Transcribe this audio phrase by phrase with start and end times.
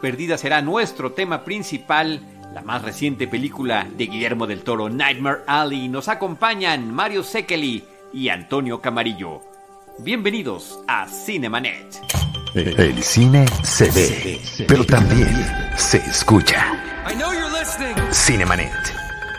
[0.00, 2.20] perdidas será nuestro tema principal.
[2.54, 8.28] La más reciente película de Guillermo del Toro, Nightmare Alley, nos acompañan Mario Sekeli y
[8.28, 9.42] Antonio Camarillo.
[10.00, 12.00] Bienvenidos a Cinemanet.
[12.54, 15.28] El cine se ve, pero también
[15.76, 16.66] se escucha.
[18.10, 18.72] Cinemanet.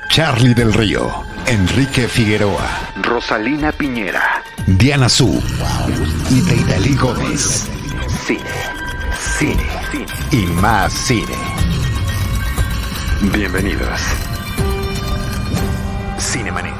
[0.09, 1.09] Charlie del Río,
[1.47, 5.41] Enrique Figueroa, Rosalina Piñera, Diana Su
[6.29, 7.69] y Deidali Gómez.
[8.25, 8.41] Cine,
[9.37, 9.80] cine
[10.31, 11.35] y más cine.
[13.33, 13.99] Bienvenidos.
[16.17, 16.73] Cinemanet.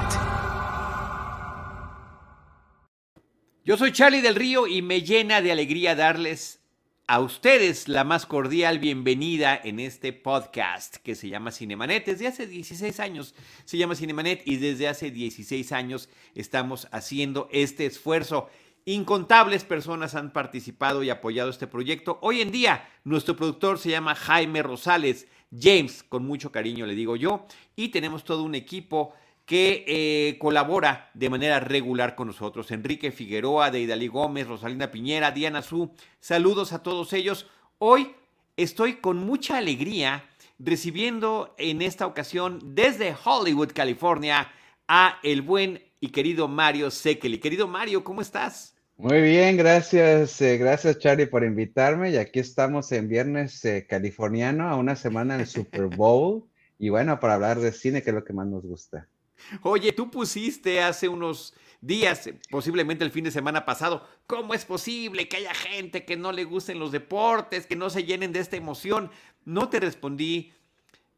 [3.66, 6.62] Yo soy Charlie del Río y me llena de alegría darles
[7.08, 12.06] a ustedes la más cordial bienvenida en este podcast que se llama Cinemanet.
[12.06, 17.86] Desde hace 16 años se llama Cinemanet y desde hace 16 años estamos haciendo este
[17.86, 18.50] esfuerzo.
[18.86, 22.18] Incontables personas han participado y apoyado este proyecto.
[22.22, 27.16] Hoy en día nuestro productor se llama Jaime Rosales, James, con mucho cariño le digo
[27.16, 29.14] yo, y tenemos todo un equipo
[29.46, 32.72] que eh, colabora de manera regular con nosotros.
[32.72, 35.92] Enrique Figueroa, Deidali Gómez, Rosalina Piñera, Diana Su.
[36.20, 37.48] Saludos a todos ellos.
[37.78, 38.16] Hoy
[38.58, 40.26] estoy con mucha alegría
[40.58, 44.52] recibiendo en esta ocasión desde Hollywood, California,
[44.88, 47.38] a el buen y querido Mario Sekeli.
[47.38, 48.76] Querido Mario, ¿cómo estás?
[48.98, 54.70] Muy bien, gracias, eh, gracias Charlie por invitarme y aquí estamos en viernes eh, californiano
[54.70, 56.44] a una semana del Super Bowl
[56.78, 59.08] y bueno, para hablar de cine que es lo que más nos gusta.
[59.64, 65.28] Oye, tú pusiste hace unos días, posiblemente el fin de semana pasado, ¿cómo es posible
[65.28, 68.56] que haya gente que no le gusten los deportes, que no se llenen de esta
[68.56, 69.10] emoción?
[69.46, 70.54] No te respondí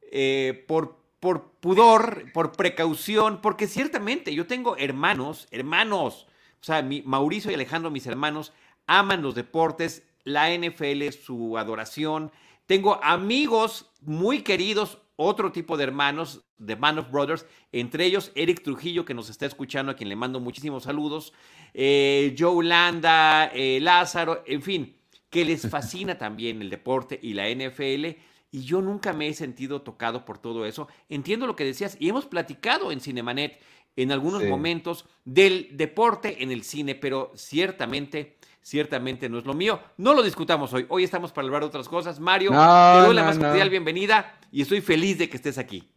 [0.10, 6.28] eh, por, por pudor, por precaución, porque ciertamente yo tengo hermanos, hermanos,
[6.64, 8.54] o sea, mi, Mauricio y Alejandro, mis hermanos,
[8.88, 12.32] aman los deportes, la NFL, su adoración.
[12.68, 18.64] Tengo amigos muy queridos, otro tipo de hermanos, de Band of Brothers, entre ellos Eric
[18.64, 21.34] Trujillo, que nos está escuchando, a quien le mando muchísimos saludos,
[21.74, 24.96] eh, Joe Landa, eh, Lázaro, en fin,
[25.30, 28.18] que les fascina también el deporte y la NFL.
[28.52, 30.88] Y yo nunca me he sentido tocado por todo eso.
[31.10, 33.60] Entiendo lo que decías y hemos platicado en Cinemanet
[33.96, 39.80] en algunos momentos del deporte en el cine, pero ciertamente ciertamente no es lo mío.
[39.98, 40.86] No lo discutamos hoy.
[40.90, 42.20] Hoy estamos para hablar de otras cosas.
[42.20, 45.88] Mario, te doy la más cordial bienvenida y estoy feliz de que estés aquí.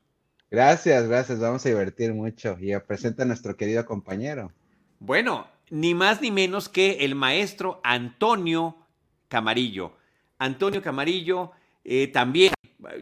[0.50, 1.40] Gracias, gracias.
[1.40, 2.56] Vamos a divertir mucho.
[2.60, 4.52] Y presenta a nuestro querido compañero.
[4.98, 8.76] Bueno, ni más ni menos que el maestro Antonio
[9.28, 9.92] Camarillo.
[10.38, 11.52] Antonio Camarillo
[11.84, 12.52] eh, también,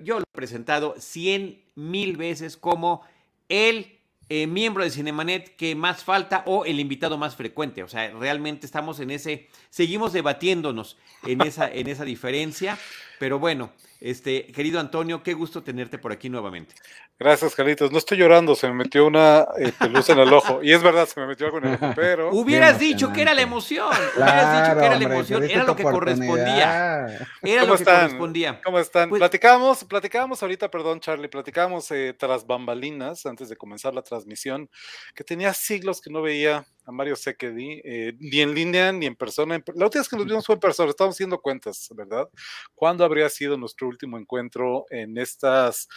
[0.02, 3.02] yo lo he presentado cien mil veces como
[3.48, 7.82] el eh, miembro de Cinemanet que más falta o el invitado más frecuente.
[7.82, 10.96] O sea, realmente estamos en ese, seguimos debatiéndonos
[11.26, 12.78] en esa, en esa diferencia,
[13.24, 16.74] pero bueno, este, querido Antonio, qué gusto tenerte por aquí nuevamente.
[17.18, 17.90] Gracias, Carlitos.
[17.90, 20.62] No estoy llorando, se me metió una eh, pelusa en el ojo.
[20.62, 22.30] Y es verdad, se me metió algo en el ojo, pero.
[22.30, 23.94] Hubieras dicho que era la emoción.
[24.16, 25.44] Hubieras dicho que era la emoción.
[25.44, 27.06] Era lo que correspondía.
[27.42, 28.60] Era lo que correspondía.
[28.62, 29.08] ¿Cómo están?
[29.08, 34.68] Pues platicábamos, platicábamos ahorita, perdón, Charlie, platicábamos eh, tras bambalinas antes de comenzar la transmisión,
[35.14, 39.16] que tenía siglos que no veía a Mario Sekedi, eh, ni en línea ni en
[39.16, 39.62] persona.
[39.74, 42.28] La última vez que nos vimos fue en persona, estamos haciendo cuentas, ¿verdad?
[42.74, 45.88] ¿Cuándo habría sido nuestro último encuentro en estas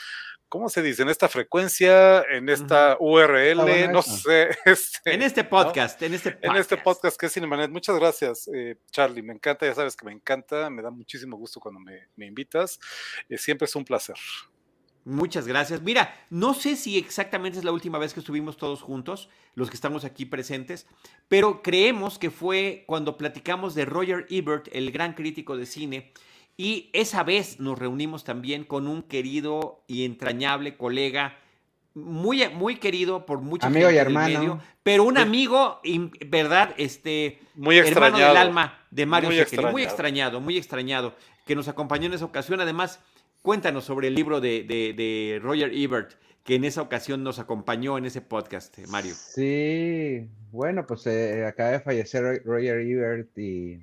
[0.50, 1.01] ¿cómo se dice?
[1.01, 4.50] En esta frecuencia, en esta URL, no sé.
[4.66, 6.53] Este, en este podcast, en este podcast.
[6.53, 7.72] En este podcast que es Cinemanet.
[7.72, 9.23] Muchas gracias, eh, Charlie.
[9.23, 12.79] Me encanta, ya sabes que me encanta, me da muchísimo gusto cuando me, invitas.
[13.29, 14.16] Eh, siempre es un placer.
[15.03, 15.81] Muchas gracias.
[15.81, 19.75] Mira, no sé si exactamente es la última vez que estuvimos todos juntos, los que
[19.75, 20.85] estamos aquí presentes,
[21.29, 26.11] pero creemos que fue cuando platicamos de Roger Ebert, el gran crítico de cine,
[26.57, 31.38] y esa vez nos reunimos también con un querido y entrañable colega,
[31.94, 35.79] muy, muy querido por muchos amigo y hermano, pero un amigo,
[36.28, 36.73] ¿verdad?
[36.78, 39.72] Este muy hermano del alma de Mario muy extrañado.
[39.72, 42.59] muy extrañado, muy extrañado, que nos acompañó en esa ocasión.
[42.59, 43.00] Además,
[43.41, 46.13] cuéntanos sobre el libro de, de Roger Ebert,
[46.44, 49.13] que en esa ocasión nos acompañó en ese podcast, Mario.
[49.15, 53.80] Sí, bueno, pues eh, acaba de fallecer Roger Ebert y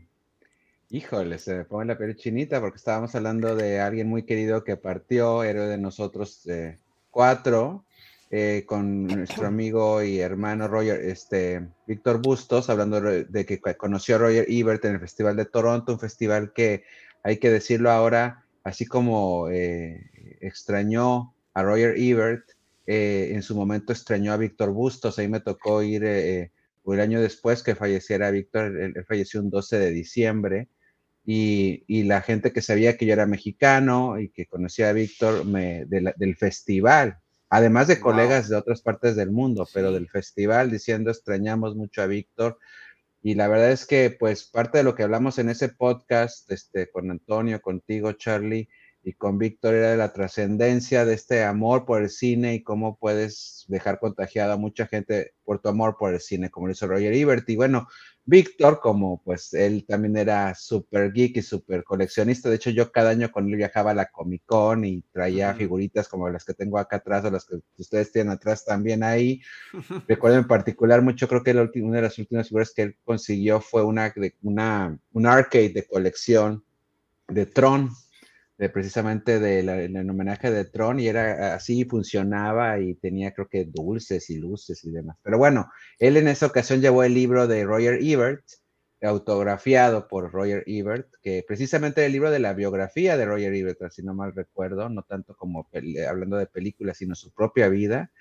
[0.94, 4.76] Híjole, se me pone la piel chinita porque estábamos hablando de alguien muy querido que
[4.76, 6.78] partió, héroe de nosotros eh,
[7.10, 7.84] cuatro,
[8.30, 14.18] eh, con nuestro amigo y hermano Roger, este, Víctor Bustos, hablando de que conoció a
[14.18, 16.84] Roger Ebert en el Festival de Toronto, un festival que
[17.24, 22.50] hay que decirlo ahora, así como eh, extrañó a Roger Ebert,
[22.86, 27.74] en su momento extrañó a Víctor Bustos, ahí me tocó ir el año después que
[27.74, 30.68] falleciera Víctor, él, falleció un 12 de diciembre,
[31.26, 36.36] y, la gente que sabía que yo era mexicano y que conocía a Víctor del
[36.36, 37.18] festival,
[37.48, 42.06] además de colegas de otras partes del mundo, pero del festival diciendo extrañamos mucho a
[42.06, 42.58] Víctor.
[43.22, 46.90] Y la verdad es que pues parte de lo que hablamos en ese podcast este,
[46.90, 48.68] con Antonio, contigo, Charlie,
[49.02, 52.96] y con Víctor era de la trascendencia de este amor por el cine y cómo
[52.98, 56.86] puedes dejar contagiada a mucha gente por tu amor por el cine, como lo hizo
[56.86, 57.48] Roger Ebert.
[57.50, 57.86] Y bueno,
[58.26, 63.10] Víctor, como pues él también era súper geek y súper coleccionista, de hecho yo cada
[63.10, 66.78] año con él viajaba a la Comic Con y traía figuritas como las que tengo
[66.78, 69.42] acá atrás o las que ustedes tienen atrás también ahí.
[70.08, 72.96] Recuerdo en particular mucho, creo que la última, una de las últimas figuras que él
[73.04, 74.12] consiguió fue una,
[74.42, 76.64] una, un arcade de colección
[77.28, 77.90] de Tron,
[78.56, 84.30] de precisamente del homenaje de Tron y era así, funcionaba y tenía creo que dulces
[84.30, 85.16] y luces y demás.
[85.22, 88.44] Pero bueno, él en esa ocasión llevó el libro de Roger Ebert,
[89.02, 94.02] autografiado por Roger Ebert, que precisamente el libro de la biografía de Roger Ebert, si
[94.02, 95.68] no mal recuerdo, no tanto como
[96.08, 98.12] hablando de películas, sino su propia vida.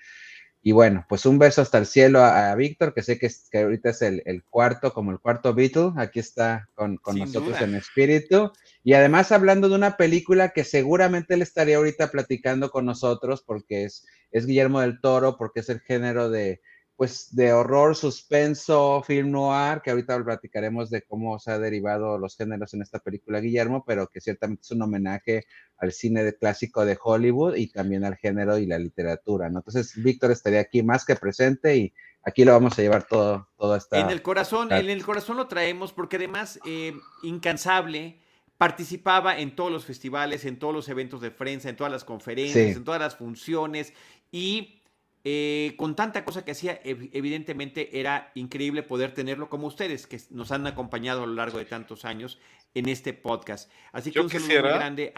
[0.66, 3.90] Y bueno, pues un beso hasta el cielo a, Víctor, que sé que, que ahorita
[3.90, 8.50] es el, cuarto, como el cuarto Beatle, aquí está con, nosotros en espíritu.
[8.82, 13.84] Y además hablando de una película que seguramente él estaría ahorita platicando con nosotros, porque
[13.84, 16.62] es, es Guillermo del Toro, porque es el género de,
[16.96, 22.36] pues de horror, suspenso, film noir, que ahorita platicaremos de cómo se ha derivado los
[22.36, 25.44] géneros en esta película Guillermo, pero que ciertamente es un homenaje
[25.78, 29.58] al cine de clásico de Hollywood y también al género y la literatura, ¿no?
[29.58, 31.92] Entonces, Víctor estaría aquí más que presente y
[32.22, 33.98] aquí lo vamos a llevar todo, todo esta...
[33.98, 36.94] En el corazón, en el corazón lo traemos porque además, eh,
[37.24, 38.20] incansable,
[38.56, 42.76] participaba en todos los festivales, en todos los eventos de prensa, en todas las conferencias,
[42.76, 43.92] en todas las funciones
[44.30, 44.80] y
[45.26, 50.52] eh, con tanta cosa que hacía, evidentemente era increíble poder tenerlo como ustedes, que nos
[50.52, 52.38] han acompañado a lo largo de tantos años
[52.74, 53.70] en este podcast.
[53.92, 55.14] Así que yo un quisiera, muy grande.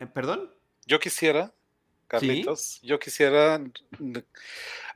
[0.00, 0.52] Eh, ¿Perdón?
[0.84, 1.52] Yo quisiera,
[2.08, 3.60] Carlitos, yo quisiera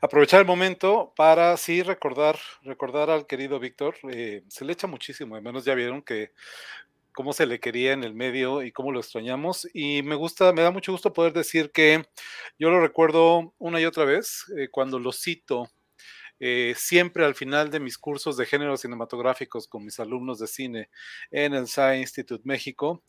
[0.00, 3.96] aprovechar el momento para sí recordar, recordar al querido Víctor.
[4.11, 6.32] Eh, se le echa muchísimo, al menos ya vieron que
[7.20, 9.69] cómo se le quería en el medio y cómo lo extrañamos.
[9.75, 12.02] Y me gusta, me da mucho gusto poder decir que
[12.58, 15.69] yo lo recuerdo una y otra vez eh, cuando lo cito.
[16.38, 20.88] Eh, siempre al final de mis cursos de géneros cinematográficos con mis alumnos de cine
[21.31, 23.05] en el SAI Institute México,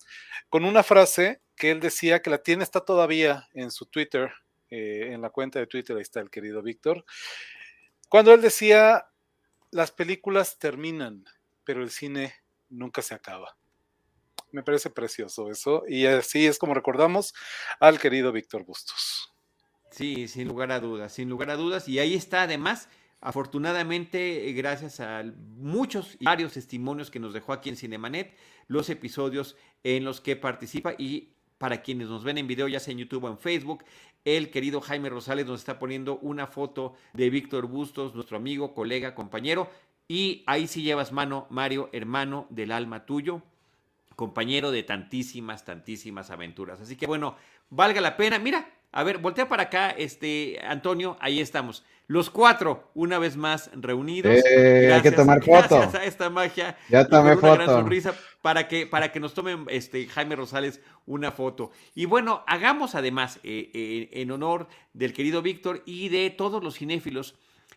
[0.50, 4.30] con una frase que él decía que la tiene, está todavía en su Twitter,
[4.70, 7.06] eh, en la cuenta de Twitter, ahí está el querido Víctor,
[8.10, 9.06] cuando él decía,
[9.70, 11.24] las películas terminan,
[11.64, 12.34] pero el cine
[12.68, 13.56] nunca se acaba.
[14.52, 15.84] Me parece precioso eso.
[15.88, 17.34] Y así es como recordamos
[17.80, 19.32] al querido Víctor Bustos.
[19.92, 21.88] Sí, sin lugar a dudas, sin lugar a dudas.
[21.88, 22.88] Y ahí está además,
[23.20, 25.24] afortunadamente, eh, gracias a
[25.58, 28.34] muchos y varios testimonios que nos dejó aquí en Cinemanet,
[28.68, 32.94] los episodios en los que participa y para quienes nos ven en video, ya sea
[32.94, 33.84] en YouTube o en Facebook,
[34.26, 39.14] el querido Jaime Rosales nos está poniendo una foto de Víctor Bustos, nuestro amigo, colega,
[39.14, 39.70] compañero.
[40.08, 43.44] Y ahí sí llevas mano, Mario, hermano del alma tuyo
[44.16, 46.82] compañero de tantísimas, tantísimas aventuras.
[46.82, 47.36] Así que bueno,
[47.70, 48.40] valga la pena.
[48.40, 51.84] Mira, a ver, voltea para acá, este, Antonio, ahí estamos.
[52.08, 54.44] Los cuatro, una vez más reunidos.
[54.46, 55.78] Eh, hay que tomar foto.
[55.78, 56.78] Gracias a esta magia.
[56.90, 57.38] Ya tomé.
[57.38, 61.72] Una gran sonrisa para que, para que nos tomen este, Jaime Rosales una foto.
[61.96, 66.76] Y bueno, hagamos además, eh, eh, en honor del querido Víctor y de todos los
[66.76, 67.36] cinéfilos,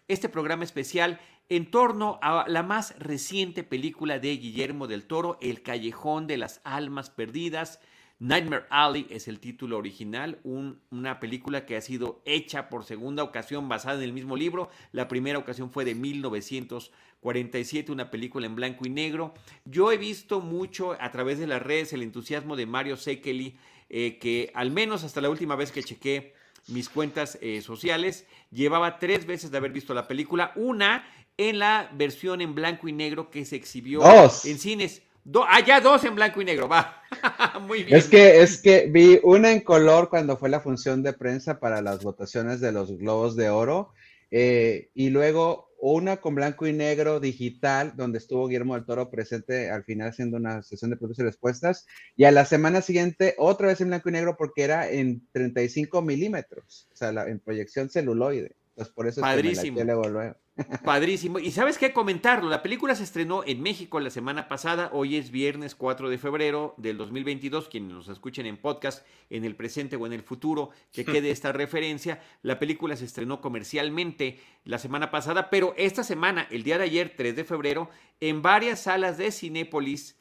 [0.09, 5.63] este programa especial en torno a la más reciente película de Guillermo del Toro, El
[5.63, 7.81] Callejón de las Almas Perdidas.
[8.19, 13.69] Nightmare Alley es el título original, una película que ha sido hecha por segunda ocasión
[13.69, 14.71] basada en el mismo libro.
[14.93, 19.35] La primera ocasión fue de 1947, una película en blanco y negro.
[19.65, 23.59] Yo he visto mucho a través de las redes el entusiasmo de Mario Sekeli,
[23.91, 26.33] eh, que al menos hasta la última vez que chequé
[26.69, 30.53] mis cuentas eh, sociales, llevaba tres veces de haber visto la película.
[30.57, 31.05] Una
[31.37, 35.03] en la versión en blanco y negro que se exhibió en cines.
[35.49, 37.03] ah, ya dos en blanco y negro, va.
[37.67, 37.99] Muy bien.
[37.99, 41.83] Es que, es que vi una en color cuando fue la función de prensa para
[41.83, 43.93] las votaciones de los Globos de Oro.
[44.31, 49.71] Eh, y luego una con blanco y negro digital, donde estuvo Guillermo del Toro presente
[49.71, 51.87] al final haciendo una sesión de preguntas y respuestas.
[52.17, 56.01] Y a la semana siguiente, otra vez en blanco y negro, porque era en 35
[56.01, 58.57] milímetros, o sea, en proyección celuloide.
[58.77, 59.79] Entonces, por eso Padrísimo.
[59.79, 60.35] Es que
[60.85, 61.39] Padrísimo.
[61.39, 62.49] Y sabes qué comentarlo.
[62.49, 64.91] La película se estrenó en México la semana pasada.
[64.93, 67.69] Hoy es viernes 4 de febrero del 2022.
[67.69, 71.53] Quienes nos escuchen en podcast, en el presente o en el futuro, que quede esta
[71.53, 72.21] referencia.
[72.43, 77.15] La película se estrenó comercialmente la semana pasada, pero esta semana, el día de ayer,
[77.17, 80.17] 3 de febrero, en varias salas de Cinépolis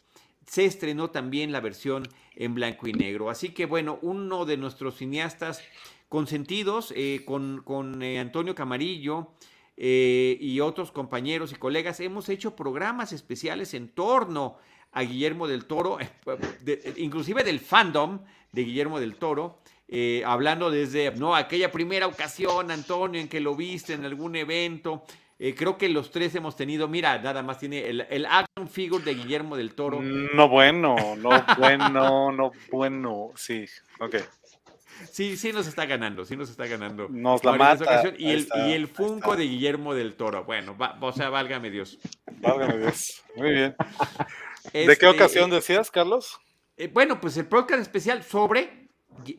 [0.46, 2.04] se estrenó también la versión
[2.36, 3.30] en blanco y negro.
[3.30, 5.64] Así que bueno, uno de nuestros cineastas
[6.14, 9.32] consentidos, eh, con, con eh, Antonio Camarillo
[9.76, 14.60] eh, y otros compañeros y colegas, hemos hecho programas especiales en torno
[14.92, 15.98] a Guillermo del Toro,
[16.98, 18.20] inclusive del fandom
[18.52, 19.58] de Guillermo del Toro,
[20.24, 25.06] hablando desde no aquella primera ocasión, Antonio, en que lo viste en algún evento,
[25.40, 29.04] eh, creo que los tres hemos tenido, mira, nada más tiene el, el action figure
[29.04, 30.00] de Guillermo del Toro.
[30.02, 33.32] No bueno, no bueno, no bueno.
[33.36, 33.66] Sí,
[34.00, 34.16] ok.
[35.12, 37.08] Sí, sí nos está ganando, sí nos está ganando.
[37.10, 38.04] Nos la mata.
[38.18, 40.44] Y el, y el Funko de Guillermo del Toro.
[40.44, 42.00] Bueno, o sea, válgame Dios.
[42.40, 43.24] Válgame Dios.
[43.36, 43.76] Muy bien.
[44.66, 46.40] ¿De qué este, ocasión decías, Carlos?
[46.78, 48.84] Eh, bueno, pues el podcast especial sobre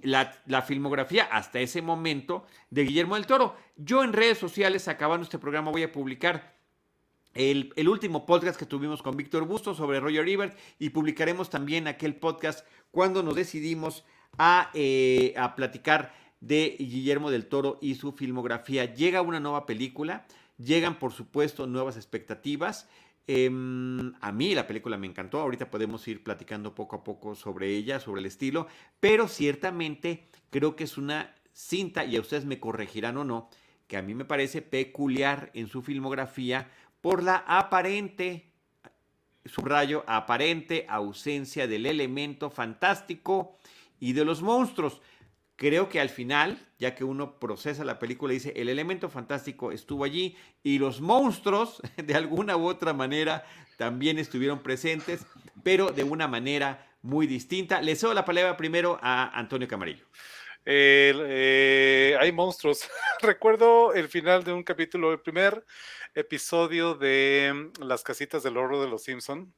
[0.03, 3.57] la, filmografía hasta ese momento de Guillermo del Toro.
[3.77, 6.55] Yo en redes sociales, acabando este programa, voy a publicar
[7.35, 12.17] el, último podcast que tuvimos con Víctor Busto sobre Roger Ebert y publicaremos también aquel
[12.17, 14.05] podcast cuando nos decidimos
[14.39, 18.95] a, eh, a platicar de Guillermo del Toro y su filmografía.
[18.95, 20.27] Llega una nueva película,
[20.59, 22.89] llegan por supuesto nuevas expectativas
[23.27, 27.69] Em, a mí la película me encantó, ahorita podemos ir platicando poco a poco sobre
[27.69, 28.67] ella, sobre el estilo,
[29.01, 33.49] pero ciertamente creo que es una cinta, y a ustedes me corregirán o no,
[33.87, 38.53] que a mí me parece peculiar en su filmografía por la aparente,
[39.47, 43.57] subrayo, aparente ausencia del elemento fantástico
[44.05, 45.01] y de los monstruos.
[45.57, 50.05] Creo que al final, ya que uno procesa la película, dice, el elemento fantástico estuvo
[50.05, 53.47] allí y los monstruos, de alguna u otra manera,
[53.79, 55.25] también estuvieron presentes,
[55.63, 57.81] pero de una manera muy distinta.
[57.81, 60.05] Le cedo la palabra primero a Antonio Camarillo.
[60.67, 62.87] Eh, hay monstruos.
[63.23, 65.65] Recuerdo el final de un capítulo, el primer
[66.15, 69.55] episodio de Las casitas del oro de los Simpson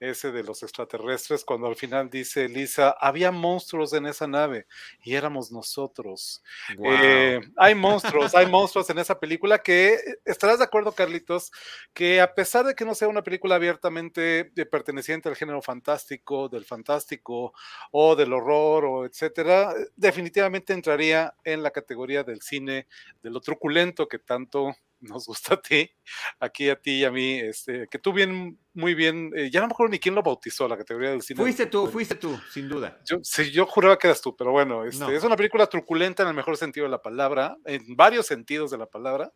[0.00, 4.66] ese de los extraterrestres, cuando al final dice Lisa, había monstruos en esa nave
[5.02, 6.42] y éramos nosotros.
[6.84, 11.50] Eh, hay monstruos, hay monstruos en esa película que, estarás de acuerdo, Carlitos,
[11.92, 16.48] que a pesar de que no sea una película abiertamente eh, perteneciente al género fantástico,
[16.48, 17.52] del fantástico
[17.90, 22.86] o del horror o etcétera, definitivamente entraría en la categoría del cine
[23.22, 25.90] de lo truculento que tanto nos gusta a ti,
[26.38, 29.66] aquí a ti y a mí, este, que tú bien muy bien, eh, ya no
[29.66, 31.40] me acuerdo ni quién lo bautizó la categoría del cine.
[31.40, 32.98] Fuiste tú, fuiste tú, sin duda.
[33.04, 36.30] Yo, sí, yo juraba que eras tú, pero bueno, este, es una película truculenta en
[36.30, 39.32] el mejor sentido de la palabra, en varios sentidos de la palabra,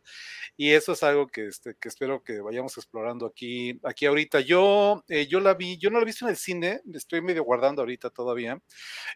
[0.55, 4.39] y eso es algo que, este, que espero que vayamos explorando aquí, aquí ahorita.
[4.39, 7.43] Yo, eh, yo la vi, yo no la he visto en el cine, estoy medio
[7.43, 8.59] guardando ahorita todavía.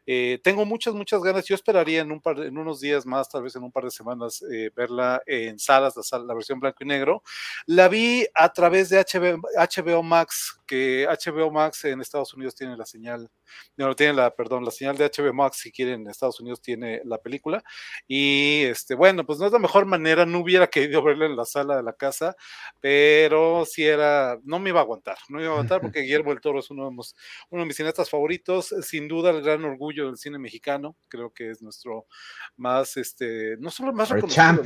[0.06, 1.46] Eh, tengo muchas, muchas ganas.
[1.46, 3.92] Yo esperaría en, un par, en unos días más, tal vez en un par de
[3.92, 4.44] semanas,
[4.76, 7.24] verla en salas, la, la versión blanco y negro.
[7.66, 12.78] La vi a través de HBO, HBO Max, que HBO Max en Estados Unidos tiene
[12.78, 13.30] la señal,
[13.76, 17.02] no, tiene la, perdón, la señal de HBO Max, si quieren, en Estados Unidos tiene
[17.04, 17.62] la película.
[18.08, 21.44] Y este, bueno, pues no es la mejor manera, no hubiera querido verla en la
[21.44, 22.38] sala de la casa,
[22.80, 26.30] pero si era, no me iba a aguantar, no me iba a aguantar porque Guillermo
[26.30, 26.96] del Toro es uno de,
[27.50, 31.50] uno de mis cineastas favoritos, sin duda el gran orgullo del cine mexicano, creo que
[31.50, 32.06] es nuestro
[32.56, 34.64] más, este, no solo más reconocido,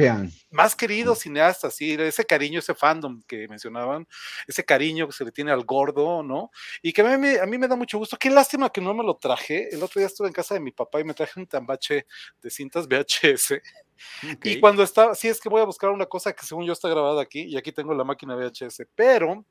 [0.51, 4.07] más querido cineasta, sí, ese cariño, ese fandom que mencionaban,
[4.47, 6.51] ese cariño que se le tiene al gordo, ¿no?
[6.81, 8.17] Y que a mí, a mí me da mucho gusto.
[8.17, 9.69] Qué lástima que no me lo traje.
[9.73, 12.05] El otro día estuve en casa de mi papá y me traje un tambache
[12.41, 13.61] de cintas VHS.
[14.43, 16.89] Y cuando estaba, sí es que voy a buscar una cosa que según yo está
[16.89, 19.45] grabada aquí, y aquí tengo la máquina VHS, pero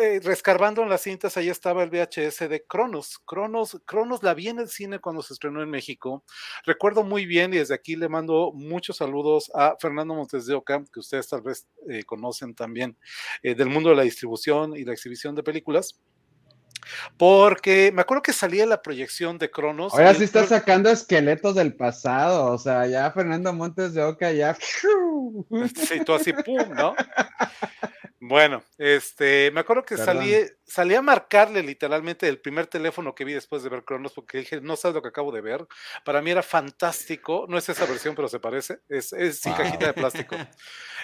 [0.00, 3.18] eh, rescarbando en las cintas, ahí estaba el VHS de Cronos.
[3.24, 6.24] Cronos, Cronos la vi en el cine cuando se estrenó en México.
[6.64, 10.84] Recuerdo muy bien, y desde aquí le mando muchos saludos a Fernando Montes de Oca,
[10.92, 12.96] que ustedes tal vez eh, conocen también
[13.42, 16.00] eh, del mundo de la distribución y la exhibición de películas.
[17.16, 19.92] Porque me acuerdo que salía la proyección de Cronos.
[19.94, 22.52] Ahora sí está sacando esqueletos del pasado.
[22.52, 24.56] O sea, ya Fernando Montes de Oca, ya.
[25.74, 26.94] Sí, tú así, pum, ¿no?
[28.26, 33.34] Bueno, este, me acuerdo que salí, salí a marcarle literalmente el primer teléfono que vi
[33.34, 35.66] después de ver Cronos, porque dije, no sabes lo que acabo de ver.
[36.06, 39.88] Para mí era fantástico, no es esa versión, pero se parece, es, es sin cajita
[39.88, 40.36] de plástico.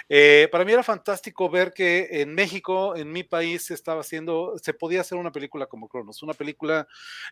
[0.09, 4.55] Eh, para mí era fantástico ver que en México, en mi país, se estaba haciendo,
[4.59, 6.87] se podía hacer una película como Cronos, una película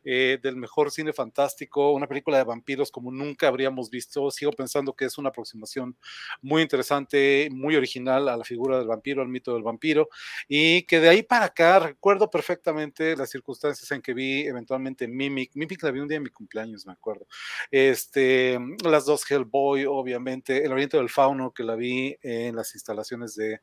[0.05, 4.29] eh, del mejor cine fantástico, una película de vampiros como nunca habríamos visto.
[4.29, 5.97] Sigo pensando que es una aproximación
[6.43, 10.09] muy interesante, muy original a la figura del vampiro, al mito del vampiro vampiro,
[10.47, 15.51] y que de ahí para acá recuerdo perfectamente las circunstancias en que vi eventualmente Mimic.
[15.55, 17.25] Mimic la vi un día en mi cumpleaños, me acuerdo.
[17.71, 23.35] Este, las dos Hellboy, obviamente, El Oriente del Fauno, que la vi en las instalaciones
[23.35, 23.61] de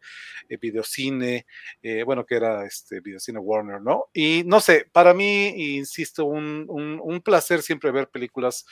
[0.49, 1.47] eh, videocine,
[1.83, 4.07] eh, bueno, que era este videocine Warner, ¿no?
[4.15, 8.65] Y no sé, para mí, insisto, un, un placer siempre ver películas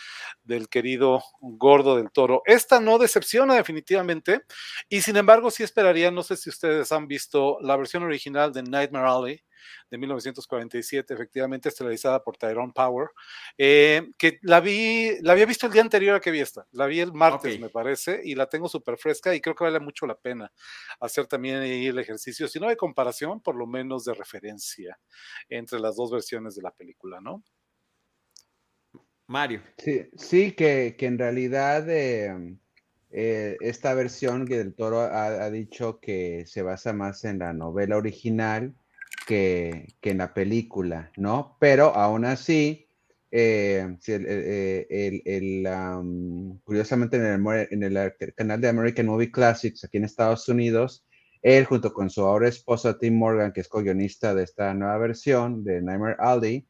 [0.42, 2.42] del querido Gordo del Toro.
[2.46, 4.42] Esta no decepciona definitivamente,
[4.88, 7.23] y sin embargo, sí esperaría, no sé si ustedes han visto
[7.60, 9.44] la versión original de Nightmare Alley
[9.90, 13.08] de 1947, efectivamente estelarizada por Tyrone Power,
[13.56, 16.86] eh, que la vi, la había visto el día anterior a que vi esta, la
[16.86, 20.06] vi el martes, me parece, y la tengo súper fresca y creo que vale mucho
[20.06, 20.52] la pena
[21.00, 24.98] hacer también el ejercicio, si no de comparación, por lo menos de referencia
[25.48, 27.42] entre las dos versiones de la película, ¿no?
[29.26, 29.62] Mario.
[29.78, 32.58] Sí, sí que, en realidad em,
[33.16, 37.96] eh, esta versión que del Toro ha, dicho que se basa más en la novela
[37.96, 38.74] original
[39.24, 41.56] que, en la película, ¿no?
[41.60, 42.88] Pero aún así,
[43.30, 45.68] eh, eh, el,
[46.64, 51.06] curiosamente en el, en el, canal de American Movie Classics aquí en Estados Unidos,
[51.40, 55.62] él junto con su ahora esposa Tim Morgan, que es co-guionista de esta nueva versión
[55.62, 56.66] de Nightmare Alley,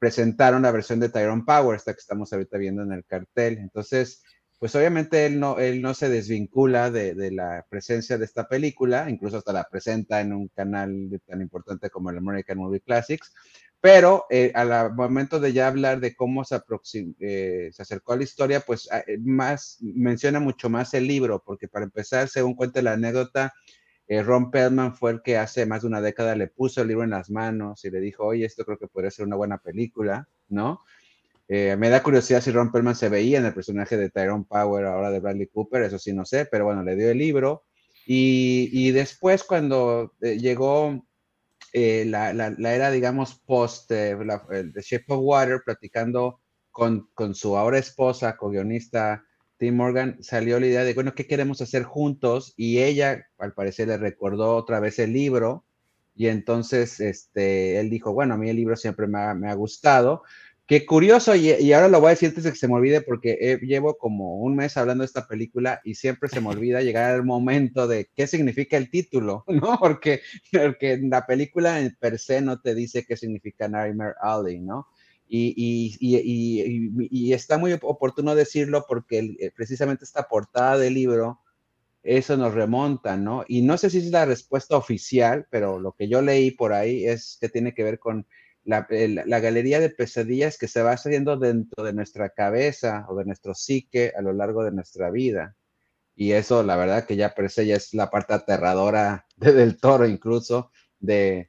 [0.00, 3.58] presentaron la versión de Tyrone Power, esta que estamos ahorita viendo en el cartel.
[3.58, 4.24] Entonces,
[4.62, 9.38] pues obviamente él no, él no se desvincula de, la presencia de esta película, incluso
[9.38, 13.34] hasta la presenta en un canal tan importante como el American Movie Classics,
[13.80, 16.60] pero eh, al momento de ya hablar de cómo se,
[17.18, 21.42] eh, se acercó a la historia, pues ah, eh, más menciona mucho más el libro,
[21.44, 23.52] porque para empezar, según cuenta la anécdota,
[24.08, 27.10] Ron Pellman fue el que hace más de una década le puso el libro en
[27.10, 30.82] las manos y le dijo, oye, esto creo que podría ser una buena película, ¿no?
[31.54, 34.86] Eh, me da curiosidad si Ron Perlman se veía en el personaje de Tyrone Power
[34.86, 37.64] ahora de Bradley Cooper, eso sí no sé, pero bueno, le dio el libro.
[38.06, 41.06] Y, después cuando eh, llegó
[41.74, 46.40] eh, la, era, digamos, post The Shape of Water, platicando
[46.70, 49.22] con, con su ahora esposa, co-guionista
[49.58, 52.54] Tim Morgan, salió la idea de, bueno, ¿qué queremos hacer juntos?
[52.56, 55.66] Y ella, al parecer, le recordó otra vez el libro.
[56.14, 59.54] Y entonces, este, él dijo, bueno, a mí el libro siempre me ha, me ha
[59.54, 60.22] gustado,
[60.66, 63.58] Qué curioso, y, ahora lo voy a decir antes de que se me olvide, porque
[63.62, 67.24] llevo como un mes hablando de esta película y siempre se me olvida llegar al
[67.24, 69.78] momento de qué significa el título, ¿no?
[69.78, 70.20] Porque,
[70.52, 74.86] porque la película en per se no te dice qué significa Nightmare Alley, ¿no?
[75.34, 81.40] Y, y, está muy oportuno decirlo porque eh, precisamente esta portada del libro,
[82.02, 83.42] eso nos remonta, ¿no?
[83.48, 87.06] Y no sé si es la respuesta oficial, pero lo que yo leí por ahí
[87.06, 88.26] es que tiene que ver con
[88.64, 88.86] la,
[89.40, 94.12] galería de pesadillas que se va haciendo dentro de nuestra cabeza o de nuestro psique
[94.16, 95.56] a lo largo de nuestra vida.
[96.14, 100.70] Y eso, la verdad, que ya per ya es la parte aterradora del toro, incluso
[101.00, 101.48] de,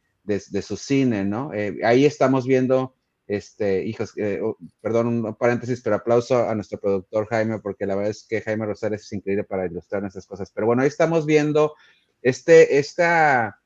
[0.61, 1.53] su cine, ¿no?
[1.53, 2.95] Eh, ahí estamos viendo,
[3.27, 7.95] este, hijos, eh, oh, perdón, un paréntesis, pero aplauso a nuestro productor Jaime, porque la
[7.95, 10.51] verdad es que Jaime Rosales es increíble para ilustrar nuestras cosas.
[10.51, 11.75] Pero bueno, ahí estamos viendo
[12.21, 13.59] este, esta,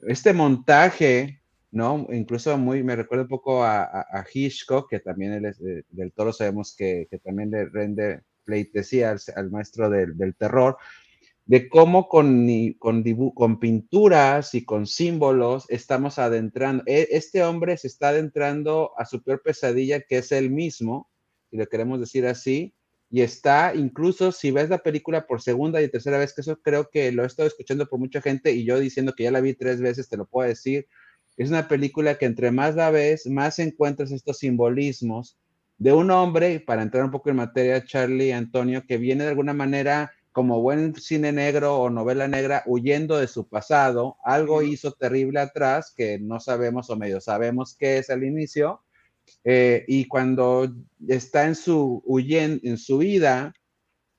[0.00, 1.38] este montaje
[1.70, 2.06] ¿no?
[2.10, 6.32] Incluso muy, me recuerda un poco a, a, Hitchcock, que también él es, del toro
[6.32, 10.78] sabemos que, que, también le rende pleitesía al, maestro del, del, terror,
[11.44, 12.46] de cómo con,
[12.78, 13.04] con,
[13.34, 16.82] con pinturas y con símbolos estamos adentrando.
[16.86, 21.10] E, este hombre se está adentrando a su peor pesadilla, que es él mismo,
[21.50, 22.74] si lo queremos decir así,
[23.10, 26.90] y está incluso si ves la película por segunda y tercera vez, que eso creo
[26.90, 29.54] que lo he estado escuchando por mucha gente y yo diciendo que ya la vi
[29.54, 30.86] tres veces, te lo puedo decir,
[31.38, 35.38] es una película que entre más la ves, más encuentras estos simbolismos
[35.78, 39.54] de un hombre, para entrar un poco en materia, Charlie Antonio, que viene de alguna
[39.54, 45.38] manera como buen cine negro o novela negra, huyendo de su pasado, algo hizo terrible
[45.38, 48.82] atrás que no sabemos o medio sabemos qué es al inicio,
[49.44, 50.68] eh, y cuando
[51.06, 53.52] está en su huyendo, en su vida,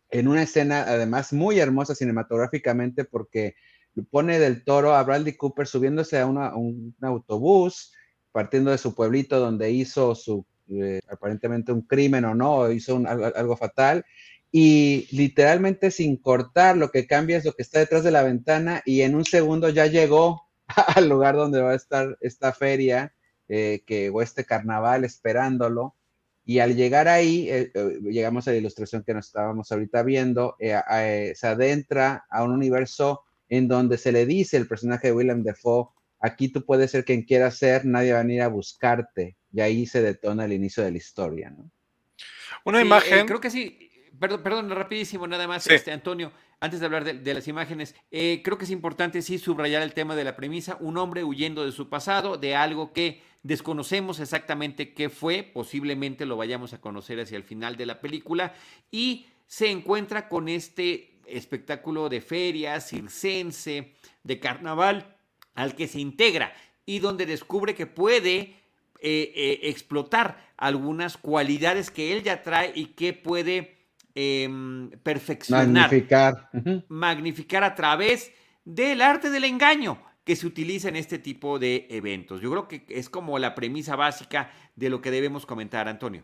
[0.10, 3.56] en una escena además muy hermosa cinematográficamente porque
[4.04, 7.94] pone del toro a Bradley Cooper subiéndose a, un, autobús,
[8.32, 13.58] partiendo de su pueblito donde hizo su, eh, aparentemente un crimen o no, hizo algo,
[13.58, 14.06] fatal,
[14.52, 18.82] y literalmente sin cortar, lo que cambia es lo que está detrás de la ventana
[18.86, 20.44] y en un segundo ya llegó
[20.96, 23.14] al lugar donde va a estar esta feria
[23.48, 25.96] eh, que, o este carnaval esperándolo.
[26.46, 31.48] Y al llegar ahí, eh, llegamos a la ilustración que nos estábamos ahorita viendo, se
[31.48, 36.50] adentra a un universo en donde se le dice el personaje de William Defoe, aquí
[36.50, 39.38] tú puedes ser quien quieras ser, nadie va a venir a buscarte.
[39.52, 41.72] Y ahí se detona el inicio de la historia, ¿no?
[42.66, 43.26] Una imagen.
[43.26, 43.90] creo que sí.
[44.20, 48.58] perdón, perdón, rapidísimo, nada más, este, Antonio, antes de hablar de, las imágenes, eh, creo
[48.58, 51.90] que es importante sí subrayar el tema de la premisa, un hombre huyendo de su
[51.90, 57.44] pasado, de algo que desconocemos exactamente qué fue, posiblemente lo vayamos a conocer hacia el
[57.44, 58.54] final de la película,
[58.92, 65.16] y se encuentra con este espectáculo de feria, circense, de carnaval,
[65.56, 66.54] al que se integra
[66.86, 68.56] y donde descubre que puede
[69.02, 73.78] eh, eh, explotar algunas cualidades que él ya trae y que puede
[74.16, 75.68] em, perfeccionar.
[75.68, 76.50] Magnificar.
[76.88, 78.32] Magnificar a través
[78.66, 82.42] del arte del engaño que se utiliza en este tipo de eventos.
[82.42, 86.24] Yo creo que es como la premisa básica de lo que debemos comentar, Antonio.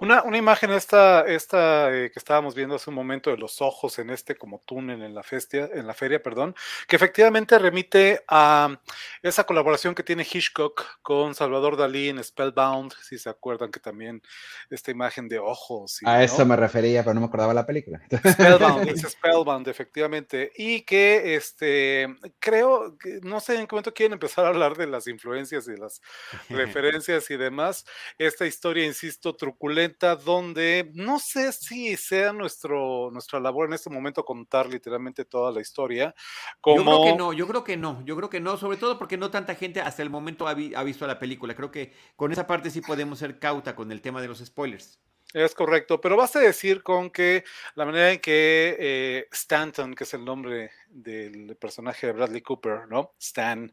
[0.00, 3.98] Una, una imagen esta, esta eh, que estábamos viendo hace un momento de los ojos
[3.98, 6.54] en este como túnel en la, festia, en la feria, perdón,
[6.88, 8.80] que efectivamente remite a
[9.22, 14.22] esa colaboración que tiene Hitchcock con Salvador Dalí en Spellbound, si se acuerdan que también
[14.70, 16.00] esta imagen de ojos.
[16.04, 18.00] a eso me refería, pero no me acordaba la película.
[18.08, 20.52] Spellbound, es Spellbound, efectivamente.
[20.56, 24.86] Y que este, creo, que, no sé en qué momento quieren empezar a hablar de
[24.86, 26.00] las influencias y las
[26.48, 27.84] referencias y demás.
[28.18, 34.24] Esta historia, insisto, truculenta donde no sé si sea nuestro, nuestra labor en este momento
[34.24, 36.14] contar literalmente toda la historia.
[36.60, 36.78] Como...
[36.78, 39.16] Yo creo que no, yo creo que no, yo creo que no, sobre todo porque
[39.16, 41.54] no tanta gente hasta el momento ha, visto la película.
[41.54, 45.00] Creo que con esa parte sí podemos ser cauta con el tema de los spoilers.
[45.32, 47.44] Es correcto, pero basta decir con que
[47.76, 52.88] la manera en que eh, Stanton, que es el nombre del personaje de Bradley Cooper,
[52.88, 53.14] ¿no?
[53.20, 53.70] Stan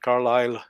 [0.00, 0.60] Carlyle,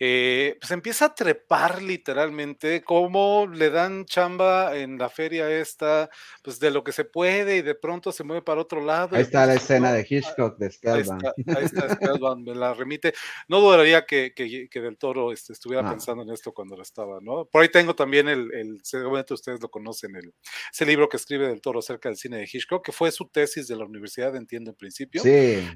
[0.00, 6.08] eh, pues empieza a trepar literalmente, como le dan chamba en la feria esta,
[6.42, 9.16] pues de lo que se puede y de pronto se mueve para otro lado.
[9.16, 11.26] Ahí está la escena de Hitchcock de Spellbound.
[11.56, 13.12] Ahí está, Spellbound, me la remite.
[13.48, 17.46] No dudaría que, que, Del Toro este, estuviera pensando en esto cuando lo estaba, ¿no?
[17.46, 20.32] Por ahí tengo también el, el seguramente ustedes lo conocen, el,
[20.72, 23.66] ese libro que escribe Del Toro acerca del cine de Hitchcock, que fue su tesis
[23.66, 25.22] de la universidad, entiendo en principio.
[25.22, 25.66] Sí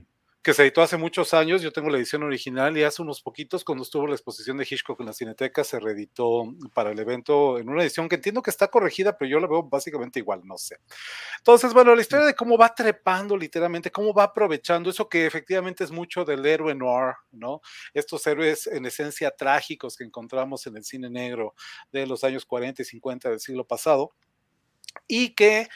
[0.43, 1.63] que se editó hace muchos años.
[1.63, 4.99] Yo tengo la edición original y hace unos poquitos, cuando estuvo la exposición de Hitchcock
[5.01, 8.69] en la Cineteca, se reeditó para el evento en una edición que entiendo que está
[8.69, 10.79] corregida, pero yo la veo básicamente igual, no sé.
[11.39, 15.85] Entonces, bueno, la historia de cómo va trepando literalmente, cómo va aprovechando eso que efectivamente
[15.85, 17.61] es mucho del héroe noir, ¿no?
[17.95, 21.55] Estos héroes en esencia trágicos que encontramos en el cine negro
[21.93, 24.13] de los años 40 y 50 del siglo pasado
[25.07, 25.69] y que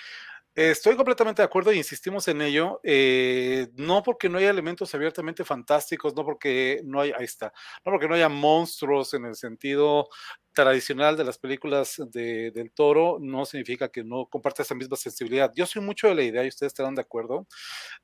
[0.57, 5.45] Estoy completamente de acuerdo y insistimos en ello, eh, no porque no haya elementos abiertamente
[5.45, 7.53] fantásticos, no porque no haya, ahí está,
[7.85, 10.09] no porque no haya monstruos en el sentido
[10.55, 15.53] tradicional de las películas de, del toro, no significa que no comparte esa misma sensibilidad.
[15.55, 17.47] Yo soy mucho de la idea y ustedes estarán de acuerdo.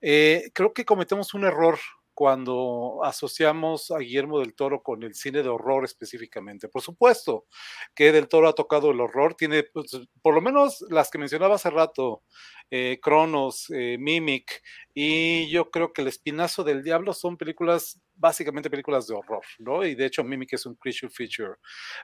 [0.03, 1.79] Eh, creo que cometemos un error
[2.15, 6.69] cuando asociamos a Guillermo del Toro con el cine de horror específicamente.
[6.69, 7.47] Por supuesto
[7.95, 11.55] que del Toro ha tocado el horror, tiene pues, por lo menos las que mencionaba
[11.55, 12.23] hace rato,
[12.71, 14.63] eh, Cronos, eh, Mimic,
[14.95, 19.85] y yo creo que El Espinazo del Diablo son películas, básicamente películas de horror, ¿no?
[19.85, 21.57] Y de hecho Mimic es un creature feature.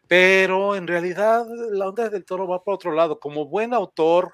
[0.07, 3.21] Pero en realidad la onda del Toro va por otro lado.
[3.21, 4.33] Como buen autor,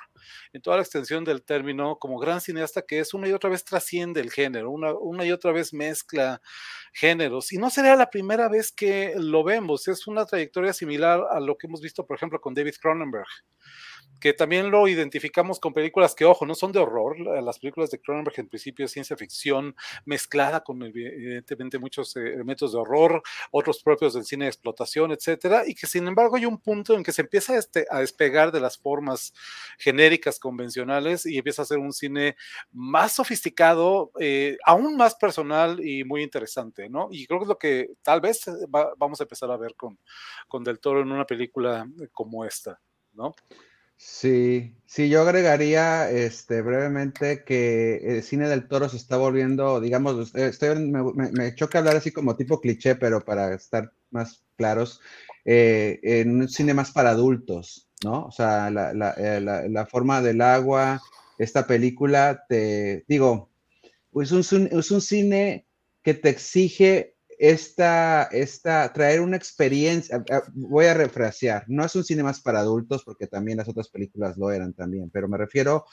[0.53, 3.65] en toda la extensión del término, como gran cineasta que es, una y otra vez
[3.65, 6.41] trasciende el género, una, una y otra vez mezcla
[6.93, 7.53] géneros.
[7.53, 11.57] Y no sería la primera vez que lo vemos, es una trayectoria similar a lo
[11.57, 13.27] que hemos visto, por ejemplo, con David Cronenberg
[14.21, 17.19] que también lo identificamos con películas que, ojo, no son de horror.
[17.21, 19.75] Las películas de Cronenberg en principio es ciencia ficción
[20.05, 25.65] mezclada con evidentemente muchos eh, elementos de horror, otros propios del cine de explotación, etcétera,
[25.67, 28.61] y que sin embargo hay un punto en que se empieza este, a despegar de
[28.61, 29.33] las formas
[29.79, 32.37] genéricas convencionales y empieza a ser un cine
[32.73, 37.09] más sofisticado, eh, aún más personal y muy interesante, ¿no?
[37.11, 39.99] Y creo que es lo que tal vez vamos a empezar a ver con,
[40.49, 42.81] con Del Toro en una película como esta,
[43.13, 43.35] ¿no?
[43.97, 50.35] Sí, sí, yo agregaría este, brevemente que el cine del toro se está volviendo, digamos,
[50.35, 55.01] estoy, me, choca hablar así como tipo cliché, pero para estar más claros,
[55.45, 58.27] eh, en un cine más para adultos, ¿no?
[58.27, 61.01] O sea, la, la, eh, la, forma del agua,
[61.39, 63.51] esta película, te digo,
[64.21, 65.67] es un, es un cine
[66.03, 72.23] que te exige esta, esta, traer una experiencia, voy a refrasear, no es un cine
[72.23, 75.85] más para adultos porque también las otras películas lo eran también, pero me refiero,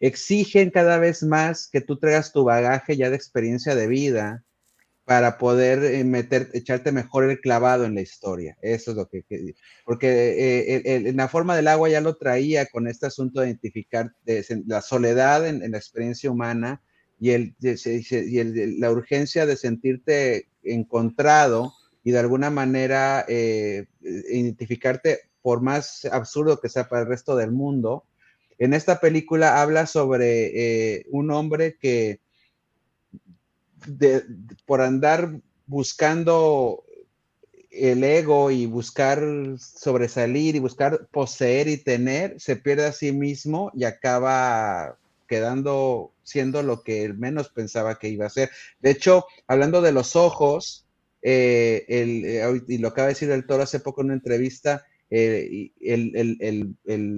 [0.00, 4.44] exigen cada vez más que tú traigas tu bagaje ya de experiencia de vida
[5.04, 8.56] para poder eh, meter, echarte mejor el clavado en la historia.
[8.62, 9.24] Eso es lo que,
[9.84, 14.12] porque eh, en la forma del agua ya lo traía con este asunto de identificar
[14.66, 16.80] la soledad en, la experiencia humana
[17.18, 25.60] y, el, y la urgencia de sentirte encontrado y de alguna manera eh, identificarte, por
[25.62, 28.04] más absurdo que sea para el resto del mundo,
[28.58, 32.20] en esta película habla sobre eh, un hombre que
[34.66, 36.84] por andar buscando
[37.70, 39.22] el ego y buscar
[39.58, 46.62] sobresalir y buscar poseer y tener, se pierde a sí mismo y acaba quedando siendo
[46.62, 48.50] lo que él menos pensaba que iba a ser.
[48.78, 50.86] De hecho, hablando de los ojos,
[51.22, 55.72] eh, eh, y lo acaba de decir el toro hace poco en una entrevista, eh,
[55.80, 56.76] el,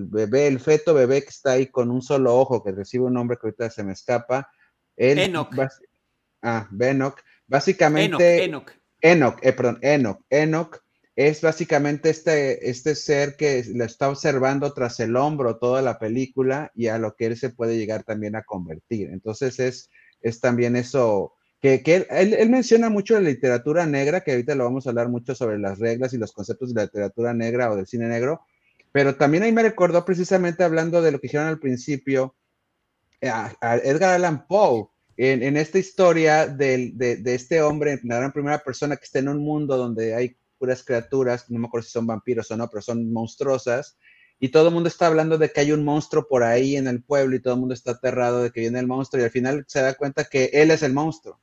[0.09, 3.37] bebé, el feto bebé que está ahí con un solo ojo, que recibe un nombre
[3.37, 4.51] que ahorita se me escapa.
[4.97, 5.55] Enoch.
[6.41, 6.69] Ah.
[7.47, 8.45] Básicamente.
[8.45, 8.73] Enoch.
[9.01, 10.25] Enoch, perdón, Enoch.
[10.31, 10.83] Enoch
[11.15, 16.73] es básicamente este, este ser que lo está observando tras el hombro toda la película
[16.75, 19.11] y a lo que él se puede llegar también a convertir.
[19.11, 19.91] Entonces es,
[20.23, 24.91] es también eso que, él, menciona mucho la literatura negra, que ahorita lo vamos a
[24.91, 28.09] hablar mucho sobre las reglas y los conceptos de la literatura negra o del cine
[28.09, 28.41] negro,
[28.91, 32.35] pero también ahí me recordó precisamente hablando de lo que dijeron al principio
[33.23, 33.53] a,
[33.85, 39.29] Edgar Allan Poe, en, esta historia de, este hombre, en primera persona que está en
[39.29, 42.83] un mundo donde hay puras criaturas, no me acuerdo si son vampiros o no, pero
[42.83, 43.99] son monstruosas,
[44.39, 47.03] y todo el mundo está hablando de que hay un monstruo por ahí en el
[47.03, 49.65] pueblo y todo el mundo está aterrado de que viene el monstruo y al final
[49.67, 51.41] se da cuenta que él es el monstruo.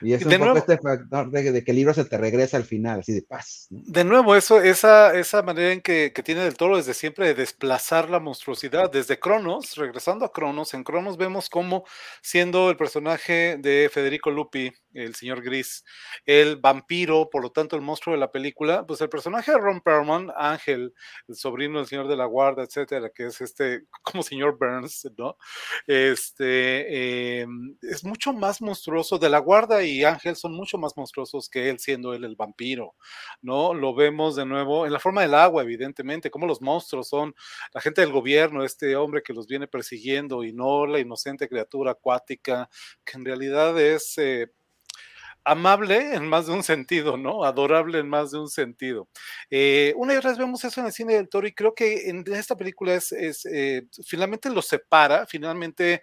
[0.00, 3.00] Y, es un poco este factor de, que el libro se te regresa al final,
[3.00, 3.66] así de paz.
[3.70, 8.08] De nuevo, eso, esa, esa manera en que, tiene del toro desde siempre de desplazar
[8.08, 11.84] la monstruosidad, desde Cronos, regresando a Cronos, en Cronos vemos cómo
[12.22, 15.84] siendo el personaje de Federico Lupi, el señor Gris,
[16.24, 19.80] el vampiro, por lo tanto el monstruo de la película, pues el personaje de Ron
[19.80, 20.94] Perlman, Ángel,
[21.26, 25.36] el sobrino del señor de la guarda, etcétera, que es este, como señor Burns, ¿no?
[25.86, 31.48] Este, em, es mucho más monstruoso, de la guarda y Ángel son mucho más monstruosos
[31.48, 32.94] que él, siendo él el vampiro,
[33.42, 33.74] ¿no?
[33.74, 37.34] Lo vemos de nuevo en la forma del agua, evidentemente, como los monstruos son
[37.72, 41.92] la gente del gobierno, este hombre que los viene persiguiendo y no la inocente criatura
[41.92, 42.68] acuática,
[43.04, 44.18] que en realidad es...
[44.18, 44.48] Eh,
[45.48, 47.42] amable en más de un sentido, ¿no?
[47.42, 49.08] Adorable en más de un sentido.
[49.50, 52.10] Eh, una y otra vez vemos eso en el cine del toro y creo que
[52.10, 53.12] en esta película es,
[53.46, 56.02] eh, finalmente lo separa, finalmente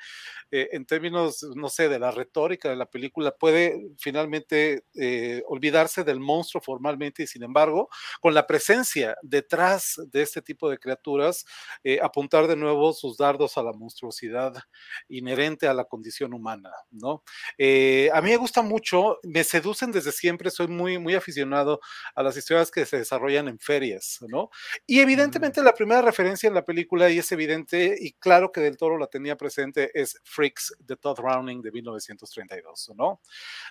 [0.52, 4.84] eh, en términos, no sé, de la retórica de la película, puede finalmente
[5.48, 7.90] olvidarse del monstruo formalmente y sin embargo,
[8.22, 11.46] con la presencia detrás de este tipo de criaturas,
[12.02, 14.54] apuntar de nuevo sus dardos a la monstruosidad
[15.10, 17.24] inherente a la condición humana, ¿no?
[17.60, 21.82] a mí me gusta mucho, me seducen desde siempre, soy muy, muy aficionado
[22.16, 24.50] a las historias que se desarrollan en ferias, ¿no?
[24.88, 28.78] Y evidentemente la primera referencia en la película, y es evidente, y claro que Del
[28.78, 33.20] Toro la tenía presente, es Freaks de Todd Browning de 1932, ¿no?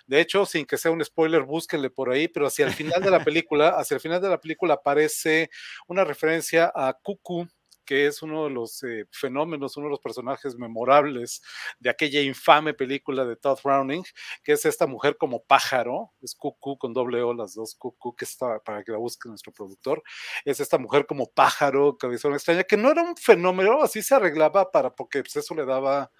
[0.05, 3.09] De hecho, sin que sea un spoiler, búsquenle por ahí, pero hacia el final de
[3.09, 5.49] la película, hacia el final de la película aparece
[5.87, 7.47] una referencia a Cuckoo
[7.85, 11.41] que es uno de los eh, fenómenos, uno de los personajes memorables
[11.79, 14.03] de aquella infame película de Todd Browning,
[14.43, 18.25] que es esta mujer como pájaro, es Cuckoo con doble O, las dos Cuckoo, que
[18.25, 20.03] está para que la busque nuestro productor,
[20.43, 24.71] es esta mujer como pájaro, cabezona extraña, que no era un fenómeno, así se arreglaba
[24.71, 26.11] para, porque pues, eso le daba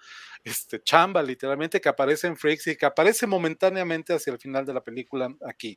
[0.46, 4.74] este, chamba, literalmente, que aparece en Freaks y que aparece momentáneamente hacia el final de
[4.74, 5.76] la película aquí.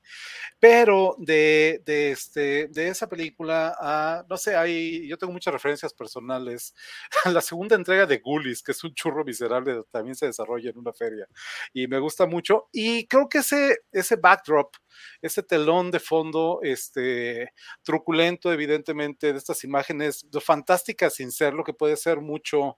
[0.59, 5.91] Pero de, de, este, de esa película, a, no sé, hay, yo tengo muchas referencias
[5.93, 6.75] personales.
[7.25, 10.93] La segunda entrega de Ghoulies, que es un churro miserable, también se desarrolla en una
[10.93, 11.27] feria
[11.73, 12.69] y me gusta mucho.
[12.71, 14.75] Y creo que ese, ese backdrop,
[15.21, 17.53] ese telón de fondo, este,
[17.83, 22.77] truculento, evidentemente, de estas imágenes fantásticas sin ser lo que puede ser mucho,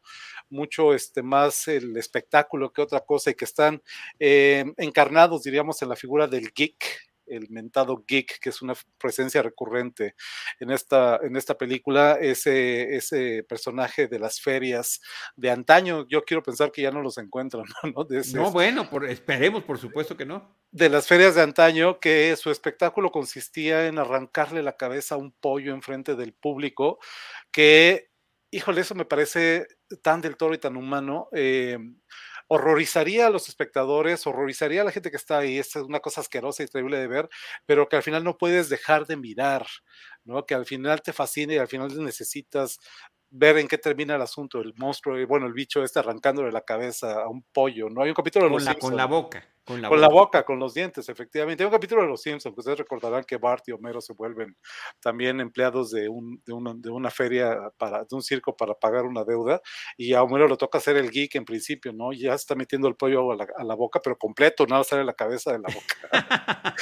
[0.49, 3.81] mucho este, más el espectáculo que otra cosa y que están
[4.19, 9.41] eh, encarnados, diríamos, en la figura del geek, el mentado geek, que es una presencia
[9.41, 10.15] recurrente
[10.59, 15.01] en esta, en esta película, ese, ese personaje de las ferias
[15.35, 17.65] de antaño, yo quiero pensar que ya no los encuentran,
[17.95, 18.07] ¿no?
[18.33, 20.57] no, bueno, por, esperemos, por supuesto que no.
[20.71, 25.31] De las ferias de antaño, que su espectáculo consistía en arrancarle la cabeza a un
[25.31, 26.99] pollo enfrente del público,
[27.51, 28.09] que,
[28.51, 29.67] híjole, eso me parece
[30.01, 31.27] tan del toro y tan humano.
[31.33, 31.77] Eh,
[32.47, 35.57] horrorizaría a los espectadores, horrorizaría a la gente que está ahí.
[35.57, 37.29] Es una cosa asquerosa y terrible de ver,
[37.65, 39.65] pero que al final no puedes dejar de mirar,
[40.25, 40.45] ¿no?
[40.45, 42.77] Que al final te fascina y al final necesitas
[43.29, 46.61] ver en qué termina el asunto, el monstruo, y bueno, el bicho este arrancándole la
[46.61, 48.01] cabeza a un pollo, ¿no?
[48.01, 49.47] Hay un capítulo con, la, con la boca.
[49.63, 50.43] Con la, boca.
[50.43, 51.63] con los dientes, efectivamente.
[51.63, 54.57] Hay un capítulo de Los Simpsons, que ustedes recordarán que Bart y Homero se vuelven
[54.99, 59.05] también empleados de, un, de, una, de una feria, para, de un circo para pagar
[59.05, 59.61] una deuda,
[59.97, 62.11] y a Homero le toca hacer el geek en principio, ¿no?
[62.11, 65.13] Ya está metiendo el pollo a la, a la boca, pero completo, nada sale la
[65.13, 66.75] cabeza de la boca.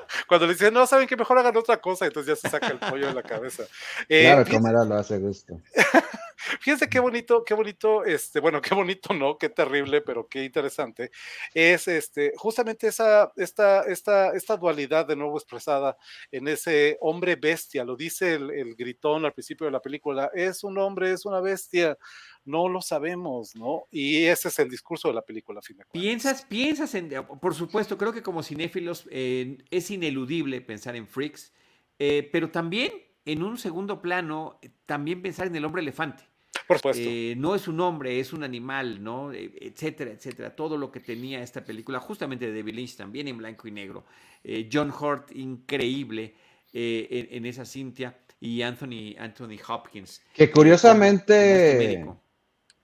[0.26, 2.78] Cuando le dicen, no, saben que mejor hagan otra cosa, entonces ya se saca el
[2.78, 3.64] pollo de la cabeza.
[4.08, 5.60] Eh, claro, Homero lo hace gusto.
[6.60, 11.10] Fíjense qué bonito, qué bonito, este, bueno, qué bonito, no, qué terrible, pero qué interesante,
[11.54, 15.96] es este, justamente esa, esta, esta, esta dualidad de nuevo expresada
[16.30, 20.78] en ese hombre bestia, lo dice el, gritón al principio de la película, es un
[20.78, 21.98] hombre, es una bestia,
[22.44, 23.84] no lo sabemos, ¿no?
[23.90, 25.60] Y ese es el discurso de la película,
[25.92, 31.52] Piensas, piensas en, por supuesto, creo que como cinéfilos eh, es ineludible pensar en Freaks,
[31.98, 32.92] eh, pero también
[33.24, 36.29] en un segundo plano, también pensar en el hombre elefante.
[36.70, 37.02] Por supuesto.
[37.04, 39.32] Eh, no es un hombre, es un animal, ¿no?
[39.32, 40.54] Eh, etcétera, etcétera.
[40.54, 44.04] Todo lo que tenía esta película, justamente de David Lynch, también en blanco y negro.
[44.44, 46.32] Eh, John Hurt, increíble
[46.72, 48.16] en, esa cintia.
[48.38, 50.22] Y Anthony, Anthony Hopkins.
[50.32, 52.06] Que curiosamente, este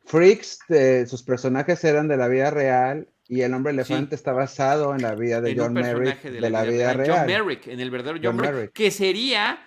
[0.05, 0.59] Freaks,
[1.09, 5.14] sus personajes eran de la vida real y el hombre elefante está basado en la
[5.14, 7.18] vida de John Merrick de, la, vida, real.
[7.18, 9.61] John Merrick, en el verdadero John, Merrick, que sería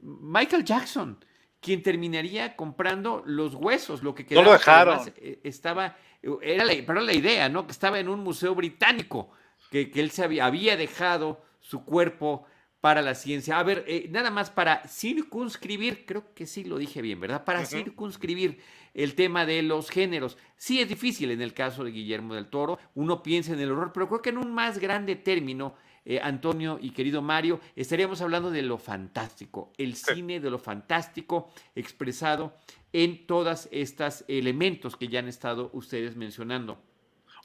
[0.00, 1.18] Michael Jackson
[1.64, 4.44] quien terminaría comprando los huesos, lo que quedaba.
[4.44, 5.00] No lo dejaron.
[5.16, 5.96] Eh, estaba,
[6.42, 7.64] era la, pero la idea, ¿no?
[7.64, 9.30] Que estaba en un museo británico,
[9.70, 12.44] que, él se había, dejado su cuerpo
[12.82, 13.58] para la ciencia.
[13.58, 17.44] A ver, eh, nada más para circunscribir, creo que sí lo dije bien, ¿verdad?
[17.46, 18.60] Para circunscribir
[18.92, 20.36] el tema de los géneros.
[20.58, 23.90] Sí es difícil en el caso de Guillermo del Toro, uno piensa en el horror,
[23.94, 28.50] pero creo que en un más grande término eh, Antonio y querido Mario, estaríamos hablando
[28.50, 32.54] de lo fantástico, el cine de lo fantástico expresado
[32.92, 36.78] en todos estos elementos que ya han estado ustedes mencionando.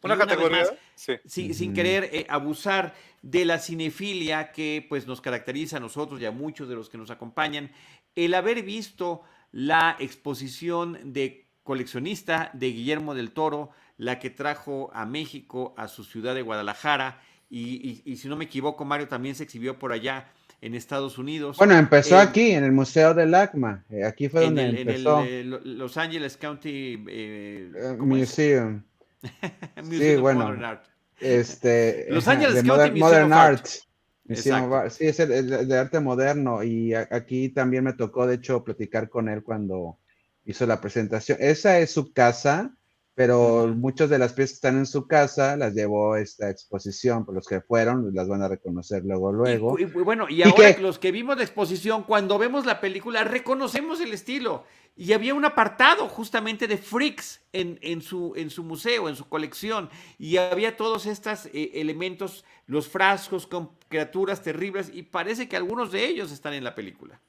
[0.01, 1.53] Una, categoría, sí.
[1.53, 6.31] sin querer eh, abusar de la cinefilia que pues nos caracteriza a nosotros y a
[6.31, 7.71] muchos de los que nos acompañan,
[8.15, 15.05] el haber visto la exposición de coleccionista de Guillermo del Toro, la que trajo a
[15.05, 19.79] México, a su ciudad de Guadalajara, y, si no me equivoco, Mario también se exhibió
[19.79, 20.31] por allá
[20.62, 21.57] en Estados Unidos.
[21.57, 23.85] Bueno, empezó aquí, en el Museo del ACMA.
[23.89, 25.21] Eh, aquí fue donde empezó.
[25.23, 28.83] En el Los Angeles County eh, eh, Museum.
[29.89, 30.55] sí, bueno.
[31.19, 33.65] Este, Los Angeles County Modern, Art.
[34.31, 39.27] Sí, es el, de arte moderno y aquí también me tocó, de hecho, platicar con
[39.27, 39.97] él cuando
[40.45, 41.39] hizo la presentación.
[41.41, 42.75] Esa es su casa
[43.19, 47.36] pero muchas de las piezas que están en su casa las llevó esta exposición, por
[47.36, 49.77] los que fueron, las van a reconocer luego, luego.
[49.77, 54.13] Y, bueno, y, ahora los que vimos la exposición, cuando vemos la película, reconocemos el
[54.13, 54.63] estilo.
[54.95, 59.27] Y había un apartado justamente de freaks en, en, su, en su museo, en su
[59.27, 59.89] colección.
[60.17, 65.91] Y había todos estos eh, elementos, los frascos con criaturas terribles, y parece que algunos
[65.91, 67.19] de ellos están en la película.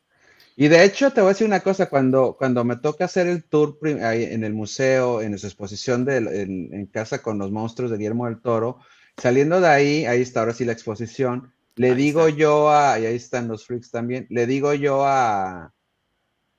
[0.60, 3.44] Y de hecho, te voy a decir una cosa, cuando, cuando me toca hacer el
[3.44, 8.26] tour en el museo, en su exposición de, en, casa con los monstruos de Guillermo
[8.26, 8.78] del Toro,
[9.16, 13.16] saliendo de ahí, ahí está ahora sí la exposición, le digo yo a, y ahí
[13.16, 15.72] están los freaks también, le digo yo a,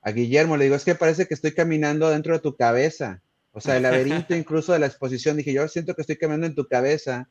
[0.00, 3.22] a Guillermo, le digo, es que parece que estoy caminando dentro de tu cabeza.
[3.52, 6.56] O sea, el laberinto incluso de la exposición, dije, yo siento que estoy caminando en
[6.56, 7.30] tu cabeza.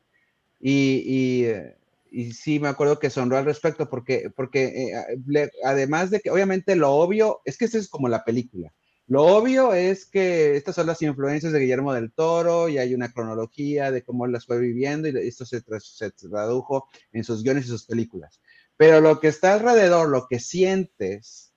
[0.58, 1.76] Y, y eh,
[2.12, 4.92] y sí me acuerdo que sonró al respecto porque, porque
[5.34, 8.72] eh, además de que obviamente lo obvio, es que esto es como la película.
[9.06, 13.12] Lo obvio es que estas son las influencias de Guillermo del Toro y hay una
[13.12, 17.84] cronología de cómo las fue viviendo y esto se, tradujo en sus guiones y sus
[17.84, 18.40] películas.
[18.76, 21.52] Pero lo que está alrededor, lo que sientes,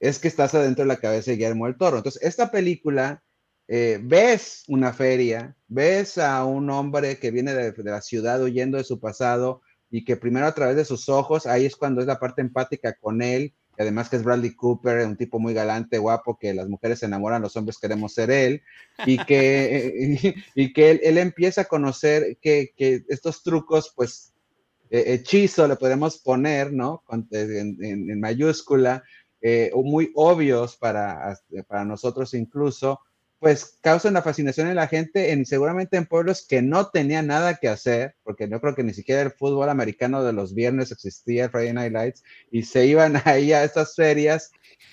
[0.00, 1.98] es que estás adentro de la cabeza de Guillermo del Toro.
[1.98, 3.22] Entonces, esta película,
[3.68, 8.84] eh, ves una feria, ves a un hombre que viene de la ciudad huyendo de
[8.84, 9.62] su pasado,
[9.92, 12.94] y que primero a través de sus ojos, ahí es cuando es la parte empática
[12.98, 16.66] con él, y además que es Bradley Cooper, un tipo muy galante, guapo, que las
[16.66, 18.62] mujeres se enamoran, los hombres queremos ser él,
[19.04, 24.32] y que, y, que él, empieza a conocer que, que estos trucos, pues,
[24.88, 27.04] eh, hechizo le podemos poner, ¿no?
[27.30, 29.04] En, en, mayúscula,
[29.42, 32.98] eh, muy obvios para, para nosotros incluso,
[33.42, 37.56] pues causan la fascinación en la gente, en, seguramente en pueblos que no tenían nada
[37.56, 41.50] que hacer, porque no creo que ni siquiera el fútbol americano de los viernes existía,
[41.50, 44.52] Friday Night Lights, y se iban ahí a estas ferias.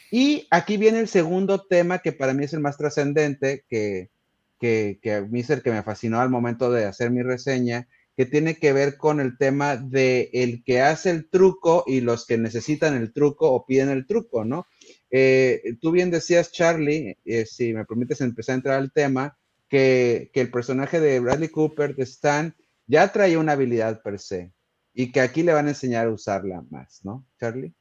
[0.10, 4.10] Y aquí viene el segundo tema que para mí es el más trascendente, que,
[4.60, 7.88] que, que a mí es el que me fascinó al momento de hacer mi reseña,
[8.18, 12.26] que tiene que ver con el tema de el que hace el truco y los
[12.26, 14.66] que necesitan el truco o piden el truco, ¿no?
[15.12, 20.32] Eh, tú bien decías, Charlie, eh, si me permites empezar a entrar al tema, que,
[20.34, 22.56] el personaje de Bradley Cooper, de Stan,
[22.88, 24.52] ya trae una habilidad per se
[24.94, 27.74] y que aquí le van a enseñar a usarla más, ¿no, Charlie?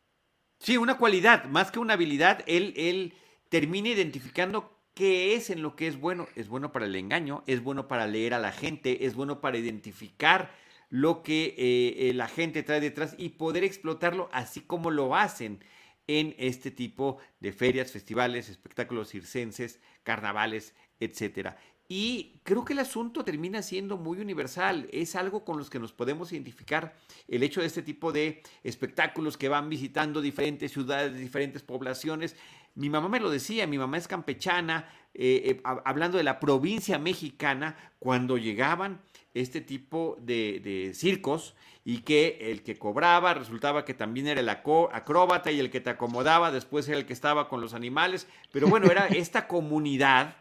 [0.60, 3.14] Sí, una cualidad, más que una habilidad, él, él
[3.48, 6.28] termina identificando qué es en lo que es bueno.
[6.34, 9.56] Es bueno para el engaño, es bueno para leer a la gente, es bueno para
[9.56, 10.50] identificar
[10.90, 15.60] lo que eh, la gente trae detrás y poder explotarlo así como lo hacen
[16.08, 21.56] en este tipo de ferias, festivales, espectáculos circenses, carnavales, etcétera.
[21.90, 24.88] Y creo que el asunto termina siendo muy universal.
[24.92, 26.94] Es algo con los que nos podemos identificar.
[27.26, 32.36] El hecho de este tipo de espectáculos que van visitando diferentes ciudades, diferentes poblaciones.
[32.74, 36.98] Mi mamá me lo decía, mi mamá es campechana, eh, eh, hablando de la provincia
[36.98, 39.00] mexicana, cuando llegaban
[39.40, 44.48] este tipo de, de, circos y que el que cobraba resultaba que también era el
[44.48, 48.28] acróbata y el que te acomodaba después era el que estaba con los animales.
[48.52, 50.36] Pero bueno, era esta comunidad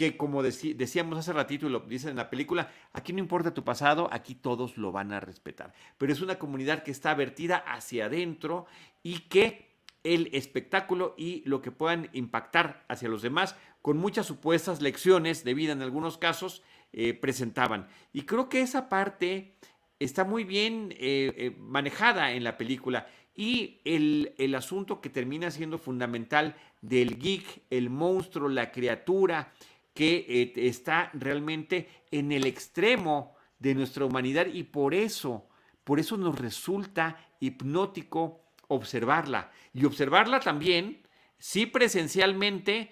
[0.00, 3.64] que como decíamos hace ratito y lo dicen en la película, aquí no importa tu
[3.64, 5.74] pasado, aquí todos lo van a respetar.
[5.98, 8.64] Pero es una comunidad que está vertida hacia adentro
[9.02, 9.70] y que
[10.02, 15.52] el espectáculo y lo que puedan impactar hacia los demás, con muchas supuestas lecciones de
[15.52, 16.62] vida en algunos casos,
[16.92, 17.86] eh, presentaban.
[18.12, 19.54] Y creo que esa parte
[19.98, 23.06] está muy bien eh, eh, manejada en la película.
[23.34, 29.52] Y el, el, asunto que termina siendo fundamental del geek, el monstruo, la criatura,
[29.94, 35.48] que está realmente en el extremo de nuestra humanidad y por eso,
[35.84, 39.50] por eso nos resulta hipnótico observarla.
[39.74, 41.02] Y observarla también,
[41.38, 42.90] sí presencialmente,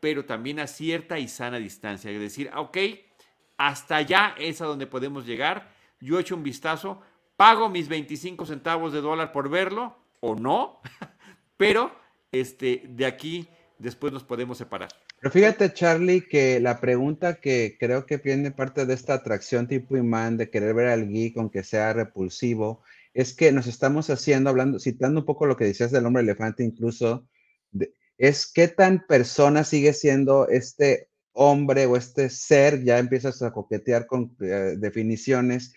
[0.00, 2.10] pero también a cierta y sana distancia.
[2.10, 2.76] Es decir, ok,
[3.56, 5.72] hasta allá es a donde podemos llegar.
[6.00, 7.00] Yo he hecho un vistazo,
[7.36, 10.80] pago mis 25 centavos de dólar por verlo o no,
[11.56, 11.94] pero
[12.32, 13.48] este, de aquí
[13.78, 14.88] después nos podemos separar.
[15.20, 19.96] Pero fíjate, Charlie, que la pregunta que creo que viene parte de esta atracción tipo
[19.96, 22.82] imán de querer ver al geek aunque sea repulsivo,
[23.14, 26.64] es que nos estamos haciendo, hablando, citando un poco lo que decías del hombre elefante
[26.64, 27.26] incluso,
[28.18, 34.06] es qué tan persona sigue siendo este hombre o este ser, ya empiezas a coquetear
[34.06, 35.74] con eh, definiciones,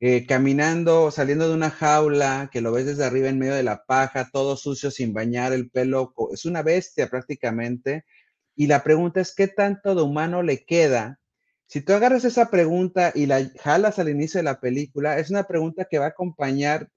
[0.00, 3.84] eh, caminando, saliendo de una jaula, que lo ves desde arriba en medio de la
[3.84, 8.04] paja, todo sucio, sin bañar, el pelo, es una bestia prácticamente,
[8.56, 11.20] y la pregunta es, ¿qué tanto de humano le queda?
[11.66, 15.44] Si tú agarras esa pregunta y la jalas al inicio de la película, es una
[15.44, 16.88] pregunta que va a acompañar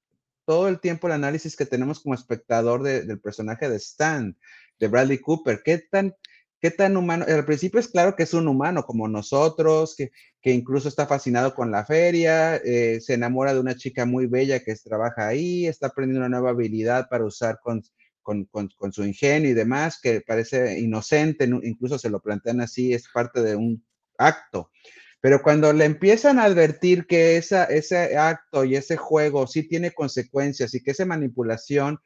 [0.45, 4.37] todo el tiempo el análisis que tenemos como espectador del personaje de Stan,
[4.79, 5.61] de Bradley Cooper.
[5.63, 6.15] ¿Qué tan,
[6.63, 7.25] qué tan humano?
[7.27, 10.11] Al principio es claro que es un humano como nosotros, que,
[10.41, 14.61] que incluso está fascinado con la feria, eh, se enamora de una chica muy bella
[14.61, 17.83] que trabaja ahí, está aprendiendo una nueva habilidad para usar con,
[18.21, 23.41] con, su ingenio y demás, que parece inocente, incluso se lo plantean así, es parte
[23.41, 23.85] de un
[24.17, 24.71] acto.
[25.19, 29.91] Pero cuando le empiezan a advertir que esa, ese acto y ese juego sí tiene
[29.91, 31.99] consecuencias y que esa manipulación,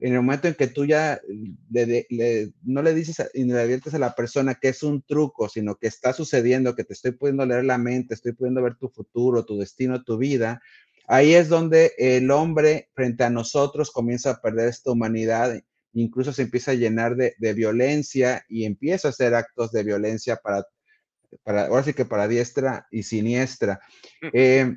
[0.00, 1.20] en el momento en que tú ya
[2.62, 5.88] no le dices y le adviertes a la persona que es un truco, sino que
[5.88, 9.58] está sucediendo, que te estoy pudiendo leer la mente, estoy pudiendo ver tu futuro, tu
[9.58, 10.60] destino, tu vida,
[11.10, 15.58] Ahí es donde el hombre frente a nosotros comienza a perder esta humanidad,
[15.94, 20.66] incluso se empieza a llenar de, violencia y empieza a hacer actos de violencia para,
[21.42, 23.80] para, ahora sí que para diestra y siniestra.
[24.34, 24.76] Eh,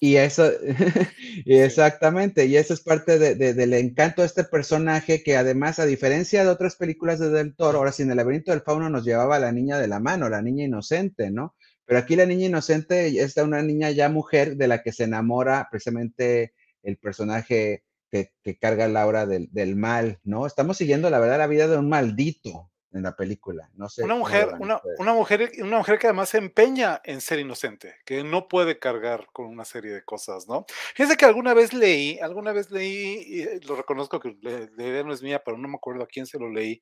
[0.00, 0.50] y eso,
[1.46, 6.50] exactamente, y eso es parte del encanto de este personaje que además, a diferencia de
[6.50, 9.52] otras películas de Del Toro, ahora sin el laberinto del fauno nos llevaba a la
[9.52, 11.54] niña de la mano, la niña inocente, ¿no?
[11.84, 15.68] Pero aquí la niña inocente es una niña ya mujer de la que se enamora
[15.70, 20.46] precisamente el personaje que, carga la aura del, del, mal, ¿no?
[20.46, 23.70] Estamos siguiendo, la verdad, la vida de un maldito, en la película.
[23.74, 24.02] No sé.
[24.02, 28.22] Una mujer, una, una, mujer, una mujer que además se empeña en ser inocente, que
[28.22, 30.66] no puede cargar con una serie de cosas, ¿no?
[30.94, 35.02] Fíjense que alguna vez leí, alguna vez leí, y eh, lo reconozco que la idea
[35.02, 36.80] no es mía, pero no me acuerdo a quién se lo leí,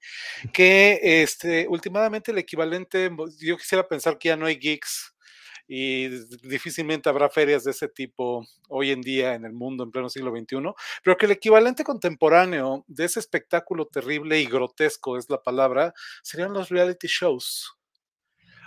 [0.52, 5.14] que este, últimamente el equivalente, yo quisiera pensar que ya no hay geeks
[5.72, 6.08] y
[6.48, 10.32] difícilmente habrá ferias de ese tipo hoy en día en el mundo en pleno siglo
[10.32, 15.94] XXI, pero que el equivalente contemporáneo de ese espectáculo terrible y grotesco es la palabra,
[16.24, 17.72] serían los reality shows.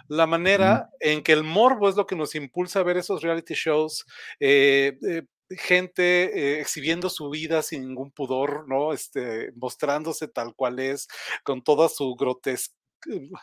[0.07, 3.53] La manera en que el morbo es lo que nos impulsa a ver esos reality
[3.53, 4.05] shows,
[4.39, 8.93] eh, eh, gente eh, exhibiendo su vida sin ningún pudor, ¿no?
[8.93, 11.09] Este, mostrándose tal cual es,
[11.43, 12.73] con toda su grotesca,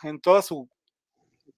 [0.01, 0.67] en toda su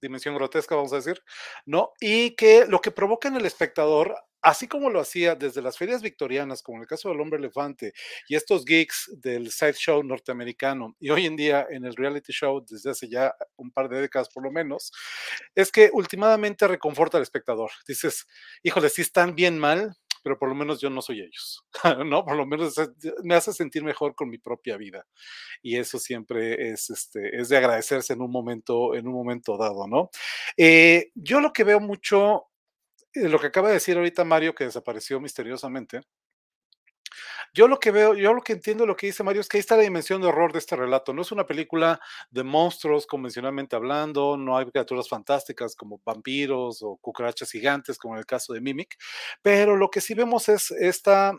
[0.00, 1.22] dimensión grotesca, vamos a decir,
[1.66, 1.92] ¿no?
[2.00, 6.02] Y que lo que provoca en el espectador, así como lo hacía desde las ferias
[6.02, 7.94] victorianas, como en el caso del hombre elefante,
[8.28, 12.90] y estos geeks del sideshow norteamericano, y hoy en día en el reality show desde
[12.90, 14.92] hace ya un par de décadas por lo menos,
[15.54, 17.70] es que últimamente reconforta al espectador.
[17.88, 18.26] Dices,
[18.62, 21.64] híjole, si están bien mal, pero por lo menos yo no soy ellos,
[22.06, 22.24] ¿no?
[22.24, 22.74] Por lo menos
[23.22, 25.06] me hace sentir mejor con mi propia vida.
[25.62, 29.86] Y eso siempre es, este, es de agradecerse en un momento, en un momento dado,
[29.86, 30.10] ¿no?
[30.56, 32.46] Eh, yo lo que veo mucho
[33.12, 36.00] eh, lo que acaba de decir ahorita Mario, que desapareció misteriosamente,
[37.54, 39.60] yo lo que veo, yo lo que entiendo lo que dice Mario es que ahí
[39.60, 41.12] está la dimensión de horror de este relato.
[41.14, 42.00] No es una película
[42.30, 48.18] de monstruos convencionalmente hablando, no hay criaturas fantásticas como vampiros o cucarachas gigantes, como en
[48.18, 48.96] el caso de Mimic,
[49.40, 51.32] pero lo que sí vemos es esta,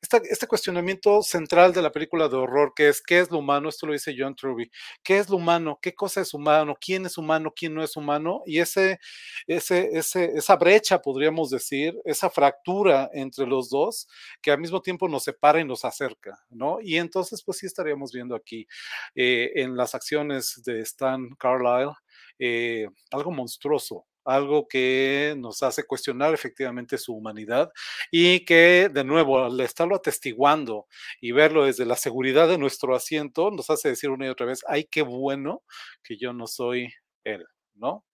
[0.00, 3.86] este cuestionamiento central de la película de horror, que es qué es lo humano, esto
[3.86, 4.70] lo dice John Truby,
[5.04, 8.42] qué es lo humano, qué cosa es humano, quién es humano, quién no es humano,
[8.44, 8.98] y ese,
[9.46, 14.08] ese, ese, esa brecha, podríamos decir, esa fractura entre los dos,
[14.42, 16.78] que al mismo tiempo nos separa y nos acerca, ¿no?
[16.82, 18.66] Y entonces, pues sí estaríamos viendo aquí
[19.14, 21.92] eh, en las acciones de Stan Carlyle
[22.38, 27.70] eh, algo monstruoso, algo que nos hace cuestionar efectivamente su humanidad
[28.10, 30.86] y que de nuevo al estarlo atestiguando
[31.20, 34.60] y verlo desde la seguridad de nuestro asiento nos hace decir una y otra vez,
[34.68, 35.62] ay, qué bueno
[36.02, 36.88] que yo no soy
[37.24, 37.44] él,
[37.74, 38.04] ¿no?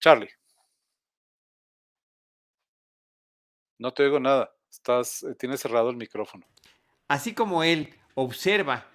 [0.00, 0.30] Charlie.
[3.80, 4.52] No te oigo nada.
[4.70, 6.46] Estás, eh, tienes cerrado el micrófono.
[7.08, 8.86] Así como él observa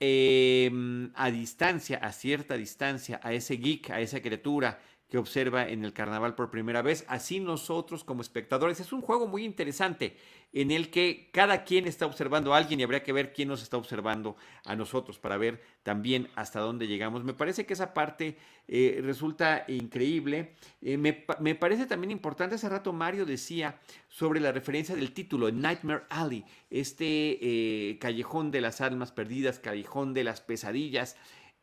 [0.00, 4.80] em, a distancia, a cierta distancia, a ese geek, a esa criatura
[5.10, 8.78] que observa en el carnaval por primera vez, así nosotros como espectadores.
[8.78, 10.16] Es un juego muy interesante
[10.52, 13.62] en el que cada quien está observando a alguien y habría que ver quién nos
[13.62, 17.24] está observando a nosotros para ver también hasta dónde llegamos.
[17.24, 18.36] Me parece que esa parte
[18.68, 20.54] eh, resulta increíble.
[20.80, 25.50] Eh, me, me, parece también importante, hace rato Mario decía sobre la referencia del título,
[25.50, 31.16] Nightmare Alley, este eh, callejón de las almas perdidas, callejón de las pesadillas.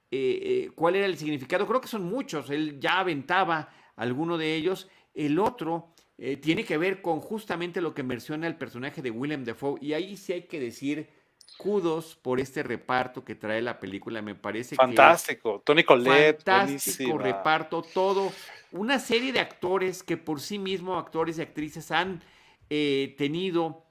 [0.09, 1.67] Eh, eh, cuál era el significado.
[1.67, 4.87] Creo que son muchos, él ya aventaba alguno de ellos.
[5.13, 9.43] El otro eh, tiene que ver con justamente lo que menciona el personaje de Willem
[9.43, 9.77] Dafoe.
[9.81, 11.09] Y ahí sí hay que decir
[11.57, 14.21] kudos por este reparto que trae la película.
[14.21, 15.61] Me parece fantástico.
[15.65, 18.31] Tony Collette, fantástico reparto, todo.
[18.71, 22.21] Una serie de actores que por sí mismos, actores y actrices, han
[22.69, 23.86] tenido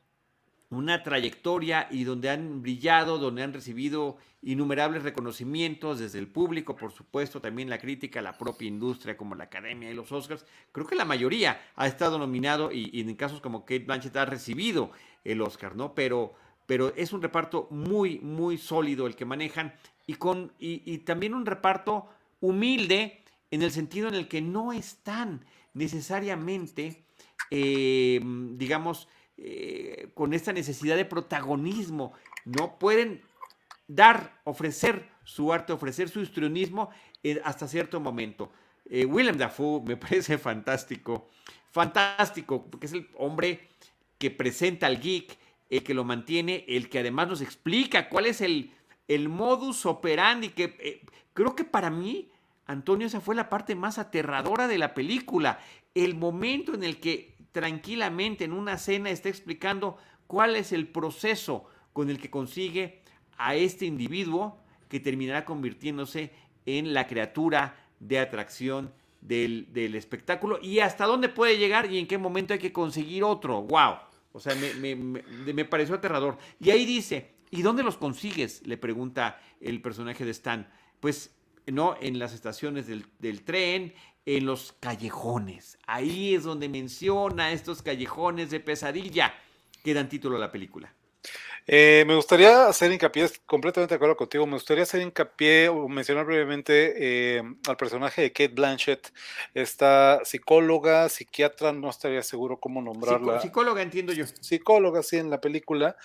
[0.70, 6.92] una trayectoria y donde han brillado, donde han recibido innumerables reconocimientos desde el público, por
[6.92, 10.44] supuesto, también la crítica, la propia industria como la academia y los Oscars.
[10.72, 14.90] Creo que la mayoría ha estado nominado y, en casos como Kate Blanchett ha recibido
[15.24, 15.94] el Oscar, ¿no?
[15.94, 16.34] Pero,
[16.66, 19.72] pero es un reparto muy, muy sólido el que manejan
[20.06, 22.08] y, con, y, también un reparto
[22.40, 25.44] humilde en el sentido en el que no están
[25.74, 27.04] necesariamente,
[27.50, 28.20] eh,
[28.54, 29.08] digamos,
[29.39, 32.14] eh, con esta necesidad de protagonismo.
[32.47, 33.20] No pueden
[33.87, 36.89] dar, ofrecer su arte, ofrecer su histrionismo
[37.22, 38.51] eh, hasta cierto momento.
[38.89, 41.28] Eh, Willem Dafoe me parece fantástico,
[41.70, 43.68] fantástico, porque es el hombre
[44.16, 45.37] que presenta al geek,
[45.68, 48.72] el que lo mantiene, el que además nos explica cuál es el,
[49.07, 51.03] el modus operandi, que
[51.34, 52.30] creo que para mí,
[52.64, 55.59] Antonio, esa fue la parte más aterradora de la película,
[55.95, 59.96] el momento en el que tranquilamente en una cena está explicando
[60.26, 63.00] cuál es el proceso con el que consigue
[63.38, 64.59] a este individuo
[64.90, 66.32] que terminará convirtiéndose
[66.66, 68.92] en la criatura de atracción
[69.22, 73.62] del, espectáculo y hasta dónde puede llegar y en qué momento hay que conseguir otro.
[73.62, 73.94] ¡Wow!
[74.32, 76.36] O sea, me, pareció aterrador.
[76.61, 78.66] Y ahí dice, ¿y dónde los consigues?
[78.66, 80.68] Le pregunta el personaje de Stan.
[81.00, 81.34] Pues,
[81.64, 81.96] ¿no?
[82.02, 83.94] En las estaciones del, del tren,
[84.26, 85.78] en los callejones.
[85.86, 89.32] Ahí es donde menciona estos callejones de pesadilla
[89.82, 90.92] que dan título a la película.
[91.68, 96.24] Eh, me gustaría hacer hincapié, completamente de acuerdo contigo, me gustaría hacer hincapié o mencionar
[96.24, 99.12] brevemente eh, al personaje de Kate Blanchett,
[99.52, 103.40] esta psicóloga, psiquiatra, no estaría seguro cómo nombrarla.
[103.40, 104.26] psicóloga, entiendo yo.
[104.40, 105.96] Psicóloga, sí, en la película,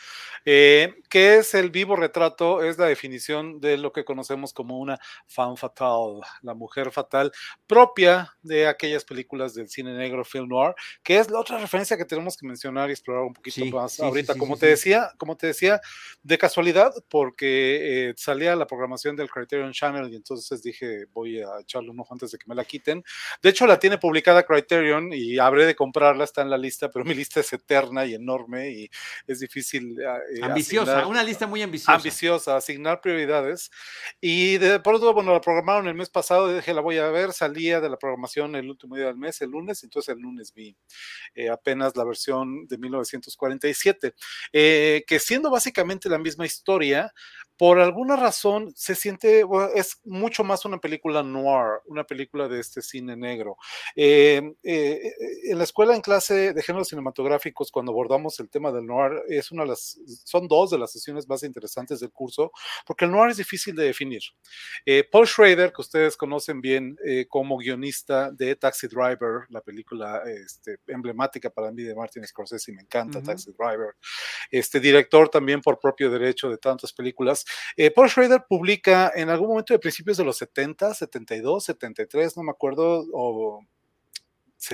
[0.45, 4.99] eh, que es el vivo retrato, es la definición de lo que conocemos como una
[5.27, 7.31] fan fatal, la mujer fatal,
[7.67, 12.05] propia de aquellas películas del cine negro, film noir, que es la otra referencia que
[12.05, 14.35] tenemos que mencionar y explorar un poquito más ahorita.
[14.35, 15.81] como te decía, como te decía
[16.23, 21.59] de casualidad porque eh, salía la programación del Criterion Channel y entonces dije voy a
[21.61, 23.03] echarle un ojo antes de que me la quiten.
[23.41, 27.05] De hecho la tiene publicada Criterion y habré de comprarla, está en la lista, pero
[27.05, 28.89] mi lista es eterna y enorme y
[29.27, 29.97] es difícil.
[29.99, 31.93] Eh, ambiciosa, una lista muy ambiciosa.
[31.93, 33.71] Ambiciosa, asignar prioridades.
[34.19, 37.79] Y de pronto, bueno, la programaron el mes pasado dije la voy a ver, salía
[37.79, 40.75] de la programación el último día del mes, el lunes, entonces el lunes vi
[41.35, 44.13] eh, apenas la versión de 1947,
[44.53, 47.11] eh, que siendo básicamente la misma historia,
[47.61, 49.45] por alguna razón se siente,
[49.75, 53.55] es mucho más una película noir, una película de este cine negro.
[53.95, 59.21] Eh, en la escuela en clase de géneros cinematográficos, cuando abordamos el tema del noir,
[59.27, 62.51] es una de las, son dos de las sesiones más interesantes del curso,
[62.83, 64.23] porque el noir es difícil de definir.
[65.11, 66.97] Paul Schrader, que ustedes conocen bien
[67.29, 72.81] como guionista de Taxi Driver, la película este, emblemática para mí de Martin Scorsese, me
[72.81, 73.93] encanta Taxi Driver.
[74.49, 77.45] Este director también por propio derecho de tantas películas.
[77.75, 82.43] Eh, Paul Schrader publica en algún momento de principios de los 70, 72, 73, no
[82.43, 83.61] me acuerdo, o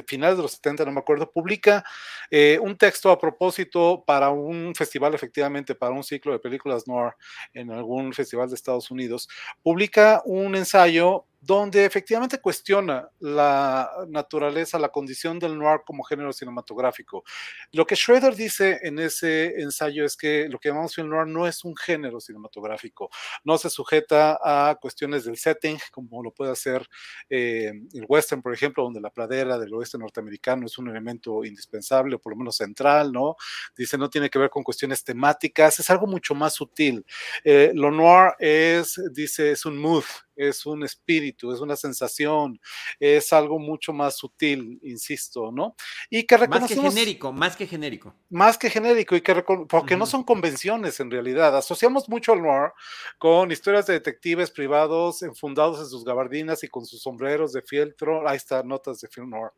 [0.06, 1.84] finales de los 70, no me acuerdo, publica
[2.30, 7.14] eh, un texto a propósito para un festival, efectivamente, para un ciclo de películas noir
[7.54, 9.30] en algún festival de Estados Unidos,
[9.64, 17.24] publica un ensayo donde efectivamente cuestiona la naturaleza, la condición del noir como género cinematográfico.
[17.72, 21.48] Lo que Schroeder dice en ese ensayo es que lo que llamamos film noir no
[21.48, 23.10] es un género cinematográfico,
[23.46, 26.86] no se sujeta a cuestiones del setting, como lo puede hacer
[27.30, 32.16] eh, el western, por ejemplo, donde la pradera del oeste norteamericano es un elemento indispensable,
[32.16, 33.38] o por lo menos central, ¿no?
[33.74, 37.06] Dice, no tiene que ver con cuestiones temáticas, es algo mucho más sutil.
[37.46, 40.04] Eh, lo noir es, dice, es un mood,
[40.38, 42.60] es un espíritu, es una sensación,
[43.00, 45.76] es algo mucho más sutil, insisto, ¿no?
[46.10, 46.86] Y que reconocemos...
[46.86, 48.16] Más que genérico, más que genérico.
[48.30, 49.36] Más que genérico, y que
[49.68, 51.58] porque no son convenciones en realidad.
[51.58, 52.72] Asociamos mucho al noir
[53.18, 58.28] con historias de detectives privados enfundados en sus gabardinas y con sus sombreros de fieltro.
[58.28, 59.52] Ahí está, notas de film noir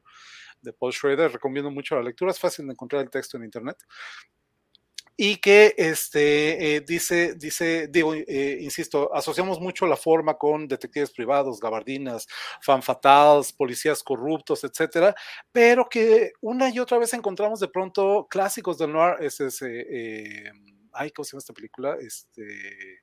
[0.62, 1.32] de Paul Schrader.
[1.32, 3.78] Recomiendo mucho la lectura, es fácil de encontrar el texto en internet
[5.22, 11.12] y que este, eh, dice, dice, digo, eh, insisto, asociamos mucho la forma con detectives
[11.12, 12.26] privados, gabardinas,
[12.62, 15.14] fan fatales, policías corruptos, etcétera,
[15.52, 20.52] pero que una y otra vez encontramos de pronto clásicos del noir, es ese, eh,
[20.94, 21.98] ay, ¿cómo se llama esta película?
[22.00, 23.02] Este,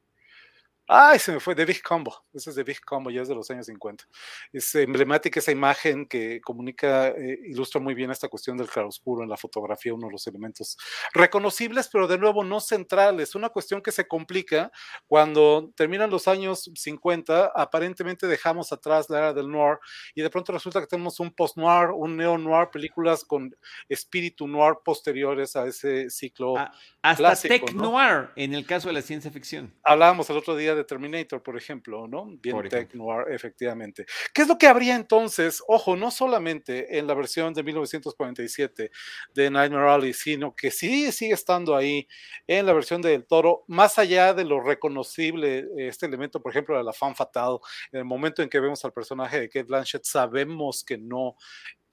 [0.88, 2.14] Ay, se me fue, The Big Combo.
[2.32, 4.04] Ese es The Big Combo, ya es de los años 50.
[4.52, 9.28] Es emblemática esa imagen que comunica, eh, ilustra muy bien esta cuestión del claroscuro en
[9.28, 10.76] la fotografía, uno de los elementos
[11.12, 13.34] reconocibles, pero de nuevo no centrales.
[13.34, 14.70] Una cuestión que se complica
[15.08, 19.78] cuando terminan los años 50, aparentemente dejamos atrás la era del noir
[20.14, 23.52] y de pronto resulta que tenemos un post-noir, un neo-noir, películas con
[23.88, 26.56] espíritu noir posteriores a ese ciclo.
[26.56, 26.72] Ah,
[27.02, 29.74] hasta tech-noir en el caso de la ciencia ficción.
[29.82, 32.26] Hablábamos el otro día de Terminator, por ejemplo, ¿no?
[32.42, 34.06] Bien tech noir, efectivamente.
[34.32, 35.62] ¿Qué es lo que habría entonces?
[35.66, 38.90] Ojo, no solamente en la versión de 1947
[39.34, 42.06] de Nightmare Alley, sino que sí sigue estando ahí
[42.46, 46.76] en la versión de del Toro, más allá de lo reconocible, este elemento, por ejemplo,
[46.76, 47.58] de la fan fatal,
[47.92, 51.36] en el momento en que vemos al personaje de Kate Blanchett, sabemos que no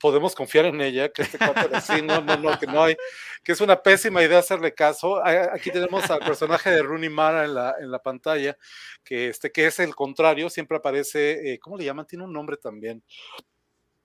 [0.04, 2.98] podemos confiar en ella, que este cuate no, no, no, que no hay,
[3.42, 5.26] que es una pésima idea hacerle caso.
[5.26, 8.58] Aquí tenemos al personaje de Rooney Mara en la, en la pantalla,
[9.02, 12.06] que, este, que es el contrario, siempre aparece, eh, ¿cómo le llaman?
[12.06, 13.02] Tiene un nombre también.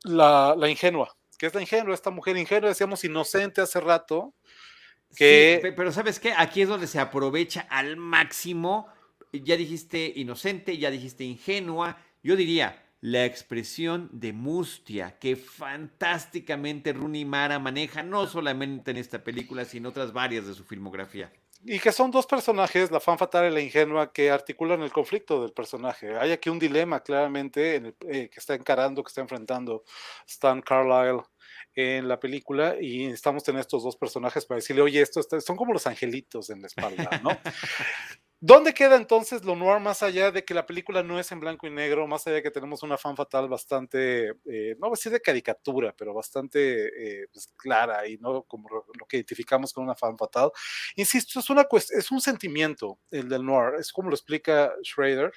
[0.04, 4.34] La, la ingenua, que es la ingenua, esta mujer ingenua, decíamos inocente hace rato.
[5.16, 5.58] Que...
[5.60, 6.32] Sí, pero ¿sabes qué?
[6.36, 8.86] Aquí es donde se aprovecha al máximo.
[9.32, 11.98] Ya dijiste inocente, ya dijiste ingenua.
[12.22, 19.22] Yo diría, la expresión de mustia que fantásticamente Rooney Mara maneja, no solamente en esta
[19.22, 21.32] película, sino otras varias de su filmografía.
[21.64, 25.42] Y que son dos personajes, la fan fatal y la ingenua, que articulan el conflicto
[25.42, 26.16] del personaje.
[26.16, 29.84] Hay aquí un dilema claramente en el, eh, que está encarando, que está enfrentando
[30.26, 31.22] Stan Carlyle
[31.74, 35.72] en la película y estamos en estos dos personajes para decirle, oye, estos son como
[35.72, 37.30] los angelitos en la espalda, ¿no?
[38.40, 41.66] ¿Dónde queda entonces lo noir más allá de que la película no es en blanco
[41.66, 44.92] y negro, más allá de que tenemos una fan fatal bastante, eh, no voy a
[44.92, 49.82] decir de caricatura, pero bastante eh, pues, clara y no como lo que identificamos con
[49.82, 50.52] una fan fatal?
[50.94, 55.32] Insisto, es, una es un sentimiento el del noir, es como lo explica Schrader,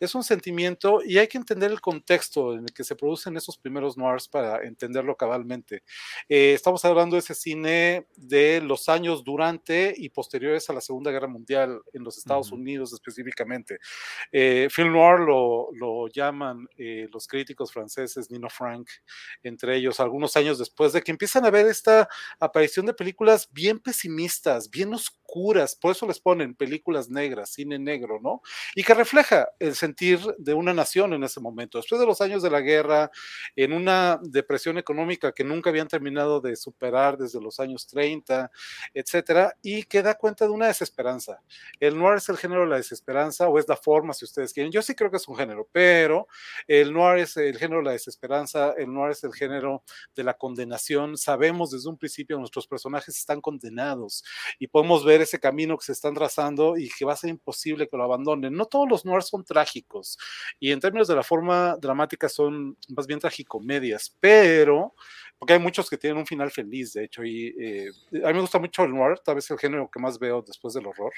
[0.00, 3.58] es un sentimiento y hay que entender el contexto en el que se producen esos
[3.58, 5.84] primeros noirs para entenderlo cabalmente.
[6.28, 11.12] Eh, estamos hablando de ese cine de los años durante y posteriores a la Segunda
[11.12, 13.78] Guerra Mundial en los Estados Estados Unidos específicamente.
[14.32, 18.88] Eh, film noir lo, lo llaman eh, los críticos franceses, Nino Frank,
[19.42, 23.78] entre ellos, algunos años después de que empiezan a ver esta aparición de películas bien
[23.78, 28.42] pesimistas, bien oscuras, por eso les ponen películas negras, cine negro, ¿no?
[28.74, 31.78] Y que refleja el sentir de una nación en ese momento.
[31.78, 33.10] Después de los años de la guerra,
[33.56, 38.50] en una depresión económica que nunca habían terminado de superar desde los años 30,
[38.94, 41.42] etcétera, y que da cuenta de una desesperanza.
[41.78, 44.72] El noir es el género de la desesperanza o es la forma, si ustedes quieren.
[44.72, 46.26] Yo sí creo que es un género, pero
[46.66, 49.82] el noir es el género de la desesperanza, el noir es el género
[50.14, 51.16] de la condenación.
[51.16, 54.24] Sabemos desde un principio nuestros personajes están condenados
[54.58, 57.88] y podemos ver ese camino que se están trazando y que va a ser imposible
[57.88, 58.54] que lo abandonen.
[58.54, 60.18] No todos los noirs son trágicos
[60.58, 64.94] y en términos de la forma dramática son más bien tragicomedias, pero
[65.40, 67.88] porque hay muchos que tienen un final feliz, de hecho, y eh,
[68.22, 70.74] a mí me gusta mucho el noir, tal vez el género que más veo después
[70.74, 71.14] del horror,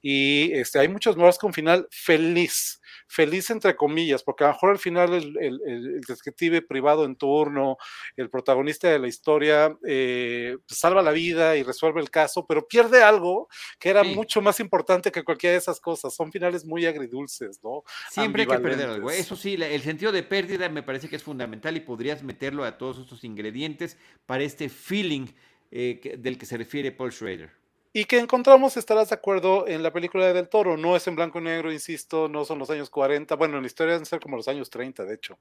[0.00, 4.70] y este, hay muchos noirs con final feliz, feliz entre comillas, porque a lo mejor
[4.70, 7.76] al final el, el, detective privado en turno,
[8.16, 12.66] el protagonista de la historia, eh, pues, salva la vida y resuelve el caso, pero
[12.66, 13.46] pierde algo
[13.78, 17.82] que era mucho más importante que cualquiera de esas cosas, son finales muy agridulces, ¿no?
[18.10, 21.22] Siempre hay que perder algo, eso sí, el sentido de pérdida me parece que es
[21.22, 23.96] fundamental y podrías meterlo a todos estos ingredientes ingredientes
[24.26, 25.26] para este feeling
[25.70, 27.59] eh, del que se refiere Paul Schrader
[27.92, 30.76] y que encontramos, estarás de acuerdo, en la película de Del Toro.
[30.76, 33.34] No es en blanco y negro, insisto, no son los años 40.
[33.34, 35.40] Bueno, en la historia deben ser como los años 30, de hecho.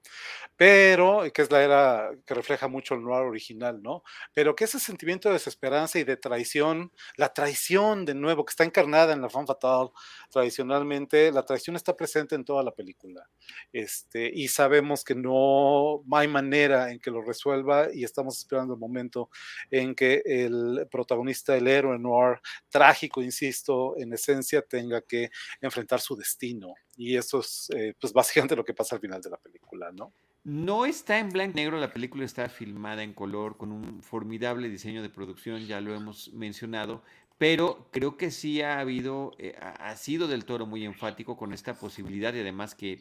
[0.56, 4.04] Pero, que es la era que refleja mucho el noir original, ¿no?
[4.34, 8.64] Pero que ese sentimiento de desesperanza y de traición, la traición de nuevo, que está
[8.64, 9.92] encarnada en la fan fatal
[10.32, 13.30] tradicionalmente, la traición está presente en toda la película.
[13.72, 18.80] Este, y sabemos que no hay manera en que lo resuelva y estamos esperando el
[18.80, 19.30] momento
[19.70, 22.39] en que el protagonista, el héroe noir,
[22.70, 25.30] trágico, insisto, en esencia tenga que
[25.62, 26.74] enfrentar su destino.
[26.98, 30.14] Y eso es eh, pues básicamente lo que pasa al final de la película, ¿no?
[30.44, 34.70] No está en blanco y negro, la película está filmada en color con un formidable
[34.70, 37.04] diseño de producción, ya lo hemos mencionado,
[37.38, 41.74] pero creo que sí ha habido, eh, ha sido del toro muy enfático con esta
[41.74, 43.00] posibilidad y además que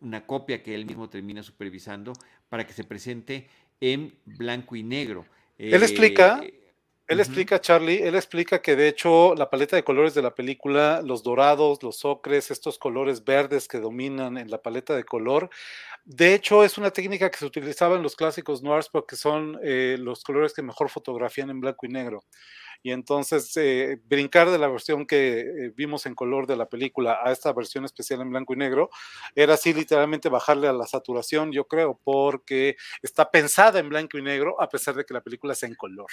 [0.00, 2.12] una copia que él mismo termina supervisando
[2.48, 3.48] para que se presente
[3.80, 5.26] en blanco y negro.
[5.58, 6.40] él explica,
[7.10, 11.02] él explica, Charlie, él explica que de hecho la paleta de colores de la película,
[11.02, 15.50] los dorados, los ocres, estos colores verdes que dominan en la paleta de color,
[16.04, 19.96] de hecho es una técnica que se utilizaba en los clásicos noirs porque son eh,
[19.98, 22.22] los colores que mejor fotografían en blanco y negro.
[22.80, 27.18] Y entonces eh, brincar de la versión que eh, vimos en color de la película
[27.24, 28.88] a esta versión especial en blanco y negro
[29.34, 34.22] era así literalmente bajarle a la saturación, yo creo, porque está pensada en blanco y
[34.22, 36.06] negro a pesar de que la película es en color.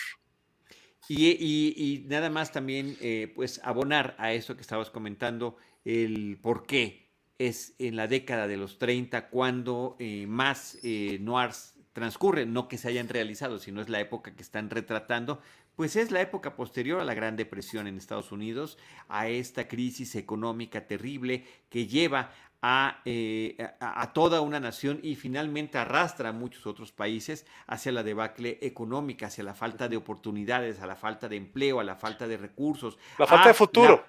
[1.10, 7.08] Y, nada más también, eh, pues, abonar a eso que estabas comentando, el por qué
[7.40, 12.78] es en la década de los 30 cuando eh, más eh, noirs transcurren, no que
[12.78, 15.42] se hayan realizado, sino es la época que están retratando,
[15.76, 18.78] pues es la época posterior a la Gran Depresión en Estados Unidos,
[19.08, 22.32] a esta crisis económica terrible que lleva
[22.64, 28.58] eh, a, toda una nación y finalmente arrastra a muchos otros países hacia la debacle
[28.62, 32.36] económica, hacia la falta de oportunidades, a la falta de empleo, a la falta de
[32.36, 32.98] recursos.
[33.20, 34.04] La falta de futuro.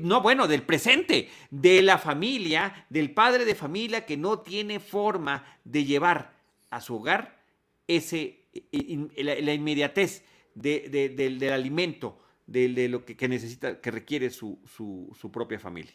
[0.00, 5.44] no, bueno, del presente, de la familia, del padre de familia que no tiene forma
[5.64, 6.34] de llevar
[6.68, 7.42] a su hogar
[7.88, 8.48] ese,
[9.16, 15.94] la, inmediatez del, alimento, de, lo que, necesita, que requiere su propia familia.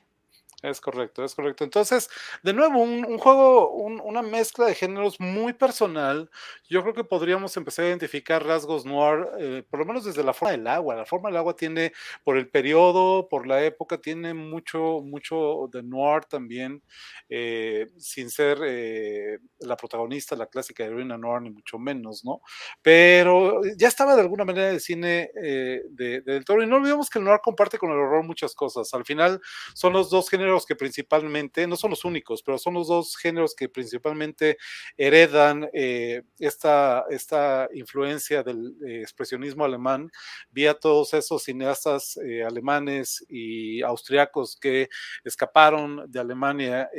[0.61, 1.63] Es correcto, es correcto.
[1.63, 2.09] Entonces,
[2.43, 6.29] de nuevo, un, juego, una mezcla de géneros muy personal.
[6.69, 10.33] Yo creo que podríamos empezar a identificar rasgos noir, eh, por lo menos desde la
[10.33, 10.95] forma del agua.
[10.97, 11.93] La forma del agua tiene,
[12.25, 16.83] por el periodo, por la época, tiene mucho, mucho de noir también,
[17.29, 22.41] eh, sin ser eh, la protagonista, la clásica heroína noir, ni mucho menos, ¿no?
[22.81, 26.61] Pero ya estaba de alguna manera el cine de, del toro.
[26.63, 28.93] Y no olvidemos que el noir comparte con el horror muchas cosas.
[28.93, 29.39] Al final,
[29.73, 33.55] son los dos géneros que principalmente, no son los únicos, pero son los dos géneros
[33.55, 34.57] que principalmente
[34.97, 40.09] heredan eh, esta, esta influencia del eh, expresionismo alemán
[40.51, 44.89] vía todos esos cineastas eh, alemanes y austriacos que
[45.23, 46.89] escaparon de Alemania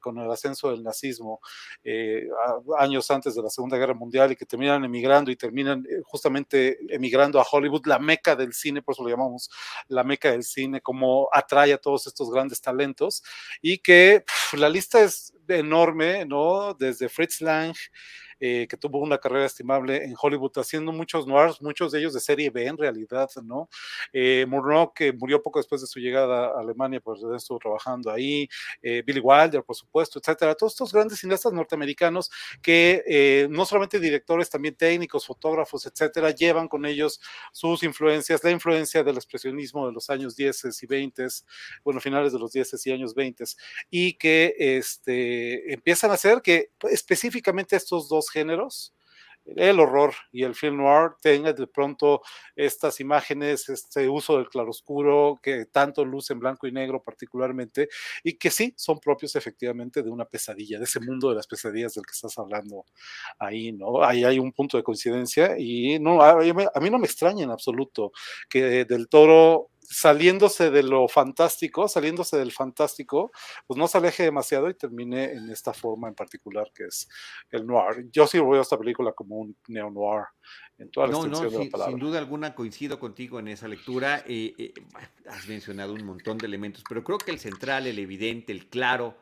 [0.00, 1.40] con el ascenso del nazismo
[2.78, 7.40] años antes de la Segunda Guerra Mundial y que terminan emigrando y terminan justamente emigrando
[7.40, 9.50] a Hollywood, la meca del cine, por eso lo llamamos
[9.88, 12.89] la meca del cine, como atrae a todos estos grandes talentos
[13.62, 16.74] y que la lista es enorme, ¿no?
[16.74, 17.74] Desde Fritz Lang,
[18.40, 22.20] eh, que tuvo una carrera estimable en Hollywood haciendo muchos noirs, muchos de ellos de
[22.20, 23.68] serie B en realidad, ¿no?
[24.12, 28.48] Eh, Murnau, que murió poco después de su llegada a Alemania, pues estuvo trabajando ahí,
[28.82, 30.54] eh, Billy Wilder, por supuesto, etcétera.
[30.54, 32.30] Todos estos grandes cineastas norteamericanos
[32.62, 37.20] que eh, no solamente directores, también técnicos, fotógrafos, etcétera, llevan con ellos
[37.52, 41.26] sus influencias, la influencia del expresionismo de los años 10 y 20,
[41.84, 43.44] bueno, finales de los 10 y años 20,
[43.90, 48.94] y que este, empiezan a hacer que específicamente estos dos géneros,
[49.56, 52.20] el horror y el film noir tengan de pronto
[52.54, 57.88] estas imágenes, este uso del claroscuro que tanto luce en blanco y negro particularmente,
[58.22, 61.94] y que sí son propios efectivamente de una pesadilla, de ese mundo de las pesadillas
[61.94, 62.84] del que estás hablando
[63.38, 64.02] ahí, ¿no?
[64.04, 68.12] Ahí hay un punto de coincidencia y no, a mí, no me extraña en absoluto
[68.48, 73.32] que del toro saliéndose de lo fantástico, saliéndose del fantástico,
[73.66, 77.08] pues no se aleje demasiado y termine en esta forma en particular que es
[77.50, 78.08] el noir.
[78.12, 80.26] Yo sí veo esta película como un neo-noir
[80.78, 81.92] en toda la extensión de la palabra.
[81.92, 84.22] Sin duda alguna coincido contigo en esa lectura.
[84.28, 84.72] Eh, eh,
[85.28, 89.16] has mencionado un montón de elementos, pero creo que el central, el evidente, el claro,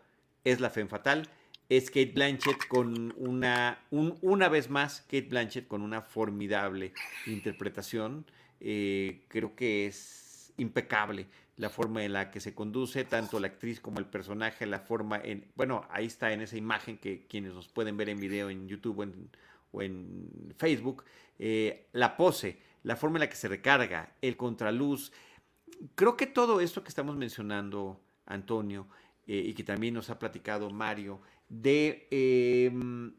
[0.45, 1.31] es la fe fatal.
[1.71, 6.93] Es Kate Blanchett con una, una vez más, Kate Blanchett con una formidable
[7.27, 8.27] interpretación.
[8.61, 10.28] Eh, creo que es
[10.59, 14.81] impecable la forma en la que se conduce, tanto la actriz como el personaje, la
[14.81, 18.49] forma en, bueno, ahí está en esa imagen que quienes nos pueden ver en video
[18.49, 19.01] en YouTube
[19.73, 21.05] o en, Facebook,
[21.39, 25.13] eh, la pose, la forma en la que se recarga, el contraluz.
[25.95, 28.87] Creo que todo esto que estamos mencionando, Antonio,
[29.27, 33.13] eh, y que también nos ha platicado Mario, de em,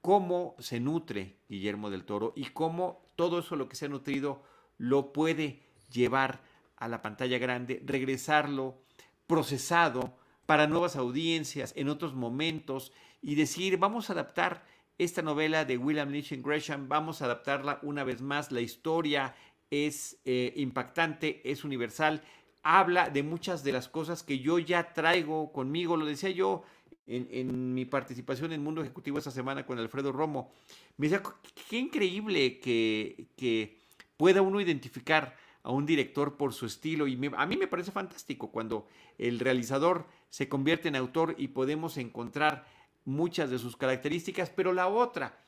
[0.00, 4.42] cómo se nutre Guillermo del Toro y cómo todo eso lo que se ha nutrido
[4.76, 5.62] lo puede
[5.94, 6.42] llevar
[6.76, 8.82] a la pantalla grande, regresarlo
[9.26, 10.16] procesado
[10.46, 12.92] para nuevas audiencias en otros momentos
[13.22, 14.66] y decir, vamos a adaptar
[14.98, 19.34] esta novela de William Lynch Gresham, vamos a adaptarla una vez más, la historia
[19.70, 22.22] es eh, impactante, es universal,
[22.62, 26.64] habla de muchas de las cosas que yo ya traigo conmigo, lo decía yo
[27.06, 30.52] en, mi participación en Mundo Ejecutivo esta semana con Alfredo Romo,
[30.96, 31.22] me decía,
[31.68, 33.78] qué increíble que, que
[34.16, 38.52] pueda uno identificar a un director por su estilo y a mí me parece fantástico
[38.52, 38.86] cuando
[39.18, 42.66] el realizador se convierte en autor y podemos encontrar
[43.06, 45.38] muchas de sus características, pero la otra,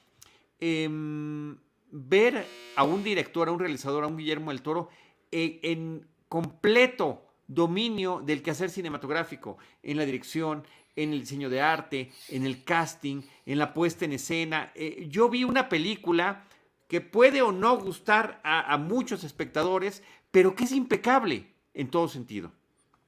[0.58, 1.56] em,
[1.90, 2.46] ver
[2.76, 4.88] a un director, a un realizador, a un Guillermo del Toro
[5.30, 10.64] eh, en completo dominio del quehacer cinematográfico, en la dirección,
[10.96, 14.72] en el diseño de arte, en el casting, en la puesta en escena.
[14.74, 16.44] Eh, yo vi una película
[16.88, 22.52] que puede o no gustar a, muchos espectadores, pero que es impecable en todo sentido.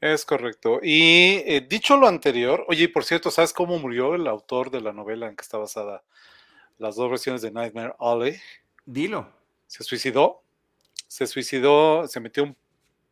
[0.00, 0.80] Es correcto.
[0.82, 4.92] Y eh, dicho lo anterior, oye, por cierto, ¿sabes cómo murió el autor de la
[4.92, 6.02] novela en que está basada
[6.78, 8.40] las dos versiones de Nightmare Alley?
[8.84, 9.28] Dilo.
[9.66, 10.42] Se suicidó.
[11.06, 12.56] Se suicidó, se metió un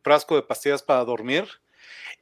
[0.03, 1.45] frasco de pastillas para dormir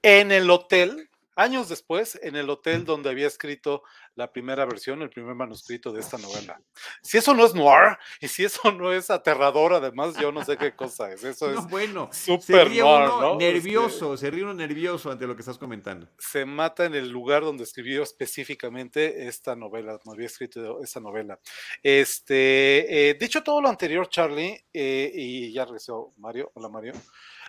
[0.02, 3.84] en el hotel años después en el hotel donde había escrito
[4.16, 6.62] la primera versión, el primer manuscrito de esta novela.
[7.02, 10.58] Si eso no es noir y si eso no es aterrador, además, yo no sé
[10.58, 11.24] qué cosa es.
[11.24, 13.36] Eso es bueno, super noir, ¿no?
[13.38, 16.08] Nervioso, se ríe uno nervioso ante lo que estás comentando.
[16.18, 21.40] Se mata en el lugar donde escribió específicamente esta novela, donde había escrito esta novela.
[21.84, 26.52] Este, eh, dicho todo lo anterior, Charlie, eh, y ya regresó Mario.
[26.56, 26.94] Hola, Mario.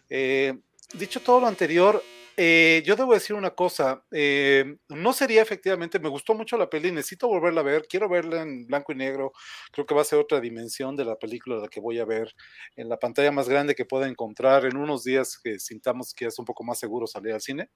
[0.09, 0.55] Eh,
[0.95, 2.03] dicho todo lo anterior,
[2.37, 6.93] eh, yo debo decir una cosa, eh, no sería efectivamente, me gustó mucho la peli,
[6.93, 9.32] necesito volverla a ver, quiero verla en blanco y negro,
[9.72, 12.34] creo que va a ser otra dimensión de la película la que voy a ver
[12.76, 16.39] en la pantalla más grande que pueda encontrar en unos días que sintamos que es
[16.39, 17.70] un poco más seguro salir al cine.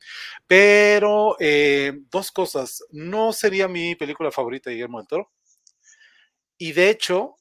[0.46, 5.30] Pero eh, dos cosas, no sería mi película favorita de Guillermo del Toro.
[6.58, 7.36] Y de hecho,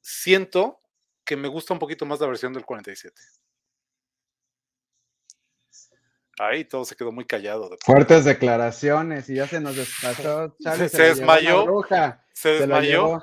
[0.00, 0.80] siento
[1.24, 3.20] que me gusta un poquito más la versión del 47.
[6.38, 7.76] Ahí todo se quedó muy callado.
[7.84, 10.56] Fuertes declaraciones y ya se nos despachó.
[10.88, 11.66] se, desmayó.
[12.32, 13.22] Se desmayó.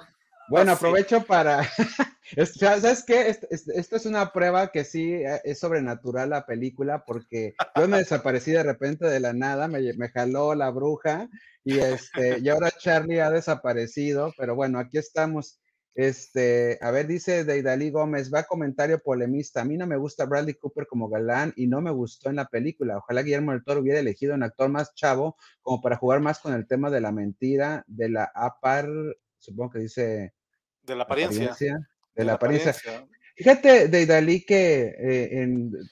[0.50, 1.62] Bueno, aprovecho para.
[2.60, 3.38] ¿Sabes qué?
[3.50, 8.52] Esto es una prueba que sí eh, es sobrenatural la película, porque yo me desaparecí
[8.52, 11.30] de repente de la nada, me, me jaló la bruja
[11.64, 15.60] y, este, y ahora Charlie ha desaparecido, pero bueno, aquí estamos.
[15.94, 19.62] Este, a ver, dice Deidali Gómez, va comentario polemista.
[19.62, 22.46] A mí no me gusta Bradley Cooper como galán y no me gustó en la
[22.46, 22.98] película.
[22.98, 26.54] Ojalá Guillermo del Toro hubiera elegido un actor más chavo como para jugar más con
[26.54, 28.88] el tema de la mentira, de la apar,
[29.38, 30.34] supongo que dice...
[30.84, 31.88] De la apariencia.
[32.16, 32.74] de, la, apariencia.
[33.36, 35.48] Fíjate, Deidali, que eh,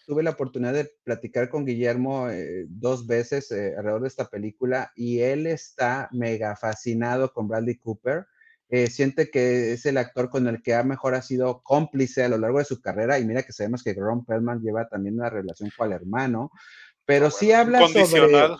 [0.05, 4.91] tuve la oportunidad de platicar con Guillermo eh, dos veces eh, alrededor de esta película
[4.95, 8.25] y él está mega fascinado con Bradley Cooper
[8.69, 12.29] eh, siente que es el actor con el que ha mejor ha sido cómplice a
[12.29, 15.29] lo largo de su carrera, y mira que sabemos que Ron Perlman lleva también una
[15.29, 16.51] relación con el hermano,
[17.05, 18.57] pero ah, sí habla sobre...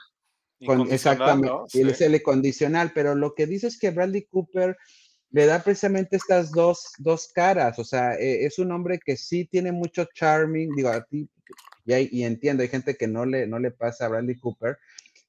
[0.66, 4.76] Con, exactamente, y es el condicional, pero lo que dice es que Bradley Cooper
[5.32, 9.46] le da precisamente estas dos, dos caras, o sea, eh, es un hombre que sí
[9.46, 11.30] tiene mucho charming, digo, a ti,
[11.86, 14.78] y, entiendo, hay gente que no le, no le pasa a Bradley Cooper,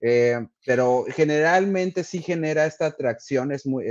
[0.01, 3.85] eh, pero generalmente sí genera esta atracción, es muy,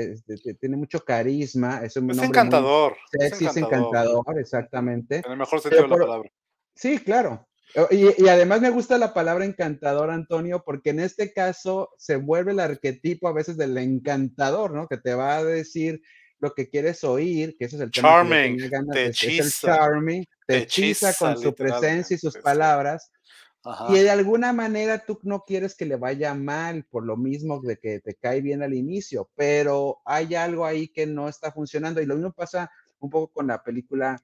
[0.60, 5.22] tiene mucho carisma, es un es encantador, es encantador, exactamente.
[5.26, 6.30] En el mejor sentido de la palabra.
[6.76, 7.46] Sí, claro.
[7.92, 12.54] Y, y, además me gusta la palabra encantador, Antonio, porque en este caso se vuelve
[12.54, 14.88] el arquetipo a veces del encantador, ¿no?
[14.88, 16.02] Que te va a decir
[16.40, 18.58] lo que quieres oír, que ese es el tema charming,
[18.92, 23.12] te es, el charming, te, hechiza, con su presencia y sus palabras.
[23.90, 27.78] Y de alguna manera tú no quieres que le vaya mal por lo mismo de
[27.78, 32.06] que te cae bien al inicio, pero hay algo ahí que no está funcionando y
[32.06, 34.22] lo mismo pasa un poco con la película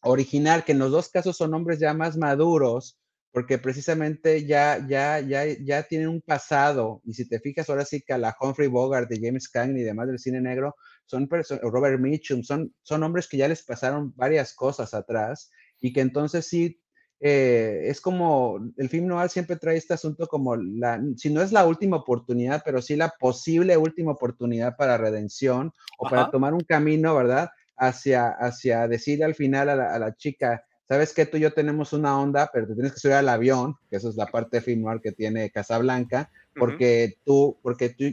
[0.00, 2.98] original, que en los dos casos son hombres ya más maduros,
[3.32, 8.00] porque precisamente ya, ya, ya, ya tienen un pasado, y si te fijas ahora sí
[8.00, 11.28] que a la Humphrey Bogart de James Cagney y demás del cine negro, son
[11.62, 15.50] Robert Mitchum, son, son hombres que ya les pasaron varias cosas atrás,
[15.80, 16.80] y que entonces sí
[17.18, 21.50] eh, es como el film noir siempre trae este asunto como la, si no es
[21.50, 26.60] la última oportunidad, pero sí la posible última oportunidad para redención o para tomar un
[26.60, 27.50] camino, ¿verdad?
[27.76, 32.18] Hacia, hacia decirle al final a la, chica, sabes que tú y yo tenemos una
[32.18, 34.82] onda, pero te tienes que subir al avión, que eso es la parte de film
[34.82, 38.04] noir que tiene Casablanca, porque tú, porque tú,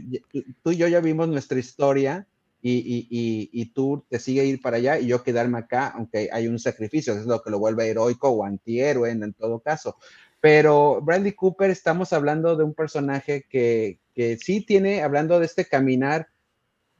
[0.61, 2.27] tú y yo ya vimos nuestra historia
[2.65, 7.13] y, tú te sigue ir para allá y yo quedarme acá, aunque hay un sacrificio,
[7.13, 9.97] es lo que lo vuelve heroico o antihéroe en, todo caso.
[10.39, 15.65] Pero Bradley Cooper, estamos hablando de un personaje que, que sí tiene, hablando de este
[15.65, 16.27] caminar,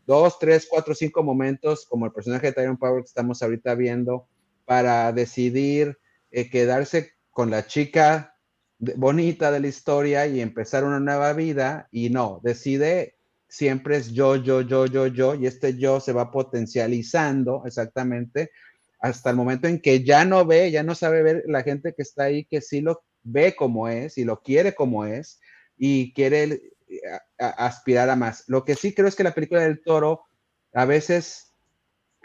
[0.05, 4.27] dos, tres, cuatro, cinco momentos, como el personaje de Tyrone Power que estamos ahorita viendo,
[4.65, 5.97] para decidir
[6.31, 8.37] eh, quedarse con la chica
[8.79, 13.15] bonita de la historia y empezar una nueva vida, y no, decide
[13.53, 18.49] siempre es yo, yo, yo, yo, yo, y este yo se va potencializando exactamente
[18.99, 22.01] hasta el momento en que ya no ve, ya no sabe ver la gente que
[22.01, 25.39] está ahí, que sí lo ve como es y lo quiere como es
[25.77, 26.43] y quiere
[26.89, 26.99] eh,
[27.37, 28.43] aspirar a más.
[28.47, 30.23] Lo que sí creo es que la película del toro
[30.73, 31.53] a veces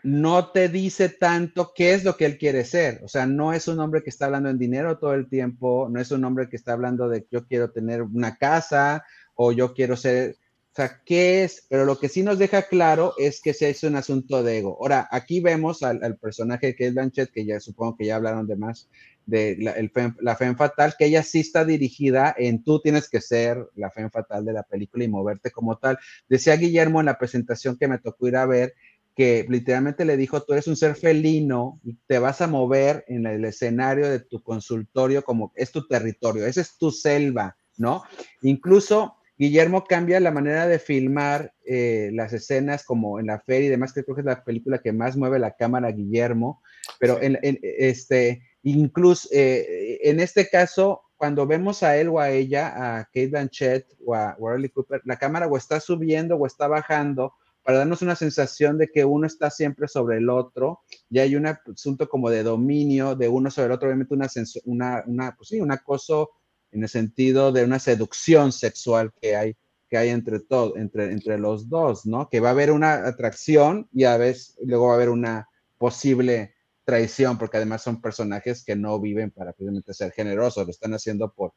[0.03, 3.03] no te dice tanto qué es lo que él quiere ser.
[3.05, 6.01] O sea, no es un hombre que está hablando en dinero todo el tiempo, no
[6.01, 9.05] es un hombre que está hablando de yo quiero tener una casa
[9.35, 10.37] o yo quiero ser
[10.79, 11.67] sea, ¿qué es?
[11.69, 14.79] Pero lo que sí nos deja claro es que se es un asunto de ego.
[14.81, 18.57] Ahora, aquí vemos al, personaje que es Blanchett, que ya supongo que ya hablaron de
[18.57, 18.89] más,
[19.27, 23.59] de la, el Femme Fatal, que ella sí está dirigida en tú tienes que ser
[23.75, 25.99] la Femme Fatal de la película y moverte como tal.
[26.29, 28.75] Decía Guillermo en la presentación que me tocó ir a ver,
[29.17, 33.27] que literalmente le dijo, tú eres un ser felino y te vas a mover en
[33.27, 38.05] el escenario de tu consultorio como es tu territorio, esa es tu selva, ¿no?
[38.43, 43.71] Incluso Guillermo cambia la manera de filmar eh, las escenas como en la feria y
[43.71, 46.61] demás, que creo que es la película que más mueve la cámara Guillermo,
[46.99, 52.99] pero en, este, incluso eh, en este caso, cuando vemos a él o a ella,
[52.99, 57.35] a Kate Blanchett o a Warley Cooper, la cámara o está subiendo o está bajando
[57.63, 60.81] para darnos una sensación de que uno está siempre sobre el otro
[61.11, 64.27] y hay un asunto como de dominio de uno sobre el otro, obviamente una,
[64.65, 66.31] una, una pues sí, un acoso
[66.73, 69.57] en el sentido de una seducción sexual que hay,
[69.89, 72.29] que hay entre, todo, entre, entre los dos, ¿no?
[72.29, 75.49] Que va a haber una atracción y a veces luego va a haber una
[75.79, 76.55] posible
[76.85, 81.33] traición, porque además son personajes que no viven para precisamente ser generosos, lo están haciendo
[81.33, 81.53] por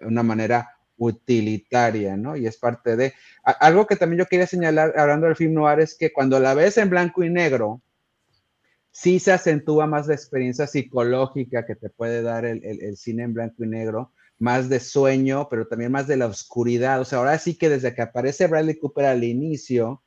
[0.00, 2.36] una manera utilitaria, ¿no?
[2.36, 3.12] Y es parte de...
[3.42, 6.78] algo que también yo quería señalar, hablando del film noir, es que cuando la ves
[6.78, 7.82] en blanco y negro,
[8.90, 13.34] sí se acentúa más la experiencia psicológica que te puede dar el, el cine en
[13.34, 17.00] blanco y negro, más de sueño, pero también más de la oscuridad.
[17.00, 20.02] O sea, ahora sí que desde que aparece Bradley Cooper al inicio,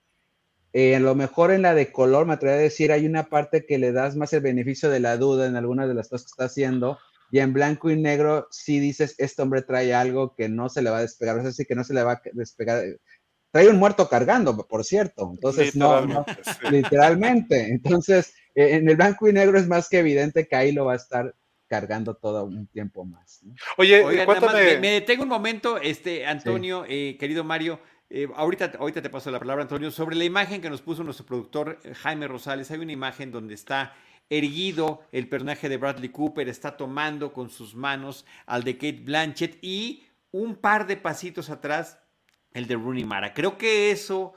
[0.73, 3.65] eh, a lo mejor en la de color, me atrevo a decir, hay una parte
[3.65, 6.31] que le das más el beneficio de la duda en algunas de las cosas que
[6.31, 6.99] está haciendo,
[7.31, 10.89] y en blanco y negro sí dices, este hombre trae algo que no se le
[10.89, 12.83] va a despegar, o sea, sí que no se le va a despegar.
[13.51, 15.31] Trae un muerto cargando, por cierto.
[15.33, 16.25] Entonces, no,
[16.69, 17.67] literalmente.
[17.71, 20.93] Entonces, eh, en el blanco y negro es más que evidente que ahí lo va
[20.93, 21.33] a estar
[21.69, 23.41] cargando todo un tiempo más.
[23.77, 24.03] Oye,
[24.81, 27.79] me, detengo un momento, este, Antonio, eh, querido Mario.
[28.09, 31.27] Eh, ahorita, ahorita te paso la palabra, Antonio, sobre la imagen que nos puso nuestro
[31.27, 32.71] productor eh, Jaime Rosales.
[32.71, 33.93] Hay una imagen donde está
[34.31, 39.59] erguido el personaje de Bradley Cooper, está tomando con sus manos al de Kate Blanchett
[39.61, 41.99] y un par de pasitos atrás
[42.53, 43.33] el de Rooney Mara.
[43.35, 44.33] Creo que eso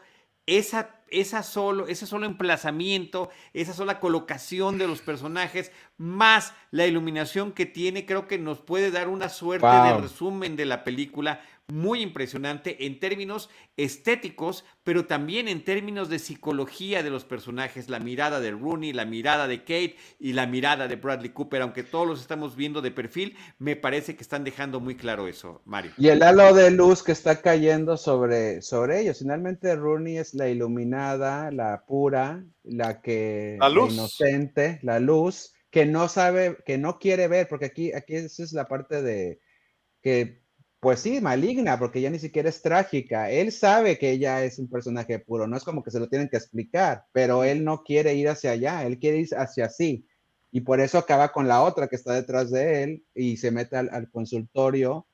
[0.46, 7.52] esa, esa solo, ese solo emplazamiento, esa sola colocación de los personajes, más la iluminación
[7.52, 12.02] que tiene, creo que nos puede dar una suerte de resumen de la película muy
[12.02, 18.40] impresionante en términos estéticos, pero también en términos de psicología de los personajes, la mirada
[18.40, 22.20] de Rooney, la mirada de Kate y la mirada de Bradley Cooper, aunque todos los
[22.20, 25.92] estamos viendo de perfil, me parece que están dejando muy claro eso, Mario.
[25.96, 30.48] Y el halo de luz que está cayendo sobre, sobre ellos, finalmente Rooney es la
[30.48, 33.94] iluminada, la pura, la que la luz.
[33.94, 38.52] inocente, la luz que no sabe, que no quiere ver, porque aquí, aquí esa es
[38.52, 39.40] la parte de
[40.02, 40.41] que
[40.82, 43.30] pues sí, maligna, porque ya ni siquiera es trágica.
[43.30, 46.28] Él sabe que ella es un personaje puro, no es como que se lo tienen
[46.28, 50.04] que explicar, pero él no quiere ir hacia allá, él quiere ir hacia sí.
[50.50, 53.76] Y por eso acaba con la otra que está detrás de él y se mete
[53.76, 55.06] al, consultorio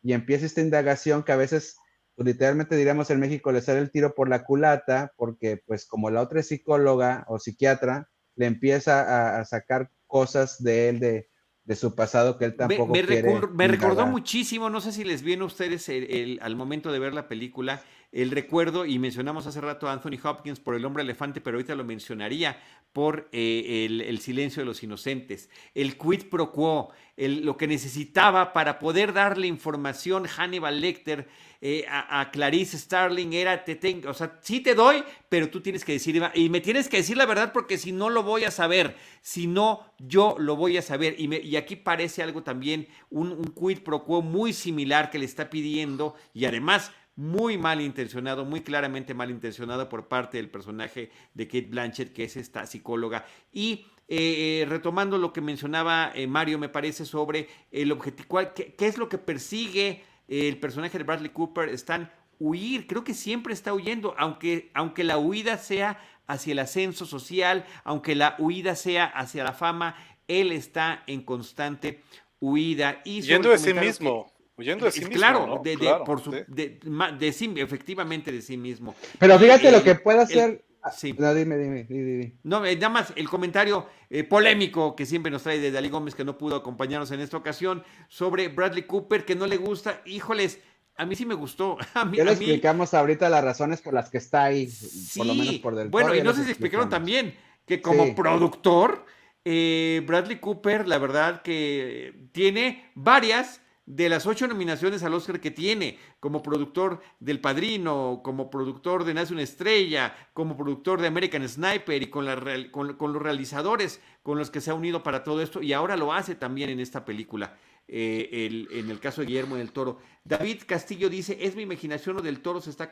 [0.00, 1.76] y empieza esta indagación que a veces,
[2.14, 6.08] pues, literalmente diríamos en México, le sale el tiro por la culata, porque pues como
[6.08, 11.28] la otra es psicóloga o psiquiatra, le empieza a sacar cosas de él de
[11.66, 15.22] de su pasado que él tampoco me, quiere me recordó muchísimo, no sé si les
[15.22, 19.60] viene a ustedes el, al momento de ver la película, el recuerdo, y mencionamos hace
[19.60, 22.58] rato a Anthony Hopkins por El hombre elefante, pero ahorita lo mencionaría
[22.92, 28.78] por eh, el, silencio de los inocentes, el quid pro quo, lo que necesitaba para
[28.78, 31.28] poder darle información Hannibal Lecter
[31.60, 35.84] eh, a, Clarice Starling era, te tengo, o sea, sí te doy, pero tú tienes
[35.84, 38.50] que decir, y me tienes que decir la verdad porque si no lo voy a
[38.50, 41.16] saber, si no, yo lo voy a saber.
[41.18, 46.14] Y, aquí parece algo también, un quid pro quo muy similar que le está pidiendo
[46.32, 51.68] y además muy mal intencionado, muy claramente mal intencionado por parte del personaje de Kate
[51.68, 53.24] Blanchett, que es esta psicóloga.
[53.52, 58.74] Y eh, eh, retomando lo que mencionaba eh, Mario, me parece, sobre el objetivo, qué,
[58.74, 63.54] qué, es lo que persigue el personaje de Bradley Cooper, están huir, creo que siempre
[63.54, 69.06] está huyendo, aunque, aunque la huida sea hacia el ascenso social, aunque la huida sea
[69.06, 69.96] hacia la fama,
[70.28, 72.02] él está en constante
[72.40, 73.00] huida.
[73.04, 74.32] Y Yendo de sí mismo.
[74.58, 75.16] Huyendo de sí mismo.
[75.16, 78.94] Claro, de, por su, de, sí, efectivamente de sí mismo.
[79.18, 80.64] Pero fíjate lo que puede hacer.
[80.82, 81.14] Ah, sí.
[81.18, 85.42] No, dime, dime, dime, No, eh, nada más el comentario eh, polémico que siempre nos
[85.42, 89.34] trae de Dalí Gómez, que no pudo acompañarnos en esta ocasión, sobre Bradley Cooper, que
[89.34, 90.00] no le gusta.
[90.06, 90.60] Híjoles,
[90.96, 91.76] a mí sí me gustó.
[91.94, 94.72] A mí, ya le explicamos ahorita las razones por las que está ahí,
[95.16, 97.34] por lo menos por del Bueno, y no sé si explicaron también
[97.66, 99.04] que como productor,
[99.44, 105.52] eh, Bradley Cooper, la verdad que tiene varias de las ocho nominaciones al Oscar que
[105.52, 111.48] tiene, como productor del Padrino, como productor de Nace una Estrella, como productor de American
[111.48, 112.36] Sniper y con, la,
[112.72, 116.12] con, los realizadores con los que se ha unido para todo esto, y ahora lo
[116.12, 117.56] hace también en esta película.
[117.88, 120.00] Eh, en el caso de Guillermo del Toro.
[120.24, 122.90] David Castillo dice, es mi imaginación o del Toro se está,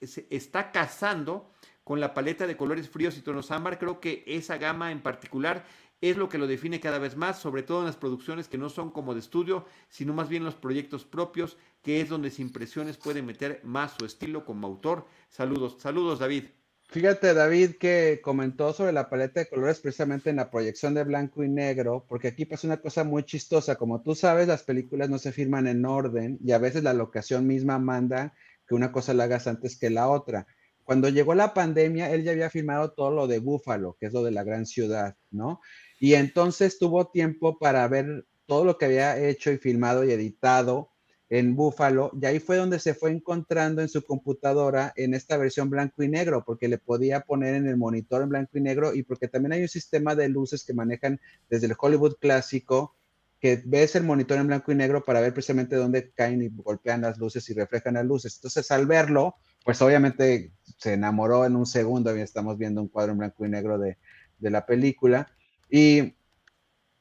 [0.00, 1.50] se está casando
[1.86, 3.78] con la paleta de colores fríos y tonos ámbar.
[3.78, 5.64] Creo que esa gama en particular
[6.00, 8.68] es lo que lo define cada vez más, sobre todo en las producciones que no
[8.68, 12.96] son como de estudio, sino más bien los proyectos propios, que es donde sin impresiones
[12.96, 15.06] puede meter más su estilo como autor.
[15.28, 16.44] Saludos, saludos David.
[16.88, 21.42] Fíjate, David, que comentó sobre la paleta de colores precisamente en la proyección de blanco
[21.42, 23.74] y negro, porque aquí pasa una cosa muy chistosa.
[23.74, 27.46] Como tú sabes, las películas no se firman en orden y a veces la locación
[27.46, 28.34] misma manda
[28.68, 30.46] que una cosa la hagas antes que la otra.
[30.86, 34.22] Cuando llegó la pandemia, él ya había firmado todo lo de Búfalo, que es lo
[34.22, 35.60] de la gran ciudad, ¿no?
[35.98, 40.92] Y entonces tuvo tiempo para ver todo lo que había hecho y filmado y editado
[41.28, 45.68] en Búfalo, y ahí fue donde se fue encontrando en su computadora en esta versión
[45.70, 49.02] blanco y negro, porque le podía poner en el monitor en blanco y negro y
[49.02, 51.20] porque también hay un sistema de luces que manejan
[51.50, 52.94] desde el Hollywood clásico,
[53.40, 57.00] que ves el monitor en blanco y negro para ver precisamente dónde caen y golpean
[57.00, 58.36] las luces y reflejan las luces.
[58.36, 59.34] Entonces, al verlo,
[59.66, 63.48] pues obviamente se enamoró en un segundo y estamos viendo un cuadro en blanco y
[63.48, 63.98] negro de,
[64.38, 65.28] de la película.
[65.68, 66.14] Y,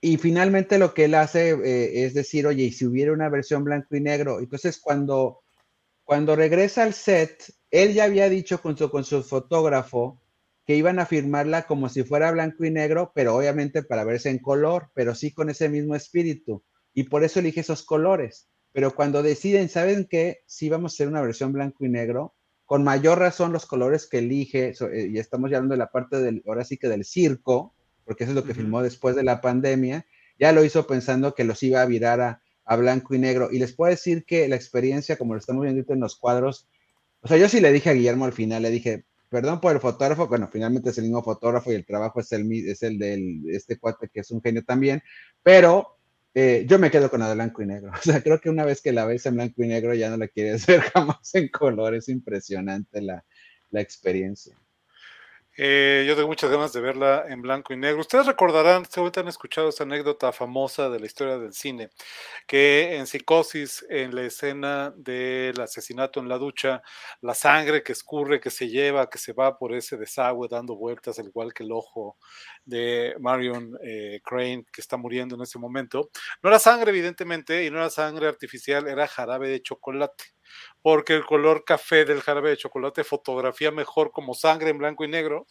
[0.01, 3.63] y finalmente lo que él hace eh, es decir, oye, ¿y si hubiera una versión
[3.63, 4.39] blanco y negro?
[4.39, 5.41] Entonces, cuando,
[6.03, 10.19] cuando regresa al set, él ya había dicho con su, con su fotógrafo
[10.65, 14.39] que iban a firmarla como si fuera blanco y negro, pero obviamente para verse en
[14.39, 16.63] color, pero sí con ese mismo espíritu.
[16.95, 18.49] Y por eso elige esos colores.
[18.71, 20.39] Pero cuando deciden, ¿saben qué?
[20.47, 22.34] Si vamos a hacer una versión blanco y negro,
[22.65, 26.19] con mayor razón los colores que elige, eh, y estamos ya hablando de la parte
[26.19, 29.41] del, ahora sí que del circo, porque eso es lo que filmó después de la
[29.41, 30.05] pandemia,
[30.39, 32.41] ya lo hizo pensando que los iba a virar a,
[32.77, 33.49] blanco y negro.
[33.51, 36.67] Y les puedo decir que la experiencia, como lo estamos viendo en los cuadros,
[37.21, 39.79] o sea, yo sí le dije a Guillermo al final, le dije, perdón por el
[39.79, 43.41] fotógrafo, bueno, finalmente es el mismo fotógrafo y el trabajo es el, es el de
[43.51, 45.01] este cuate que es un genio también,
[45.43, 45.94] pero
[46.35, 47.91] eh, yo me quedo con la de blanco y negro.
[47.99, 50.17] O sea, creo que una vez que la ves en blanco y negro ya no
[50.17, 53.25] la quieres ver jamás en color, es impresionante la,
[53.71, 54.57] la experiencia.
[55.57, 58.01] Eh, yo tengo muchas ganas de verla en blanco y negro.
[58.01, 61.89] Ustedes recordarán, seguramente han escuchado esta anécdota famosa de la historia del cine,
[62.47, 66.81] que en Psicosis, en la escena del asesinato en la ducha,
[67.21, 71.19] la sangre que escurre, que se lleva, que se va por ese desagüe dando vueltas,
[71.19, 72.17] al igual que el ojo
[72.65, 76.09] de Marion eh, Crane, que está muriendo en ese momento,
[76.43, 80.34] no era sangre, evidentemente, y no era sangre artificial, era jarabe de chocolate
[80.81, 85.07] porque el color café del jarabe de chocolate fotografía mejor como sangre en blanco y
[85.07, 85.47] negro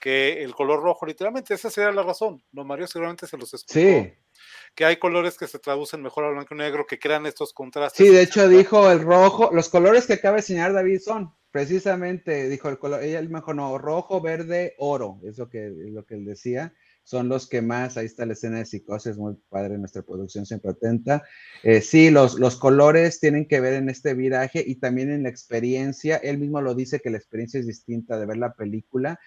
[0.00, 2.42] que el color rojo, literalmente, esa sería la razón.
[2.52, 3.88] No, Mario seguramente se los explicó.
[3.88, 4.14] Sí.
[4.74, 8.06] Que hay colores que se traducen mejor al blanco y negro, que crean estos contrastes.
[8.06, 12.48] Sí, de hecho dijo el rojo, los colores que acaba de enseñar David son, precisamente,
[12.48, 16.14] dijo el color, ella mejor no, rojo, verde, oro, es lo que, es lo que
[16.14, 16.74] él decía
[17.06, 20.72] son los que más, ahí está la escena de psicosis, muy padre, nuestra producción siempre
[20.72, 21.22] atenta.
[21.62, 25.28] Eh, sí, los, los colores tienen que ver en este viraje y también en la
[25.28, 26.16] experiencia.
[26.16, 29.20] Él mismo lo dice que la experiencia es distinta de ver la película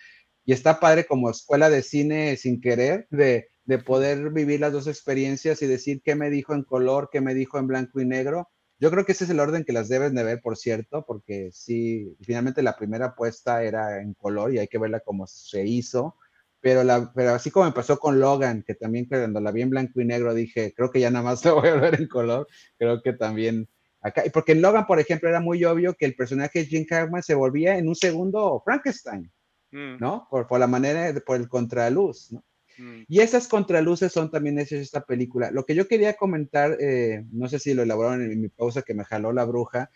[0.44, 4.88] y está padre como escuela de cine sin querer, de, de poder vivir las dos
[4.88, 8.50] experiencias y decir qué me dijo en color, qué me dijo en blanco y negro.
[8.78, 11.50] Yo creo que ese es el orden que las deben de ver, por cierto, porque
[11.54, 16.18] sí, finalmente la primera apuesta era en color y hay que verla como se hizo
[16.62, 19.70] pero, la, pero así como me pasó con Logan, que también cuando la vi en
[19.70, 22.48] blanco y negro dije, creo que ya nada más la voy a ver en color,
[22.78, 23.68] creo que también
[24.02, 26.86] acá, y porque en Logan, por ejemplo, era muy obvio que el personaje de Jim
[26.90, 29.32] Hackman se volvía en un segundo Frankenstein,
[29.72, 29.98] mm.
[30.00, 30.28] ¿no?
[30.30, 32.44] Por, por, la manera, por el contraluz, ¿no?
[32.80, 33.04] Mm.
[33.08, 35.52] Y esas contraluces son también hechas de esta película.
[35.52, 38.94] Lo que yo quería comentar, eh, no sé si lo elaboraron en mi pausa que
[38.94, 39.92] me jaló la bruja,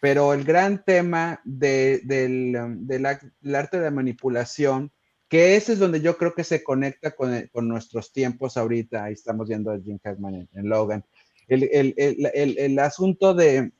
[0.00, 3.06] pero el gran tema de, del, del,
[3.54, 4.90] arte de manipulación
[5.32, 9.04] que ese es donde yo creo que se conecta con, con nuestros tiempos ahorita.
[9.04, 11.06] Ahí estamos viendo a Jim Hackman en, Logan.
[11.48, 13.72] El, el, el, asunto de,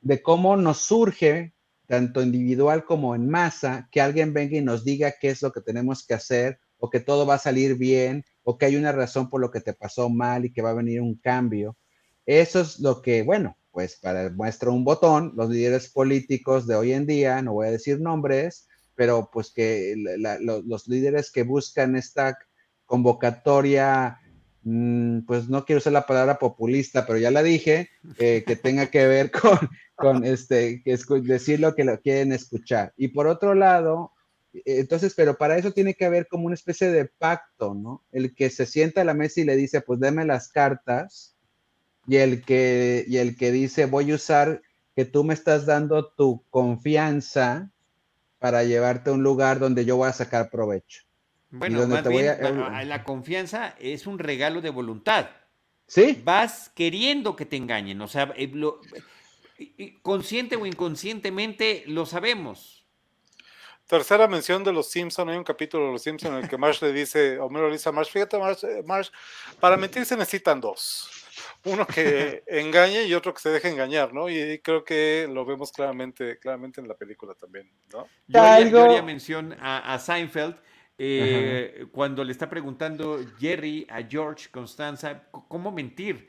[0.00, 1.52] de, cómo nos surge,
[1.86, 5.60] tanto individual como en masa, que alguien venga y nos diga qué es lo que
[5.60, 9.28] tenemos que hacer, o que todo va a salir bien, o que hay una razón
[9.28, 11.76] por lo que te pasó mal y que va a venir un cambio.
[12.24, 16.94] Eso es lo que, bueno, pues para muestra un botón, los líderes políticos de hoy
[16.94, 18.67] en día, no voy a decir nombres,
[18.98, 19.94] pero pues que
[20.40, 22.36] los líderes que buscan esta
[22.84, 24.18] convocatoria,
[24.64, 28.86] mm, pues no quiero usar la palabra populista, pero ya la dije, eh, que tenga
[28.86, 29.56] que ver con,
[29.94, 32.92] con este, que decir lo que lo quieren escuchar.
[32.96, 34.10] Y por otro lado,
[34.64, 38.04] entonces, pero para eso tiene que haber como una especie de pacto, ¿no?
[38.10, 41.36] El que se sienta a la mesa y le dice, pues deme las cartas,
[42.08, 44.60] y el que, y el que dice, voy a usar
[44.96, 47.70] que tú me estás dando tu confianza
[48.38, 51.02] para llevarte a un lugar donde yo voy a sacar provecho.
[51.50, 52.36] Bueno, más bien,
[52.88, 55.30] la confianza es un regalo de voluntad.
[55.86, 56.20] Sí.
[56.22, 62.77] Vas queriendo que te engañen, o sea, eh, consciente o inconscientemente lo sabemos.
[63.88, 66.80] Tercera mención de los Simpson, hay un capítulo de los Simpson en el que Marsh
[66.82, 69.08] le dice, Homero le dice a Marsh, fíjate Marsh, eh, Marsh,
[69.58, 71.10] para mentir se necesitan dos
[71.64, 74.28] uno que engañe y otro que se deje engañar, ¿no?
[74.28, 78.06] Y creo que lo vemos claramente, claramente en la película también, ¿no?
[78.26, 80.56] Yo haría, mención a, Seinfeld
[80.98, 86.28] eh, cuando le está preguntando Jerry a George Constanza cómo mentir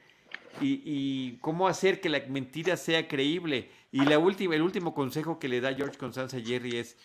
[0.61, 3.69] y, cómo hacer que la mentira sea creíble.
[3.91, 6.97] Y la última, el último consejo que le da George Constanza a Jerry es,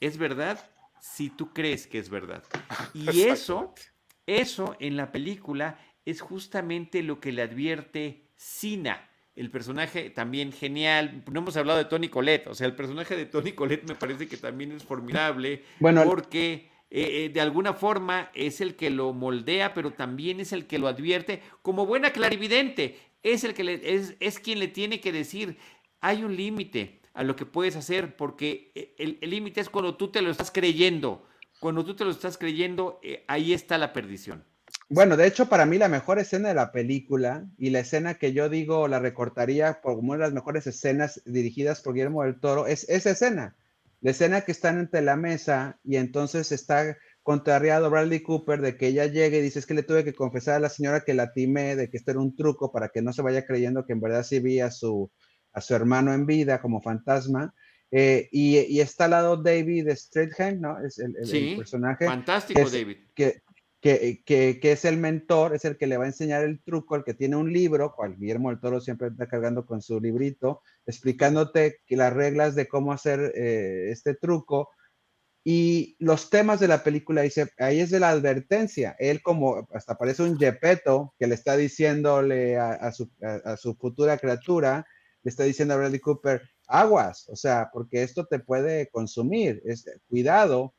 [0.00, 0.58] es verdad
[1.00, 2.42] si tú crees que es verdad.
[2.94, 3.74] Y eso,
[4.26, 11.22] eso en la película es justamente lo que le advierte Sina, el personaje también genial.
[11.30, 14.26] No hemos hablado de Tony Colette, o sea, el personaje de Tony Colette me parece
[14.26, 19.12] que también es formidable bueno, porque eh, eh, de alguna forma es el que lo
[19.12, 22.98] moldea, pero también es el que lo advierte como buena clarividente.
[23.22, 25.58] Es el que le, es, es quien le tiene que decir,
[26.00, 30.10] hay un límite a lo que puedes hacer, porque eh, el límite es cuando tú
[30.10, 31.26] te lo estás creyendo.
[31.60, 34.44] Cuando tú te lo estás creyendo, ahí está la perdición.
[34.90, 38.32] Bueno, de hecho, para mí la mejor escena de la película y la escena que
[38.32, 42.66] yo digo la recortaría como una de las mejores escenas dirigidas por Guillermo del Toro
[42.66, 43.54] es esa escena.
[44.00, 48.86] La escena que están entre la mesa y entonces está contrariado Bradley Cooper de que
[48.86, 51.34] ella llegue y dice es que le tuve que confesar a la señora que la
[51.34, 54.00] timé de que esto era un truco para que no se vaya creyendo que en
[54.00, 55.10] verdad sí vi a su,
[55.58, 57.54] a su hermano en vida como fantasma.
[57.90, 60.78] Eh, y, está al lado David Strathairn, ¿no?
[60.84, 61.14] Es el,
[61.56, 62.06] personaje.
[62.06, 62.96] Fantástico, David.
[63.14, 63.42] Que,
[63.80, 66.96] que, que, que, es el mentor, es el que le va a enseñar el truco,
[66.96, 70.62] el que tiene un libro, cual Guillermo del Toro siempre está cargando con su librito,
[70.86, 74.70] explicándote las reglas de cómo hacer eh, este truco.
[75.44, 78.94] Y los temas de la película, dice, ahí es de la advertencia.
[78.98, 84.18] Él como, hasta parece un jepeto que le está diciéndole a, su, a, su, futura
[84.18, 84.86] criatura,
[85.28, 90.74] está diciendo a Bradley Cooper, aguas, o sea, porque esto te puede consumir, es, cuidado.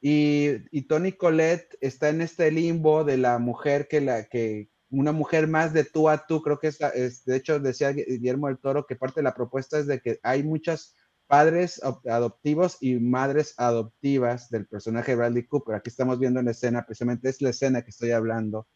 [0.00, 5.12] Y, y Tony Colette está en este limbo de la mujer que la que una
[5.12, 8.58] mujer más de tú a tú, creo que es, es de hecho decía Guillermo del
[8.58, 10.94] Toro que parte de la propuesta es de que hay muchas
[11.28, 15.74] padres adoptivos y madres adoptivas del personaje de Bradley Cooper.
[15.74, 18.66] Aquí estamos viendo la escena, precisamente es la escena que estoy hablando,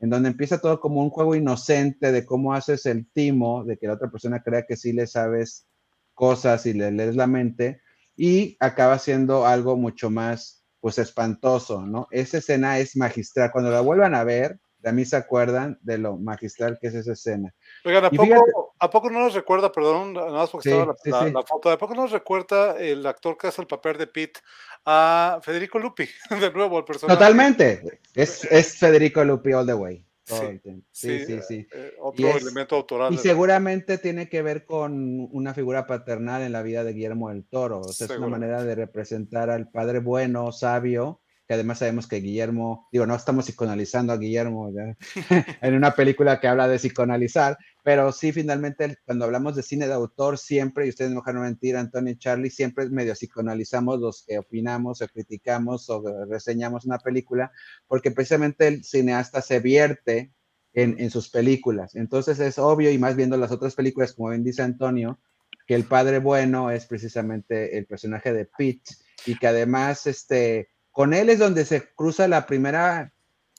[0.00, 3.86] en donde empieza todo como un juego inocente de cómo haces el timo, de que
[3.86, 5.66] la otra persona crea que sí le sabes
[6.14, 7.80] cosas y le lees la mente,
[8.16, 12.06] y acaba siendo algo mucho más, pues, espantoso, ¿no?
[12.10, 13.50] Esa escena es magistral.
[13.52, 17.12] Cuando la vuelvan a ver, de mí se acuerdan de lo magistral que es esa
[17.12, 17.54] escena.
[17.86, 20.94] Oigan, ¿a, poco, ¿a poco, no nos recuerda, perdón, nada más porque estaba
[21.30, 24.40] la, foto, ¿a poco no nos recuerda el actor que hace el papel de Pete
[24.84, 26.06] a Federico Lupi,
[26.38, 27.16] de nuevo el personaje?
[27.16, 30.06] Totalmente, es, es Federico Lupi all the way.
[30.26, 33.12] Sí, sí, sí, sí, eh, otro elemento autoral.
[33.12, 37.44] Y seguramente tiene que ver con una figura paternal en la vida de Guillermo del
[37.44, 37.80] Toro.
[37.80, 42.20] O sea, es una manera de representar al padre bueno, sabio, que además sabemos que
[42.20, 44.72] Guillermo, digo, no estamos psicoanalizando a Guillermo
[45.60, 49.92] en una película que habla de psicoanalizar, pero sí, finalmente, cuando hablamos de cine de
[49.92, 54.38] autor, siempre, y ustedes no dejan mentir, Antonio y Charlie, siempre medio psicoanalizamos los que
[54.38, 57.52] opinamos o criticamos o reseñamos una película,
[57.86, 60.32] porque precisamente el cineasta se vierte
[60.72, 61.94] en, en sus películas.
[61.94, 65.20] Entonces es obvio, y más viendo las otras películas, como bien dice Antonio,
[65.66, 68.94] que el padre bueno es precisamente el personaje de Pete
[69.26, 73.12] y que además, este, con él es donde se cruza la primera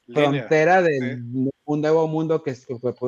[0.07, 1.20] frontera de
[1.66, 2.56] un nuevo mundo que,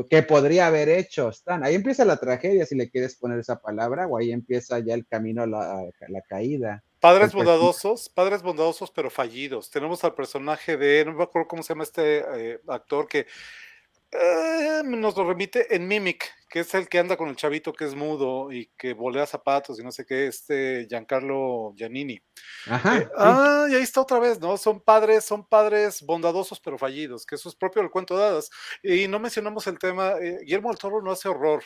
[0.10, 1.64] que, podría haber hecho Stan.
[1.64, 5.08] Ahí empieza la tragedia, si le quieres poner esa palabra, o ahí empieza ya el
[5.08, 6.84] camino a la, caída.
[6.99, 9.70] Padres bondadosos, padres bondadosos pero fallidos.
[9.70, 13.28] Tenemos al personaje de, no me acuerdo cómo se llama este eh, actor que
[14.12, 17.86] eh, nos lo remite en Mimic, que es el que anda con el chavito que
[17.86, 22.22] es mudo y que volea zapatos y no sé qué, este Giancarlo Giannini.
[22.68, 22.98] Ajá.
[22.98, 24.57] Eh, ah, y ahí está otra vez, ¿no?
[24.57, 28.49] Son padres, son padres bondadosos pero fallidos, que eso es propio del cuento de hadas.
[28.82, 31.64] Y no mencionamos el tema, eh, Guillermo del Toro no hace horror,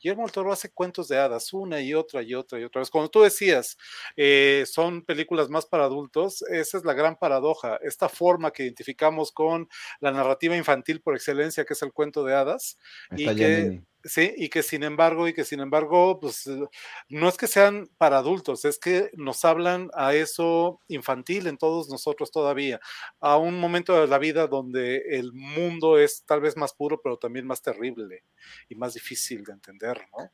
[0.00, 2.90] Guillermo del Toro hace cuentos de hadas una y otra y otra y otra vez.
[2.90, 3.76] Como tú decías,
[4.16, 9.32] eh, son películas más para adultos, esa es la gran paradoja, esta forma que identificamos
[9.32, 9.68] con
[10.00, 12.78] la narrativa infantil por excelencia, que es el cuento de hadas,
[13.16, 16.60] y que, Sí, y que sin embargo, y que sin embargo, pues eh,
[17.08, 21.88] no es que sean para adultos, es que nos hablan a eso infantil en todos
[21.88, 22.80] nosotros todavía,
[23.20, 27.16] a un momento de la vida donde el mundo es tal vez más puro, pero
[27.16, 28.24] también más terrible
[28.68, 30.30] y más difícil de entender, ¿no?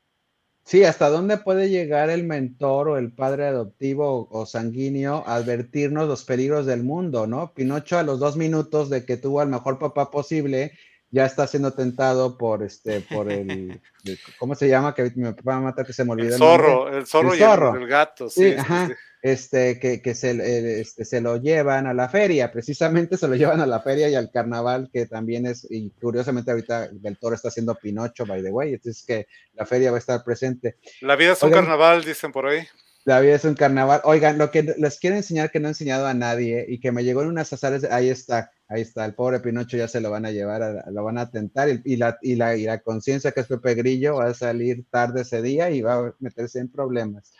[0.63, 6.07] Sí, hasta dónde puede llegar el mentor o el padre adoptivo o sanguíneo a advertirnos
[6.07, 7.53] los peligros del mundo, ¿no?
[7.53, 10.73] Pinocho a los dos minutos de que tuvo al mejor papá posible
[11.11, 13.81] ya está siendo tentado por este, por el,
[14.39, 14.95] ¿cómo se llama?
[14.95, 16.33] Que mi papá va a matar que se me olvidó.
[16.33, 18.53] El zorro, el, zorro, y El, gato, sí.
[18.53, 18.89] ajá,
[19.21, 23.61] este, que, que se, este, se lo llevan a la feria, precisamente se lo llevan
[23.61, 27.49] a la feria y al carnaval, que también es, y curiosamente ahorita el toro está
[27.49, 30.77] haciendo Pinocho, by the way, entonces que la feria va a estar presente.
[31.01, 32.65] La vida es un carnaval, dicen por ahí.
[33.03, 34.01] La vida es un carnaval.
[34.03, 37.03] Oigan, lo que les quiero enseñar que no he enseñado a nadie y que me
[37.03, 40.25] llegó en unas azares, ahí está, ahí está, el pobre Pinocho ya se lo van
[40.25, 43.47] a llevar, lo van a tentar y, la, y la, y la conciencia que es
[43.47, 47.33] Pepe Grillo va a salir tarde ese día y va a meterse en problemas.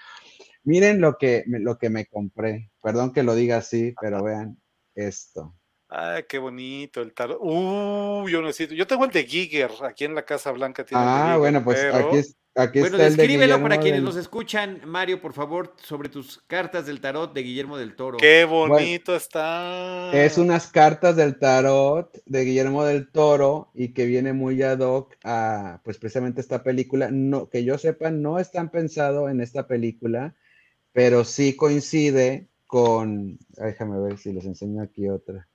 [0.63, 4.59] Miren lo que, lo que me compré, perdón que lo diga así, pero vean
[4.95, 5.55] esto.
[5.93, 7.37] Ay, qué bonito el tarot.
[7.41, 8.73] Uh, yo necesito.
[8.73, 10.85] Yo tengo el de Giger aquí en la Casa Blanca.
[10.93, 15.21] ah, bueno, pues aquí, es, aquí bueno, está el descríbelo para quienes nos escuchan, Mario,
[15.21, 18.19] por favor, sobre tus cartas del tarot de Guillermo del Toro.
[18.19, 20.11] Qué bonito está.
[20.13, 25.17] Es unas cartas del tarot de Guillermo del Toro y que viene muy ad hoc
[25.25, 27.09] a, pues precisamente esta película.
[27.11, 30.35] No, que yo sepa, no están pensado en esta película,
[30.93, 33.39] pero sí coincide con.
[33.49, 35.49] Déjame ver si les enseño aquí otra.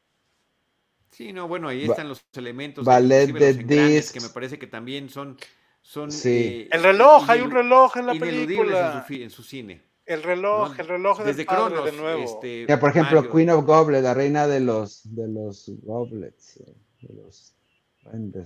[1.16, 2.84] Sí, no, bueno, ahí están los elementos.
[2.84, 4.12] Ballet de Disc.
[4.12, 5.38] Que me parece que también son.
[5.80, 6.28] son sí.
[6.28, 9.06] Eh, el reloj, hay un reloj en la película.
[9.08, 9.82] En su, en su cine.
[10.04, 12.22] El reloj, el reloj Desde Cronos, de nuevo.
[12.22, 17.14] Este, por ejemplo, Queen of Goblets, la reina de los, de los goblets, eh, de
[17.14, 17.54] los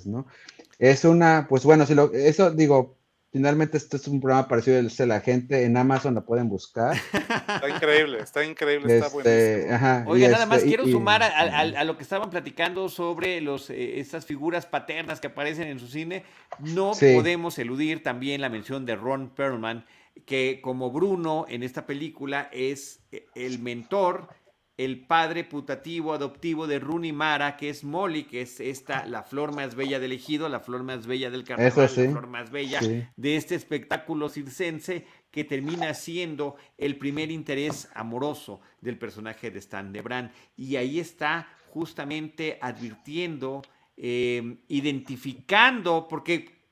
[0.06, 0.28] ¿no?
[0.78, 2.99] Es una, pues bueno, si lo, eso digo,
[3.32, 5.64] Finalmente, este es un programa parecido al de la gente.
[5.64, 6.96] En Amazon lo pueden buscar.
[7.12, 10.10] Está increíble, está increíble, está este, buenísimo.
[10.10, 14.26] Oiga, nada más este, quiero sumar a, lo que estaban platicando sobre los, eh, estas
[14.26, 16.24] figuras paternas que aparecen en su cine.
[16.58, 19.84] No podemos eludir también la mención de Ron Perlman,
[20.26, 24.28] que como Bruno en esta película es eh, el mentor
[24.76, 29.54] el padre putativo adoptivo de Rooney Mara, que es Molly, que es esta, la flor
[29.54, 33.36] más bella del ejido, la flor más bella del carnaval, la flor más bella de
[33.36, 40.32] este espectáculo circense, que termina siendo el primer interés amoroso del personaje de Stan Debran.
[40.56, 43.62] Y ahí está justamente advirtiendo,
[43.96, 46.64] eh, identificando, porque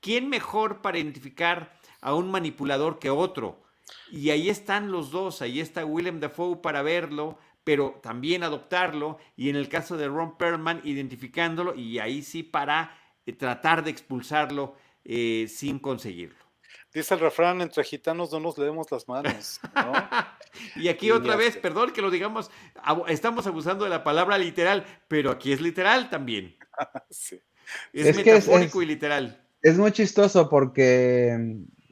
[0.00, 3.66] ¿quién mejor para identificar a un manipulador que otro?
[4.10, 9.50] Y ahí están los dos, ahí está Willem Dafoe para verlo, pero también adoptarlo, y
[9.50, 14.76] en el caso de Ron Perlman, identificándolo, y ahí sí para eh, tratar de expulsarlo
[15.04, 16.46] eh, sin conseguirlo.
[16.94, 19.58] Dice el refrán, entre gitanos no nos leemos las manos.
[20.76, 22.52] y aquí otra vez, perdón que lo digamos,
[23.08, 26.56] estamos abusando de la palabra literal, pero aquí es literal también.
[27.92, 29.44] Es, metafórico y literal.
[29.60, 31.32] Es muy chistoso porque,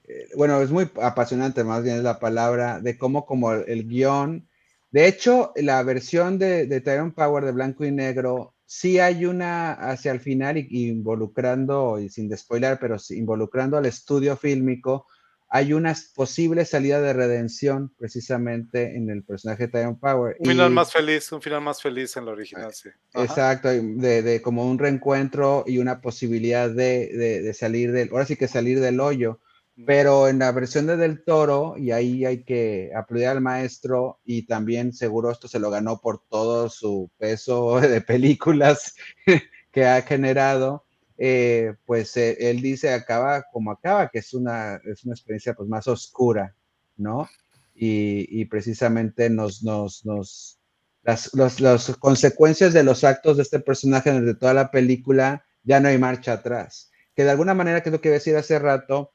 [0.05, 4.49] eh, bueno, es muy apasionante más bien es la palabra de cómo como el, guion,
[4.95, 9.73] de hecho, la versión de, de Tyrone Power de blanco y negro sí hay una
[9.73, 15.09] hacia el final y, involucrando, y sin despoilar, pero involucrando al estudio fílmico,
[15.49, 20.37] hay una posible salida de redención precisamente en el personaje de Tyrone Power.
[20.39, 22.91] Un final más feliz, un final más feliz en la original, sí.
[23.15, 28.47] Exacto, de, como un reencuentro y una posibilidad de, de, salir del, ahora sí que
[28.47, 29.41] salir del hoyo.
[29.87, 34.47] Pero en la versión de Del Toro, y ahí hay que aplaudir al maestro, y
[34.47, 38.95] también seguro esto se lo ganó por todo su peso de películas
[39.73, 40.85] que ha generado,
[41.19, 45.69] eh, pues eh, él dice acaba como acaba, que es una, es una experiencia pues
[45.69, 46.55] más oscura,
[46.97, 47.29] ¿no?
[47.77, 50.61] Y, precisamente nos, nos, nos
[51.03, 55.89] las, las consecuencias de los actos de este personaje desde toda la película, ya no
[55.89, 56.93] hay marcha atrás.
[57.17, 59.14] Que de alguna manera, que es lo que iba a decir hace rato,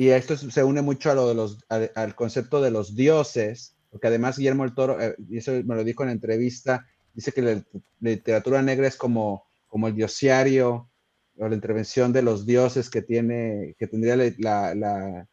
[0.00, 4.06] y esto se une mucho a lo de los, al concepto de los dioses, porque
[4.06, 7.42] además Guillermo el Toro, eh, y eso me lo dijo en la entrevista, dice que
[7.42, 7.62] la,
[8.00, 10.88] literatura negra es como, como el diosiario
[11.36, 15.28] o la intervención de los dioses que tiene, que tendría la,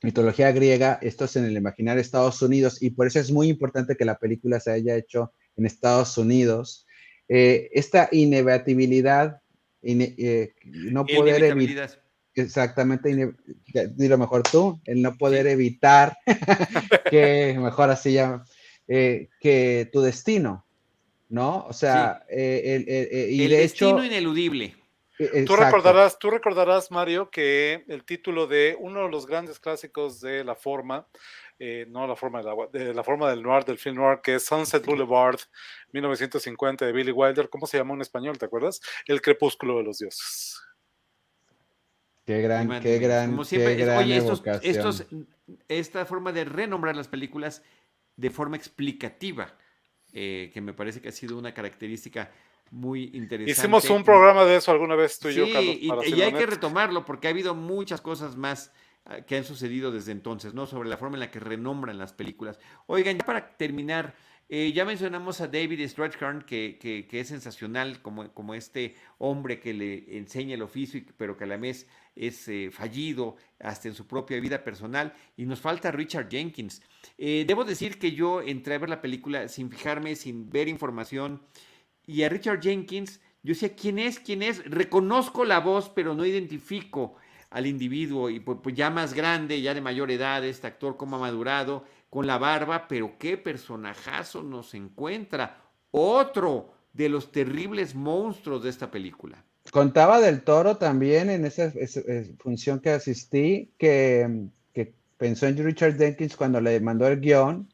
[0.00, 3.48] mitología griega, esto es en el imaginario de Estados Unidos, y por eso es muy
[3.48, 6.86] importante que la película se haya hecho en Estados Unidos.
[7.28, 9.40] Eh, esta inevitabilidad,
[9.82, 12.07] eh, no poder evitar
[12.42, 16.16] exactamente, ni lo mejor tú, el no poder evitar
[17.10, 18.42] que, mejor así ya,
[18.90, 20.64] eh, que tu destino,
[21.28, 21.66] ¿no?
[21.68, 24.76] O sea, eh, el, eh, y el destino ineludible.
[25.18, 30.22] E, tú recordarás, tú recordarás, Mario, que el título de uno de los grandes clásicos
[30.22, 31.06] de la forma,
[31.88, 34.46] no la forma del agua, de la forma del noir, del film noir, que es
[34.46, 35.40] Sunset Boulevard,
[35.92, 38.38] 1950 de Billy Wilder, ¿cómo se llama en español?
[38.38, 38.80] ¿Te acuerdas?
[39.04, 40.62] El crepúsculo de los dioses.
[42.28, 44.18] Qué gran, qué gran, Como siempre, qué gran oye,
[44.62, 45.06] estos,
[45.66, 47.62] esta forma de renombrar las películas
[48.16, 49.56] de forma explicativa,
[50.12, 52.30] eh, que me parece que ha sido una característica
[52.70, 53.50] muy interesante.
[53.50, 55.76] Hicimos un programa de eso alguna vez tú y yo, Carlos.
[55.80, 58.74] Y, y hay que retomarlo porque ha habido muchas cosas más
[59.06, 60.66] ah, que han sucedido desde entonces, ¿no?
[60.66, 62.60] Sobre la forma en la que renombran las películas.
[62.88, 64.14] Oigan, ya para terminar,
[64.50, 69.74] eh, ya mencionamos a David Strathairn, que, que, es sensacional como, como este hombre que
[69.74, 74.06] le enseña el oficio, pero que a la vez es eh, fallido hasta en su
[74.06, 75.12] propia vida personal.
[75.36, 76.80] Y nos falta Richard Jenkins.
[77.18, 81.42] Eh, debo decir que yo entré a ver la película sin fijarme, sin ver información.
[82.06, 84.64] Y a Richard Jenkins, yo sé quién es, quién es.
[84.64, 87.16] Reconozco la voz, pero no identifico
[87.50, 88.30] al individuo.
[88.30, 91.84] Y pues, pues ya más grande, ya de mayor edad, este actor como ha madurado
[92.10, 95.62] con la barba, pero qué personajazo nos encuentra.
[95.90, 99.44] Otro de los terribles monstruos de esta película.
[99.70, 101.72] Contaba del toro también en esa,
[102.38, 104.48] función que asistí, que,
[105.18, 107.68] pensó en Richard Jenkins cuando le mandó el guion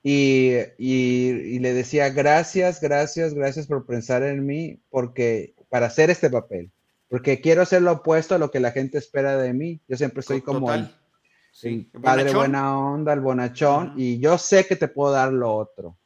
[0.00, 6.30] y, y, le decía gracias, gracias, gracias por pensar en mí, porque para hacer este
[6.30, 6.70] papel,
[7.08, 9.80] porque quiero hacer lo opuesto a lo que la gente espera de mí.
[9.88, 10.68] Yo siempre soy como
[11.54, 11.88] Sí.
[12.02, 15.96] padre buena onda, el bonachón, y yo sé que te puedo dar lo otro.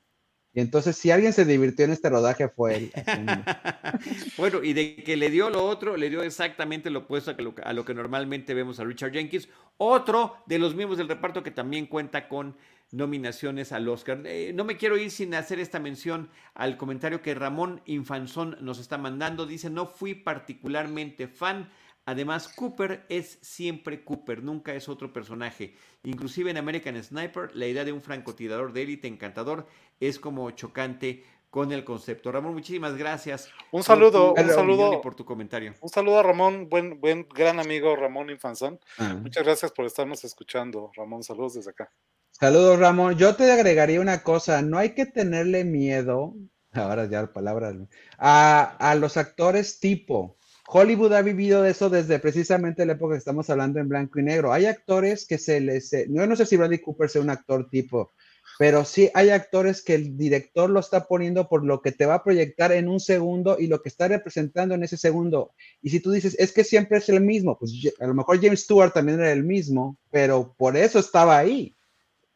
[0.53, 2.93] Y entonces, si alguien se divirtió en este rodaje, fue él.
[4.37, 7.85] bueno, y de que le dio lo otro, le dio exactamente lo opuesto a lo,
[7.85, 9.49] que normalmente vemos a Richard Jenkins,
[9.79, 12.55] otro de los miembros del reparto que también cuenta con
[12.91, 14.21] nominaciones al Oscar.
[14.27, 18.79] Eh, no me quiero ir sin hacer esta mención al comentario que Ramón Infanzón nos
[18.81, 19.47] está mandando.
[19.47, 21.71] Dice, no fui particularmente fan
[22.09, 25.75] Además, Cooper es siempre Cooper, nunca es otro personaje.
[26.05, 29.67] Inclusive en American Sniper, la idea de un francotirador de élite encantador
[30.01, 32.33] es como chocante con el concepto.
[32.33, 33.51] Ramón, muchísimas gracias.
[33.73, 35.75] Un saludo, un saludo por tu comentario.
[35.83, 38.81] Un saludo a Ramón, buen, buen, gran amigo Ramón Infanzón.
[38.97, 39.19] Ah.
[39.21, 41.23] Muchas gracias por estarnos escuchando, Ramón.
[41.23, 41.93] Saludos desde acá.
[42.31, 43.19] Saludos, Ramón.
[43.19, 46.35] Yo te agregaría una cosa, no hay que tenerle miedo,
[46.73, 47.77] ahora ya palabras,
[48.17, 50.38] a, a los actores tipo
[50.71, 54.23] Hollywood ha vivido de eso desde precisamente la época que estamos hablando en blanco y
[54.23, 54.53] negro.
[54.53, 55.91] Hay actores que se les...
[56.11, 58.13] Yo no sé si Bradley Cooper sea un actor tipo,
[58.59, 62.17] pero sí hay actores que el director lo está poniendo por lo que te va
[62.17, 65.53] a proyectar en un segundo y lo que está representando en ese segundo.
[65.81, 68.65] Y si tú dices, es que siempre es el mismo, pues a lo mejor James
[68.65, 71.75] Stewart también era el mismo, pero por eso estaba ahí.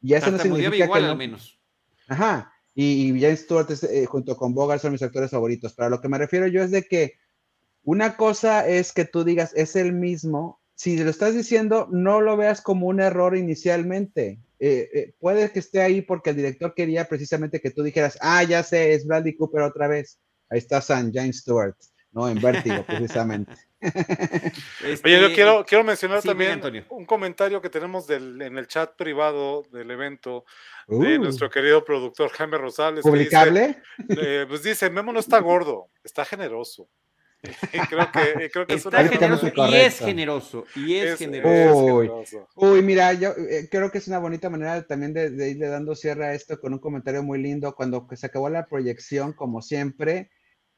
[0.00, 1.60] Y eso no significa igual, que al menos.
[2.08, 2.50] Ajá.
[2.74, 5.74] Y, James Stewart eh, junto con Bogart son mis actores favoritos.
[5.74, 7.20] Pero a lo que me refiero yo es de que
[7.84, 10.60] una cosa es que tú digas, es el mismo.
[10.74, 14.40] Si lo estás diciendo, no lo veas como un error inicialmente.
[14.58, 18.42] Eh, eh, puede que esté ahí porque el director quería precisamente que tú dijeras, ah,
[18.44, 20.20] ya sé, es Bradley Cooper otra vez.
[20.48, 21.74] Ahí está San James Stewart,
[22.12, 22.28] ¿no?
[22.28, 23.52] En Vértigo, precisamente.
[24.84, 28.94] Este, Oye, yo quiero, quiero mencionar también un comentario que tenemos del, en el chat
[28.94, 30.44] privado del evento
[30.86, 31.20] de uh.
[31.20, 33.02] nuestro querido productor Jaime Rosales.
[33.02, 33.82] ¿Publicable?
[34.08, 36.88] Eh, pues dice, Memo no está gordo, está generoso.
[37.88, 40.64] creo que, creo que Está generoso y es generoso.
[40.76, 42.48] Y es, generoso.
[42.54, 45.94] Uy, mira, yo eh, creo que es una bonita manera también de, de, irle dando
[45.94, 47.74] cierre a esto con un comentario muy lindo.
[47.74, 50.30] Cuando se acabó la proyección, como siempre,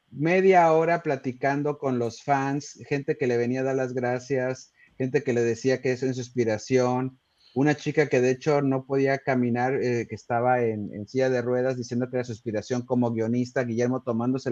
[0.09, 5.23] media hora platicando con los fans, gente que le venía a dar las gracias, gente
[5.23, 7.19] que le decía que eso es su inspiración,
[7.55, 11.77] una chica que de hecho no podía caminar, eh, que estaba en, silla de ruedas,
[11.77, 14.51] diciendo que era su inspiración como guionista, Guillermo tomándose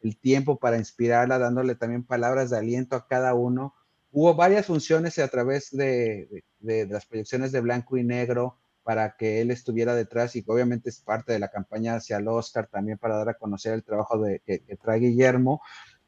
[0.00, 3.74] el tiempo para inspirarla, dándole también palabras de aliento a cada uno.
[4.12, 9.40] Hubo varias funciones a través de, de las proyecciones de blanco y negro, para que
[9.40, 13.16] él estuviera detrás y obviamente es parte de la campaña hacia el Oscar también para
[13.16, 15.62] dar a conocer el trabajo de, que, trae Guillermo.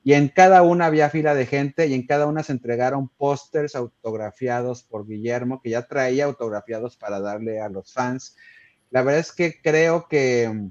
[0.06, 3.74] Y en cada una había fila de gente y en cada una se entregaron pósters
[3.74, 8.36] autografiados por Guillermo, que ya traía autografiados para darle a los fans.
[8.90, 10.70] La verdad es que creo que mm,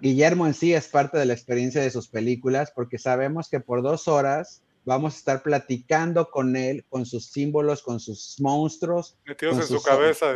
[0.00, 3.80] Guillermo en sí es parte de la experiencia de sus películas, porque sabemos que por
[3.80, 9.16] dos horas vamos a estar platicando con él, con sus símbolos, con sus monstruos.
[9.24, 10.34] Metidos en su cabeza,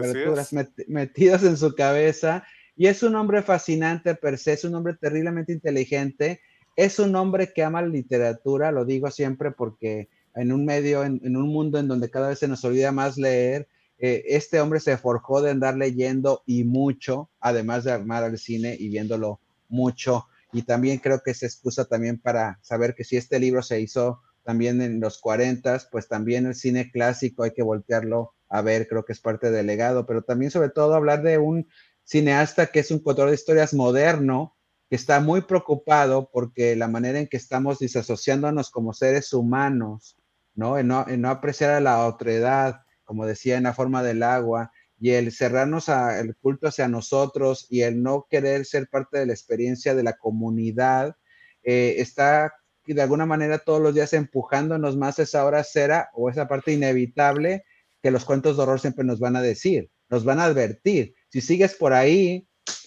[0.87, 2.45] metidos en su cabeza.
[2.77, 6.41] Y es un hombre fascinante per se, es un hombre terriblemente inteligente,
[6.77, 11.37] es un hombre que ama la literatura, lo digo siempre porque en un medio, en,
[11.37, 13.69] un mundo en donde cada vez se nos olvida más leer,
[13.99, 18.77] eh, este hombre se forjó de andar leyendo y mucho, además de amar al cine
[18.79, 20.27] y viéndolo mucho.
[20.53, 24.21] Y también creo que se excusa también para saber que si este libro se hizo
[24.43, 29.05] también en los 40, pues también el cine clásico hay que voltearlo a ver, creo
[29.05, 31.69] que es parte del legado, pero también sobre todo hablar de un
[32.05, 34.57] cineasta que es un contador de historias moderno,
[34.93, 40.19] que está muy preocupado porque la manera en que estamos disasociándonos como seres humanos,
[40.55, 40.77] ¿no?
[40.77, 44.71] En no, apreciar a la otredad, como decía, en la forma del agua,
[45.01, 49.33] y el cerrarnos al culto hacia nosotros y el no querer ser parte de la
[49.33, 51.17] experiencia de la comunidad,
[51.63, 52.53] eh, está
[52.85, 57.65] de alguna manera todos los días empujándonos más esa hora cera o esa parte inevitable
[58.03, 61.15] que los cuentos de horror siempre nos van a decir, nos van a advertir.
[61.31, 62.47] Si sigues por ahí,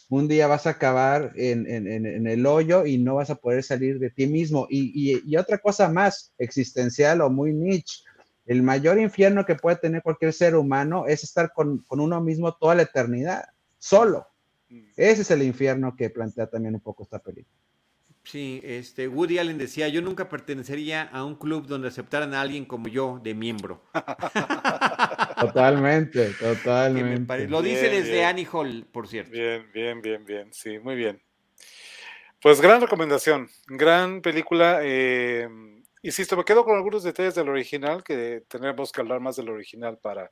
[0.10, 4.10] un día vas a acabar en, el hoyo y no vas a poder salir de
[4.10, 4.68] ti mismo.
[4.69, 8.03] Y, otra cosa más existencial o muy niche,
[8.45, 12.53] el mayor infierno que puede tener cualquier ser humano es estar con, con uno mismo
[12.56, 13.45] toda la eternidad,
[13.80, 14.27] solo.
[14.69, 14.84] Mm.
[14.95, 17.64] Ese es el infierno que plantea también un poco esta película.
[18.26, 22.65] Sí, este, Woody Allen decía, yo nunca pertenecería a un club donde aceptaran a alguien
[22.65, 23.84] como yo de miembro.
[25.39, 27.47] Totalmente, totalmente.
[27.47, 29.31] Lo dice desde Annie Hall, por cierto.
[29.31, 31.22] Bien, bien, bien, bien, sí, muy bien.
[32.41, 34.80] Pues gran recomendación, gran película.
[34.81, 35.47] Eh,
[36.02, 39.99] insisto, me quedo con algunos detalles del original, que tenemos que hablar más del original
[40.02, 40.31] para,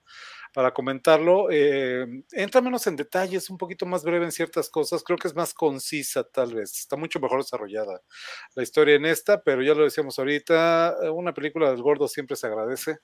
[0.53, 1.47] para comentarlo.
[1.51, 5.35] Eh, entra menos en detalles, un poquito más breve en ciertas cosas, creo que es
[5.35, 8.01] más concisa tal vez, está mucho mejor desarrollada
[8.55, 12.35] la historia en esta, pero ya lo decíamos ahorita, eh, una película del gordo siempre
[12.35, 12.99] se agradece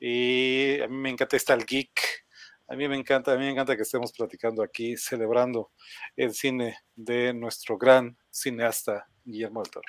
[0.00, 2.26] y a mí me encanta estar el geek.
[2.70, 5.72] A mí me encanta, a mí me encanta que estemos platicando aquí, celebrando
[6.16, 9.88] el cine de nuestro gran cineasta Guillermo del Toro.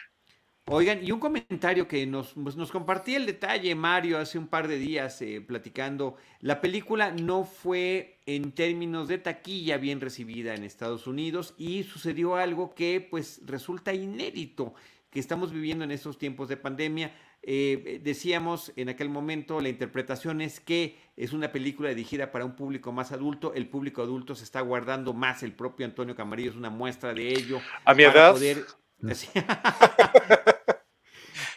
[0.71, 4.67] Oigan, y un comentario que nos, pues, nos compartía el detalle Mario hace un par
[4.67, 10.63] de días eh, platicando, la película no fue en términos de taquilla bien recibida en
[10.63, 14.75] Estados Unidos y sucedió algo que pues resulta inédito
[15.09, 17.15] que estamos viviendo en estos tiempos de pandemia.
[17.41, 22.55] Eh, decíamos en aquel momento, la interpretación es que es una película dirigida para un
[22.55, 26.57] público más adulto, el público adulto se está guardando más, el propio Antonio Camarillo es
[26.57, 27.59] una muestra de ello.
[27.85, 28.35] A mi edad.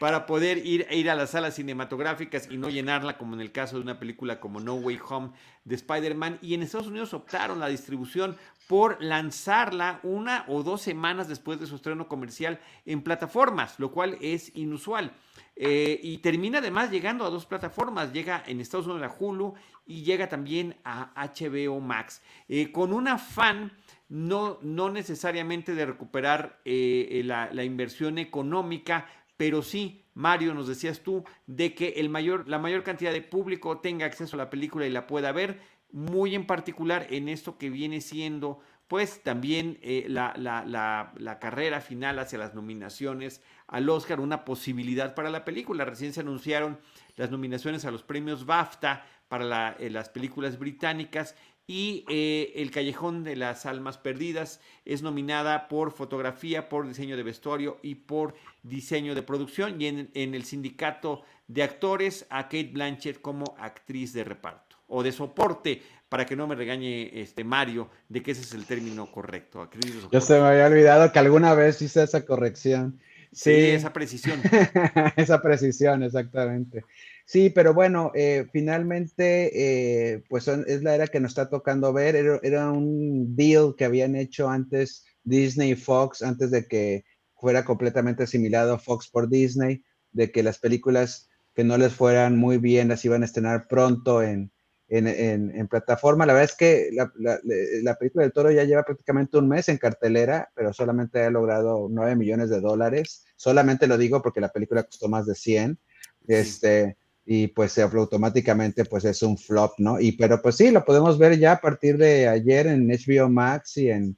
[0.02, 3.76] para poder ir, ir a las salas cinematográficas y no llenarla como en el caso
[3.76, 5.30] de una película como No Way Home
[5.64, 6.40] de Spider-Man.
[6.42, 11.68] Y en Estados Unidos optaron la distribución por lanzarla una o dos semanas después de
[11.68, 15.12] su estreno comercial en plataformas, lo cual es inusual.
[15.54, 18.12] eh, y termina además llegando a dos plataformas.
[18.12, 19.54] Llega en Estados Unidos a Hulu
[19.86, 22.22] y llega también a HBO Max.
[22.48, 23.70] Eh, con un afán
[24.12, 29.06] no, no necesariamente de recuperar eh, la, inversión económica,
[29.36, 33.78] pero sí, Mario, nos decías tú, de que el mayor, la mayor cantidad de público
[33.78, 35.60] tenga acceso a la película y la pueda ver,
[35.90, 38.60] muy en particular en esto que viene siendo
[38.92, 45.30] pues también eh, la, la, carrera final hacia las nominaciones al Oscar, una posibilidad para
[45.30, 45.86] la película.
[45.86, 46.78] Recién se anunciaron
[47.16, 51.36] las nominaciones a los premios BAFTA para eh, las películas británicas
[51.66, 57.22] y eh, El Callejón de las Almas Perdidas es nominada por fotografía, por diseño de
[57.22, 62.70] vestuario y por diseño de producción y en, en el sindicato de actores a Kate
[62.72, 67.88] Blanchett como actriz de reparto o de soporte para que no me regañe este Mario
[68.08, 69.68] de que ese es el término correcto.
[70.10, 73.00] Yo se me había olvidado que alguna vez hice esa corrección.
[73.32, 74.38] Sí, esa precisión.
[75.16, 76.84] esa precisión, exactamente.
[77.26, 82.16] Sí, pero bueno, eh, finalmente, eh, pues es la era que nos está tocando ver.
[82.16, 87.04] Era, era, un deal que habían hecho antes Disney y Fox, antes de que
[87.34, 89.82] fuera completamente asimilado Fox por Disney,
[90.12, 94.22] de que las películas que no les fueran muy bien las iban a estrenar pronto
[94.22, 94.52] en,
[94.88, 96.26] en, plataforma.
[96.26, 100.50] La verdad es que la, película del toro ya lleva prácticamente un mes en cartelera,
[100.54, 103.24] pero solamente ha logrado 9 millones de dólares.
[103.36, 105.78] Solamente lo digo porque la película costó más de 100.
[106.26, 110.00] Este, y pues automáticamente pues es un flop, ¿no?
[110.00, 113.76] Y pero pues sí, lo podemos ver ya a partir de ayer en HBO Max
[113.76, 114.16] y en...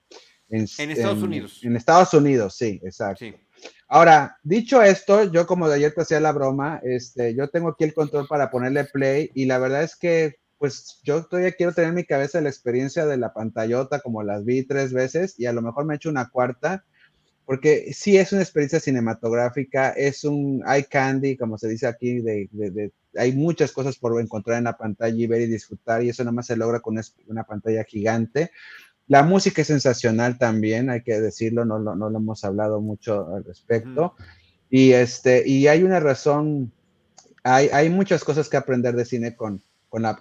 [0.50, 1.60] En, Estados Unidos.
[1.64, 3.24] En Estados Unidos, sí, exacto.
[3.88, 7.84] Ahora, dicho esto, yo como de ayer te hacía la broma, este, yo tengo aquí
[7.84, 11.90] el control para ponerle play y la verdad es que pues yo todavía quiero tener
[11.90, 15.52] en mi cabeza la experiencia de la pantallota, como las vi tres veces, y a
[15.52, 16.84] lo mejor me he hecho una cuarta,
[17.46, 22.90] porque sí es una experiencia cinematográfica, es un eye candy, como se dice aquí, de,
[23.16, 26.32] hay muchas cosas por encontrar en la pantalla y ver y disfrutar, y eso nada
[26.32, 28.50] más se logra con una pantalla gigante.
[29.06, 33.44] La música es sensacional también, hay que decirlo, no, no, lo hemos hablado mucho al
[33.44, 34.14] respecto.
[34.70, 36.72] Y, este, y hay una razón,
[37.42, 39.62] hay, hay muchas cosas que aprender de cine con,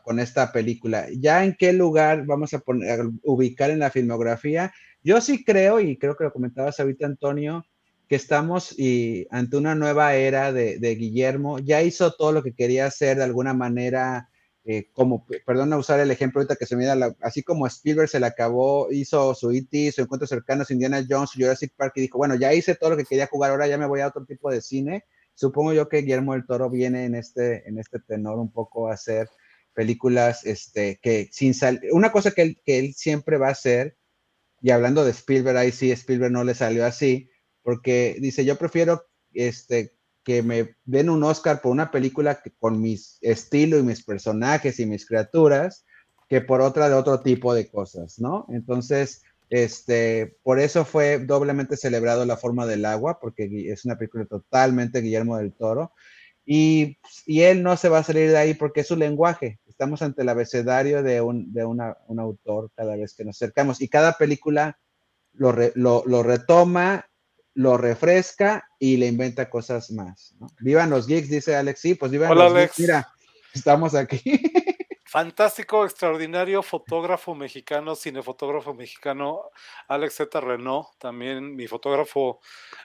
[0.04, 1.08] con, esta película.
[1.18, 4.72] ¿Ya en qué lugar vamos a, poner, ubicar en la filmografía?
[5.04, 7.66] Yo sí creo, y creo que lo comentabas ahorita, Antonio,
[8.08, 11.60] que estamos y, ante una nueva era de, Guillermo.
[11.60, 14.30] Ya hizo todo lo que quería hacer de alguna manera,
[14.66, 18.20] eh, como, perdón usar el ejemplo ahorita que se me da, así como Spielberg se
[18.20, 22.36] le acabó, hizo su E.T., su Encuentro Cercano, Indiana Jones, Jurassic Park, y dijo, bueno,
[22.36, 24.62] ya hice todo lo que quería jugar, ahora ya me voy a otro tipo de
[24.62, 25.04] cine.
[25.36, 28.94] Supongo yo que Guillermo del Toro viene en este, en este tenor un poco a
[28.94, 29.28] hacer
[29.74, 33.98] películas este, que sin sal una cosa que él, que él siempre va a hacer,
[34.64, 37.30] y hablando de Spielberg, ahí sí, Spielberg no le salió así,
[37.64, 39.04] porque dice, yo prefiero
[39.34, 44.06] este, que me den un Oscar por una película que, con mi estilo y mis
[44.06, 45.86] personajes y mis criaturas,
[46.30, 48.48] que por otra de otro tipo de cosas, ¿no?
[48.50, 54.26] Entonces, este, por eso fue doblemente celebrado La Forma del Agua, porque es una película
[54.26, 55.92] totalmente Guillermo del Toro.
[56.46, 60.04] Y, y, él no se va a salir de ahí porque es su lenguaje estamos
[60.04, 63.88] ante el abecedario de un, de una, un autor cada vez que nos acercamos y
[63.90, 64.80] cada película
[65.34, 67.08] lo, lo, retoma,
[67.56, 70.36] lo refresca y le inventa cosas más.
[70.60, 71.80] Vivan los geeks, dice Alex.
[71.80, 72.80] Sí, pues vivan los geeks.
[72.80, 73.12] Mira,
[73.54, 74.22] estamos aquí.
[75.14, 79.42] Fantástico, extraordinario fotógrafo mexicano, cinefotógrafo mexicano,
[79.88, 80.42] Alex Z.
[80.42, 82.40] Renault, también mi fotógrafo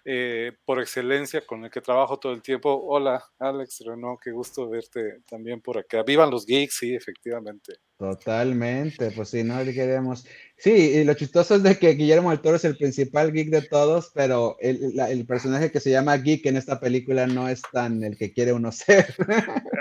[0.04, 2.84] eh, por excelencia con el que trabajo todo el tiempo.
[2.86, 6.02] Hola, Alex Renault, qué gusto verte también por acá.
[6.02, 7.76] Vivan los geeks, sí, efectivamente.
[7.96, 10.26] Totalmente, pues sí, no queremos.
[10.58, 13.62] Sí, y lo chistoso es de que Guillermo del Toro es el principal geek de
[13.62, 18.18] todos, pero el, personaje que se llama geek en esta película no es tan el
[18.18, 19.14] que quiere uno ser.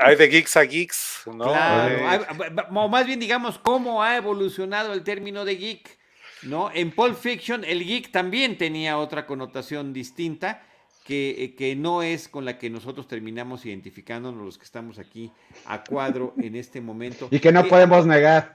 [0.02, 1.46] Hay de geeks a geeks, ¿no?
[1.46, 2.26] Claro,
[2.70, 5.98] o más bien digamos cómo ha evolucionado el término de geek,
[6.44, 6.70] ¿no?
[6.72, 10.62] En Pulp Fiction el geek también tenía otra connotación distinta
[11.04, 15.32] que, que, no es con la que nosotros terminamos identificándonos los que estamos aquí
[15.66, 17.30] a cuadro en este momento.
[17.32, 18.54] Y que no podemos negar.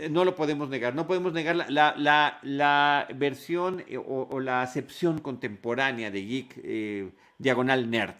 [0.00, 4.62] Eh, no lo podemos negar, no podemos negar la, la, la, versión eh, o, la
[4.62, 8.16] acepción contemporánea de geek eh, diagonal nerd.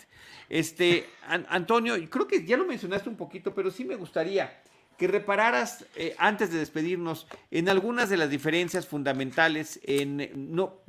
[0.49, 1.07] Este,
[1.49, 4.63] Antonio, creo que ya lo mencionaste un poquito, pero sí me gustaría
[4.97, 5.87] que repararas,
[6.19, 10.81] antes de despedirnos, en algunas de las diferencias fundamentales en, no,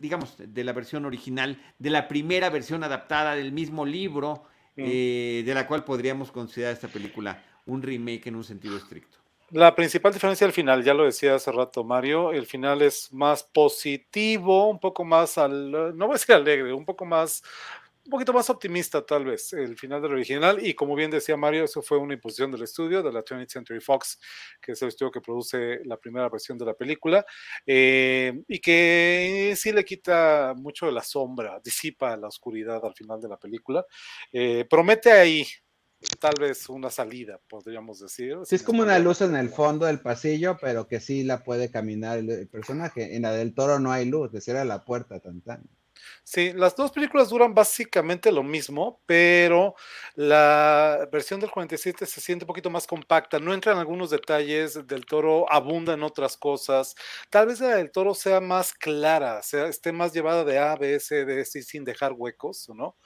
[0.00, 4.44] digamos, de la versión original, de la primera versión adaptada del mismo libro,
[4.76, 9.18] eh, de la cual podríamos considerar esta película un remake en un sentido estricto.
[9.50, 13.44] La principal diferencia al final, ya lo decía hace rato Mario, el final es más
[13.44, 17.42] positivo, un poco más, al, no voy a decir alegre, un poco más
[18.06, 21.64] un poquito más optimista tal vez el final del original y como bien decía Mario,
[21.64, 24.20] eso fue una imposición del estudio, de la 20th Century Fox,
[24.60, 27.24] que es el estudio que produce la primera versión de la película
[27.66, 33.20] eh, y que sí le quita mucho de la sombra, disipa la oscuridad al final
[33.20, 33.84] de la película.
[34.32, 35.44] Eh, promete ahí
[36.20, 38.36] tal vez una salida, podríamos decir.
[38.44, 41.70] Sí, es como una luz en el fondo del pasillo, pero que sí la puede
[41.70, 43.16] caminar el, personaje.
[43.16, 45.68] En la del toro no hay luz, le cierra la puerta tan tan.
[46.24, 49.74] Sí, las dos películas duran básicamente lo mismo, pero
[50.14, 54.86] la versión del 47 se siente un poquito más compacta, no entra en algunos detalles,
[54.86, 56.94] del toro abunda en otras cosas,
[57.30, 60.98] tal vez la del toro sea más clara, sea, esté más llevada de A, B,
[61.00, 62.96] C, D, C, sin dejar huecos, ¿no?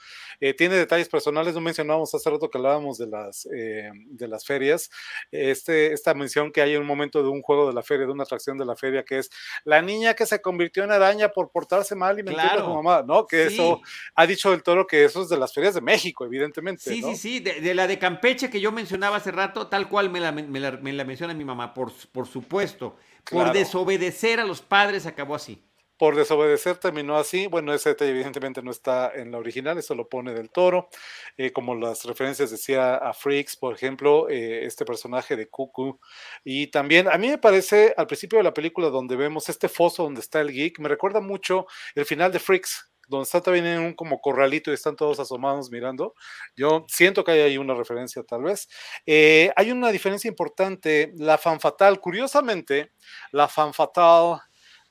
[0.41, 4.45] Eh, tiene detalles personales, no mencionábamos hace rato que hablábamos de las, eh, de las
[4.47, 4.91] ferias,
[5.31, 8.13] este, esta mención que hay en un momento de un juego de la feria, de
[8.13, 9.31] una atracción de la feria, que es
[9.65, 13.03] la niña que se convirtió en araña por portarse mal y mentirle a su mamá,
[13.07, 13.27] ¿no?
[13.27, 13.81] Que eso
[14.15, 16.83] ha dicho el toro que eso es de las ferias de México, evidentemente.
[16.83, 20.21] Sí, sí, sí, de, la de Campeche que yo mencionaba hace rato, tal cual me
[20.21, 22.97] la, me la, menciona mi mamá, por, por supuesto.
[23.31, 25.63] Por desobedecer a los padres acabó así
[26.01, 27.47] por desobedecer terminó así.
[27.47, 30.89] Bueno, ese detalle evidentemente no está en la original, eso lo pone del toro.
[31.37, 36.01] Eh, como las referencias decía a Freaks, por ejemplo, eh, este personaje de Cuckoo.
[36.43, 40.05] Y también a mí me parece al principio de la película donde vemos este foso
[40.05, 43.81] donde está el geek, me recuerda mucho el final de Freaks, donde está también en
[43.81, 46.15] un como corralito y están todos asomados mirando.
[46.57, 48.71] Yo siento que hay ahí una referencia tal vez.
[49.05, 52.93] Eh, hay una diferencia importante, la fan fatal, curiosamente,
[53.33, 54.41] la fan fatal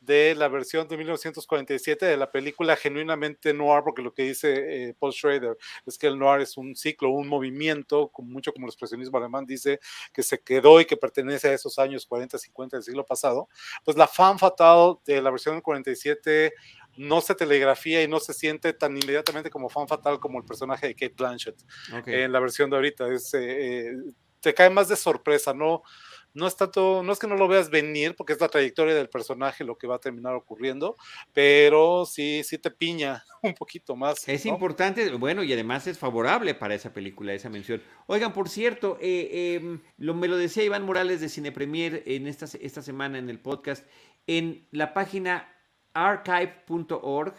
[0.09, 4.95] de la versión de 1947 de la película genuinamente noir, porque lo que dice eh,
[4.97, 5.55] Paul Schrader
[5.85, 9.79] es que el noir es un ciclo, un movimiento, mucho como el expresionismo alemán dice,
[10.11, 13.49] que se quedó y que pertenece a esos años 40, 50 del siglo pasado,
[13.85, 16.53] pues la fan fatal de la versión del 47
[16.97, 20.87] no se telegrafía y no se siente tan inmediatamente como fan fatal como el personaje
[20.87, 21.63] de Kate Blanchett
[22.07, 23.07] en la versión de ahorita.
[23.13, 23.95] Es, eh, eh,
[24.39, 25.83] te cae más de sorpresa, no,
[26.33, 29.09] no es tanto, no es que no lo veas venir, porque es la trayectoria del
[29.09, 30.95] personaje lo que va a terminar ocurriendo,
[31.33, 34.27] pero sí, sí te piña un poquito más.
[34.27, 37.81] Es importante, bueno, y además es favorable para esa película, esa mención.
[38.07, 42.27] Oigan, por cierto, eh, em, lo, me lo decía Iván Morales de Cine Premier en
[42.27, 43.85] esta, esta semana en el podcast,
[44.27, 45.53] en la página
[45.93, 47.33] archive.org,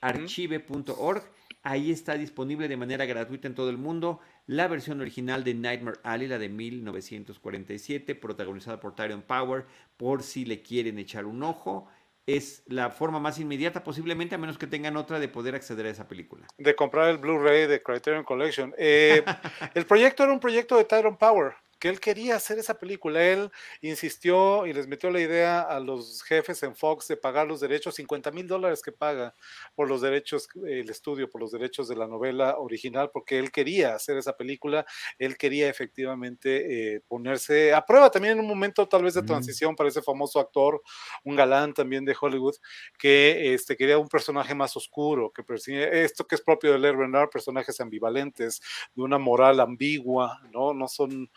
[0.00, 1.22] archive.org,
[1.64, 5.98] ahí está disponible de manera gratuita en todo el mundo la versión original de Nightmare
[6.04, 9.64] Alley, la de 1947, protagonizada por Tyron Power,
[9.96, 11.88] por si le quieren echar un ojo.
[12.26, 15.90] Es la forma más inmediata, posiblemente, a menos que tengan otra, de poder acceder a
[15.90, 16.46] esa película.
[16.56, 18.74] De comprar el Blu-ray de Criterion Collection.
[18.78, 19.22] Eh,
[19.74, 23.22] el proyecto era un proyecto de Tyron Power él quería hacer esa película.
[23.22, 27.60] Él insistió y les metió la idea a los jefes en Fox de pagar los
[27.60, 29.34] derechos, 50 mil dólares que paga
[29.74, 33.94] por los derechos, el estudio, por los derechos de la novela original, porque él quería
[33.94, 34.86] hacer esa película,
[35.18, 39.76] él quería efectivamente eh, ponerse a prueba también en un momento tal vez de transición
[39.76, 40.82] para ese famoso actor,
[41.24, 42.56] un galán también de Hollywood,
[42.98, 45.42] que este, quería un personaje más oscuro, que
[45.92, 48.60] esto que es propio de Ler Renard, personajes ambivalentes,
[48.94, 50.74] de una moral ambigua, ¿no?
[50.74, 51.30] No son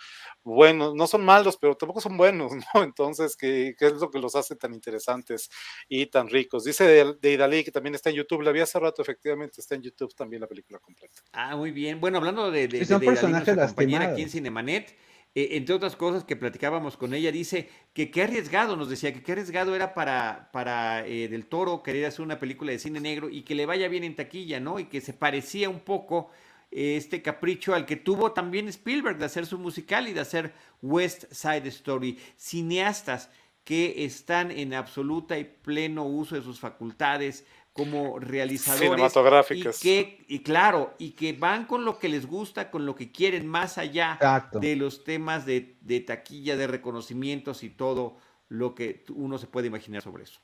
[0.53, 2.83] buenos, no son malos, pero tampoco son buenos, ¿no?
[2.83, 5.49] Entonces, ¿qué, es lo que los hace tan interesantes
[5.87, 6.63] y tan ricos?
[6.63, 9.75] Dice de, de Idalí que también está en YouTube, la vi hace rato, efectivamente, está
[9.75, 11.21] en YouTube también la película completa.
[11.33, 11.99] Ah, muy bien.
[11.99, 14.95] Bueno, hablando de, de, de, de compañera aquí en Cinemanet,
[15.35, 19.21] eh, entre otras cosas que platicábamos con ella, dice que qué arriesgado, nos decía que
[19.21, 23.29] qué arriesgado era para, para eh, Del Toro querer hacer una película de cine negro
[23.29, 24.79] y que le vaya bien en taquilla, ¿no?
[24.79, 26.31] Y que se parecía un poco
[26.71, 31.31] este capricho al que tuvo también Spielberg de hacer su musical y de hacer West
[31.31, 32.19] Side Story.
[32.37, 33.29] Cineastas
[33.63, 39.77] que están en absoluta y pleno uso de sus facultades como realizadores cinematográficas.
[39.77, 43.11] y que y claro y que van con lo que les gusta con lo que
[43.11, 48.17] quieren más allá de los temas de, de taquilla de reconocimientos y todo
[48.47, 50.39] lo que uno se puede imaginar sobre eso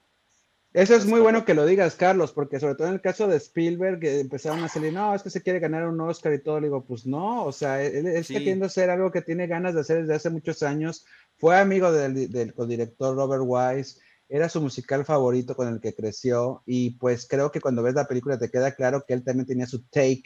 [0.74, 3.38] eso es muy bueno que lo digas, Carlos, porque sobre todo en el caso de
[3.38, 6.60] Spielberg empezaron a salir, no, es que se quiere ganar un Oscar y todo.
[6.60, 9.82] Le digo, pues no, o sea, él, está queriendo hacer algo que tiene ganas de
[9.82, 11.06] hacer desde hace muchos años.
[11.38, 16.64] Fue amigo del, del codirector Robert Wise, era su musical favorito con el que creció
[16.66, 19.68] y pues creo que cuando ves la película te queda claro que él también tenía
[19.68, 20.24] su take.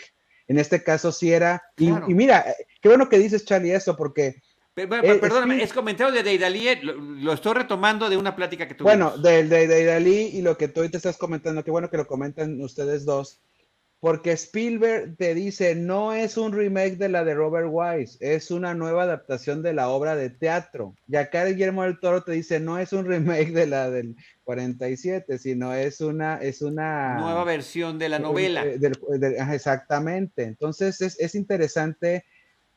[0.47, 3.97] En este caso sí era, y, y mira, eh, qué bueno que dices Charlie eso
[3.97, 4.41] porque
[4.85, 9.13] perdóname, es, comentario de Deidali, eh, lo, estoy retomando de una plática que tuvimos.
[9.13, 12.05] Bueno, de, de Deidali y lo que tú te estás comentando, qué bueno que lo
[12.05, 13.41] comentan ustedes dos.
[13.99, 18.75] porque Spielberg te dice, no es un remake de la de Robert Wise, es una
[18.75, 20.93] nueva adaptación de la obra de teatro.
[21.07, 25.39] Y acá Guillermo del Toro te dice, no es un remake de la del 47,
[25.39, 26.37] sino es una...
[26.37, 28.63] Es una nueva versión de la novela.
[29.51, 30.43] exactamente.
[30.43, 32.23] Entonces es, interesante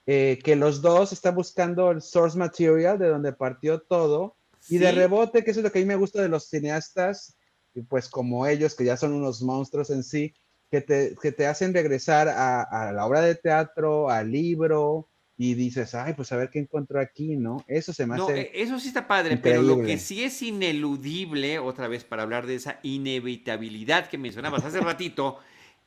[0.06, 4.36] eh, que los dos están buscando el source material de donde partió todo.
[4.68, 7.36] Y de rebote, que eso es lo que a mí me gusta de los cineastas,
[7.74, 10.34] y pues como ellos, que ya son unos monstruos en sí,
[10.70, 15.54] que te, que te hacen regresar a, a, la obra de teatro, al libro, y
[15.54, 17.64] dices, ay, pues a ver qué encontró aquí, ¿no?
[17.66, 18.22] Eso se me hace.
[18.22, 22.22] No, e, eso sí está padre, pero lo que sí es ineludible, otra vez para
[22.22, 25.38] hablar de esa inevitabilidad que mencionabas hace ratito,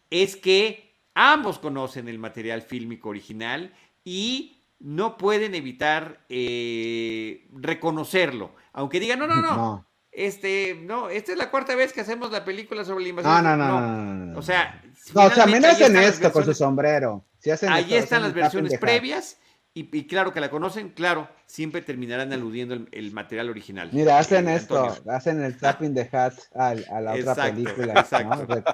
[0.09, 3.71] es que ambos conocen el material fílmico original
[4.03, 8.53] y no pueden evitar eh, reconocerlo.
[8.73, 12.45] Aunque digan, no, no, no, este, no, esta es la cuarta vez que hacemos la
[12.45, 13.43] película sobre la invasión.
[13.43, 14.83] No, no, no, no, O sea,
[15.15, 17.25] no, también hacen esto con su sombrero.
[17.69, 19.37] ahí están las versiones previas
[19.75, 23.89] y, claro que la conocen, claro, siempre terminarán aludiendo el, material original.
[23.91, 28.05] Mira, hacen esto, hacen el tapping de hat a, la otra película.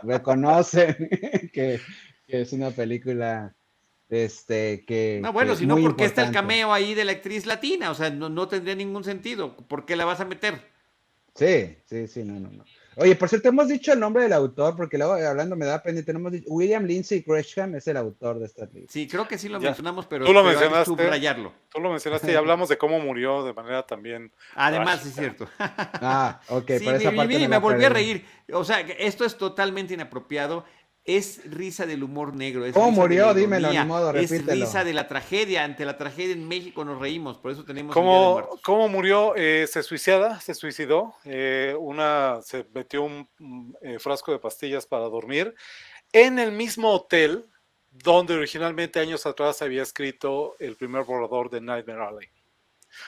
[0.03, 0.97] Reconocen
[1.53, 1.79] que,
[2.27, 3.55] es una película
[4.09, 7.91] este que no bueno si no porque está el cameo ahí de la actriz latina
[7.91, 10.61] o sea no, no tendría ningún sentido ¿por qué la vas a meter?
[11.35, 12.65] Sí, sí, sí, no, no, no.
[13.01, 16.11] Oye, por cierto, hemos dicho el nombre del autor, porque luego hablando me da pendiente,
[16.11, 18.91] tenemos dicho, William Lindsay Gresham es el autor de esta película.
[18.91, 21.53] Sí, creo que sí lo mencionamos, pero tú lo mencionaste, subrayarlo.
[21.69, 24.33] Tú lo mencionaste y hablamos de cómo murió de manera también.
[24.53, 25.47] Además, es cierto.
[25.59, 28.25] ah, ok, sí, por esa parte me, volví a reír.
[28.51, 30.65] O sea, esto es totalmente inapropiado
[31.17, 32.65] es risa del humor negro.
[32.65, 33.33] Es ¿Cómo murió?
[33.33, 34.53] Dímelo, ni modo, repítelo.
[34.53, 35.63] Es risa de la tragedia.
[35.63, 37.93] Ante la tragedia en México nos reímos, por eso tenemos.
[37.93, 39.33] ¿Cómo, ¿cómo murió?
[39.35, 41.15] Eh, se suicida, se suicidó.
[41.25, 43.27] Eh, una se metió un
[43.81, 45.55] eh, frasco de pastillas para dormir
[46.11, 47.45] en el mismo hotel
[47.91, 52.29] donde originalmente años atrás había escrito el primer borrador de Nightmare Alley.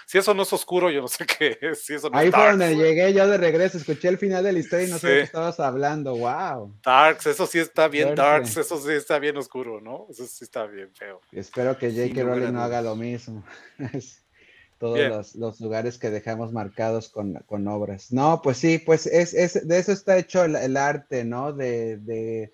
[0.05, 1.83] Si eso no es oscuro, yo no sé qué es.
[1.83, 4.59] Si eso no Ahí fue donde llegué yo de regreso, escuché el final de la
[4.59, 6.15] historia y no sé de qué estabas hablando.
[6.15, 6.75] ¡Wow!
[6.83, 10.07] Darks, eso sí está bien darks, eso sí está bien oscuro, ¿no?
[10.09, 11.21] Eso sí está bien feo.
[11.31, 12.23] Espero que J.K.
[12.23, 13.43] Rowling no haga lo mismo.
[14.77, 18.11] Todos los, lugares que dejamos marcados con, obras.
[18.11, 21.53] No, pues sí, pues es, es de eso está hecho el, arte, ¿no?
[21.53, 22.51] De, de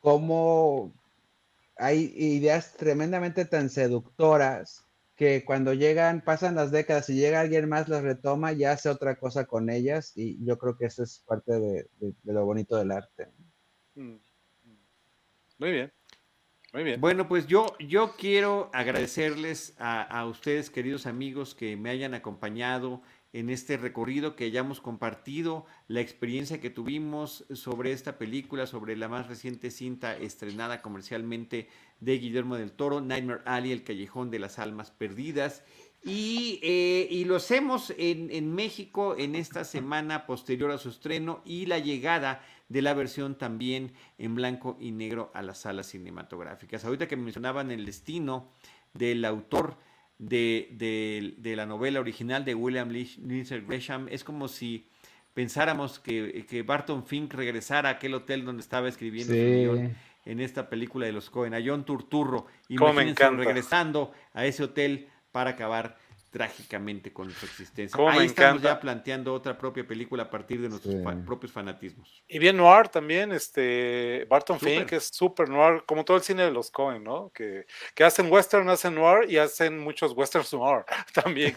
[0.00, 0.92] cómo
[1.76, 4.85] hay ideas tremendamente tan seductoras
[5.16, 9.16] que cuando llegan, pasan las décadas y llega alguien más, las retoma y hace otra
[9.16, 11.88] cosa con ellas y yo creo que eso es parte de,
[12.24, 13.28] lo bonito del arte.
[13.94, 14.18] Mm, mm.
[15.58, 15.92] Muy bien.
[16.74, 17.00] Muy bien.
[17.00, 23.00] Bueno, pues yo, yo quiero agradecerles a, a, ustedes, queridos amigos, que me hayan acompañado
[23.32, 29.08] en este recorrido, que hayamos compartido la experiencia que tuvimos sobre esta película, sobre la
[29.08, 31.68] más reciente cinta estrenada comercialmente
[32.00, 35.64] de Guillermo del Toro, Nightmare Alley, El Callejón de las Almas Perdidas.
[36.02, 41.66] Y, eh, lo hacemos en, en, México en esta semana posterior a su estreno y
[41.66, 46.84] la llegada de la versión también en blanco y negro a las salas cinematográficas.
[46.84, 48.52] Ahorita que mencionaban el destino
[48.94, 49.76] del autor
[50.18, 54.86] de, de, la novela original de William Lindsay Gresham, es como si
[55.34, 60.40] pensáramos que, que, Barton Fink regresara a aquel hotel donde estaba escribiendo su guion en
[60.40, 65.98] esta película de los Cohen, a John Turturro, imagínense regresando a ese hotel para acabar
[66.36, 67.98] trágicamente con su existencia.
[68.10, 70.94] Ahí estamos ya planteando otra propia película a partir de nuestros
[71.24, 72.22] propios fanatismos.
[72.28, 76.50] Y bien noir también, este Barton Fink es súper noir, como todo el cine de
[76.50, 77.30] los Cohen, ¿no?
[77.30, 77.64] Que,
[77.94, 80.84] que, hacen western, hacen noir y hacen muchos westerns noir
[81.14, 81.56] también,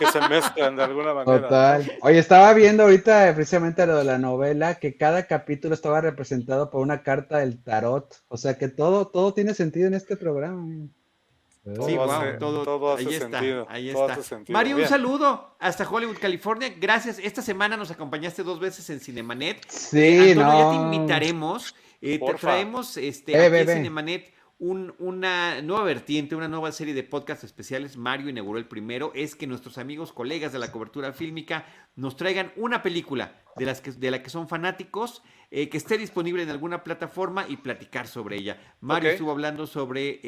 [0.00, 1.42] que, se mezclan de alguna manera.
[1.42, 1.98] Total.
[2.00, 6.80] Oye, estaba viendo ahorita precisamente lo de la novela, que cada capítulo estaba representado por
[6.80, 10.88] una carta del tarot, o sea que todo, todo tiene sentido en este programa.
[11.86, 14.18] Sí, wow, todo, ahí está, ahí está.
[14.48, 16.72] Mario, un saludo hasta Hollywood, California.
[16.78, 17.18] Gracias.
[17.18, 19.68] Esta semana nos acompañaste dos veces en Cinemanet.
[19.68, 20.58] Sí, no.
[20.58, 21.74] ya te invitaremos.
[22.00, 27.04] Eh, te traemos este, eh, aquí en Cinemanet una nueva vertiente, una nueva serie de
[27.04, 27.96] podcast especiales.
[27.96, 29.12] Mario inauguró el primero.
[29.14, 31.64] Es que nuestros amigos, colegas de la cobertura fílmica
[31.94, 35.96] nos traigan una película de, las que, de la que son fanáticos, eh, que esté
[35.96, 38.58] disponible en alguna plataforma y platicar sobre ella.
[38.80, 40.20] Mario estuvo hablando sobre eh,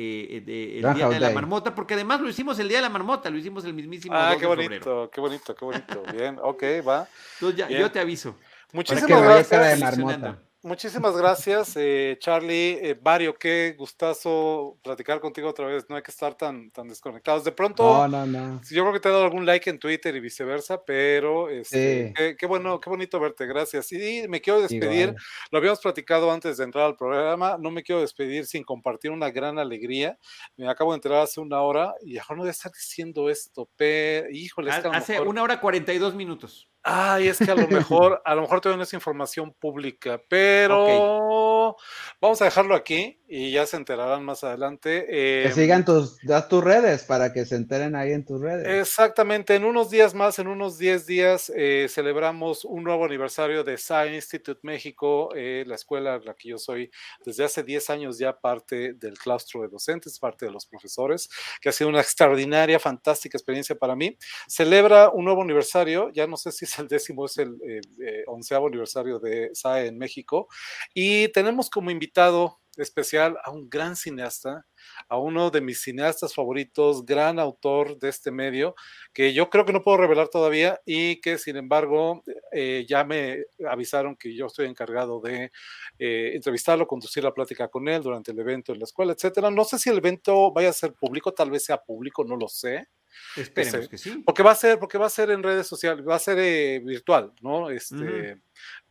[0.47, 3.29] eh, el Día de la Marmota, porque además lo hicimos el Día de la Marmota,
[3.29, 4.15] lo hicimos el mismísimo.
[4.17, 6.03] Ah, qué bonito, qué bonito, qué bonito.
[6.13, 7.07] Bien, ok, va.
[7.35, 8.37] Entonces ya, yo te aviso.
[8.73, 10.50] Muchísimas gracias.
[10.63, 12.79] Muchísimas gracias, eh, Charlie.
[12.83, 15.87] Eh, Mario, qué gustazo platicar contigo otra vez.
[15.89, 17.45] No hay que estar tan, tan desconectados.
[17.45, 18.61] De pronto, no, no, no.
[18.71, 22.47] yo creo que te he dado algún like en Twitter y viceversa, pero este, qué,
[22.47, 23.47] bueno, qué bonito verte.
[23.47, 23.91] Gracias.
[23.93, 25.15] Y me quiero despedir.
[25.51, 27.57] Lo habíamos platicado antes de entrar al programa.
[27.59, 30.19] No me quiero despedir sin compartir una gran alegría.
[30.59, 33.71] Me acabo de enterar hace una hora y ahora no voy a estar diciendo esto,
[33.77, 36.70] pero híjole, hace una hora cuarenta y dos minutos.
[36.83, 41.77] Ay, es que a lo mejor, a lo mejor todavía no es información pública, pero
[42.21, 45.07] vamos a dejarlo aquí y ya se enterarán más adelante.
[45.07, 48.67] que em, sigan tus, tus redes para que se enteren ahí en tus redes.
[48.67, 53.77] Exactamente, en unos días más, en unos 10 días, eh, celebramos un nuevo aniversario de
[53.79, 56.91] Science Institute México, eh, la escuela en la que yo soy
[57.25, 61.29] desde hace 10 años ya parte del claustro de docentes, parte de los profesores,
[61.61, 64.17] que ha sido una extraordinaria, fantástica experiencia para mí.
[64.49, 69.19] Celebra un nuevo aniversario, ya no sé si el décimo, es el eh, onceavo aniversario
[69.19, 70.49] de SAE en México.
[70.95, 74.67] Y tenemos como invitado especial a un gran cineasta,
[75.09, 78.75] a uno de mis cineastas favoritos, gran autor de este medio,
[79.13, 82.23] que yo creo que no puedo revelar todavía y que sin embargo
[82.53, 85.51] eh, ya me avisaron que yo estoy encargado de
[85.99, 89.51] eh, entrevistarlo, conducir la plática con él durante el evento en la escuela, etcétera.
[89.51, 92.49] No sé si el evento vaya a ser público, tal vez sea público, no lo
[92.49, 92.89] sé.
[93.37, 94.23] Esperemos que sí.
[94.25, 96.81] Porque va a ser, porque va a ser en redes sociales, va a ser eh,
[96.81, 97.71] virtual, ¿no?
[97.71, 98.41] Este,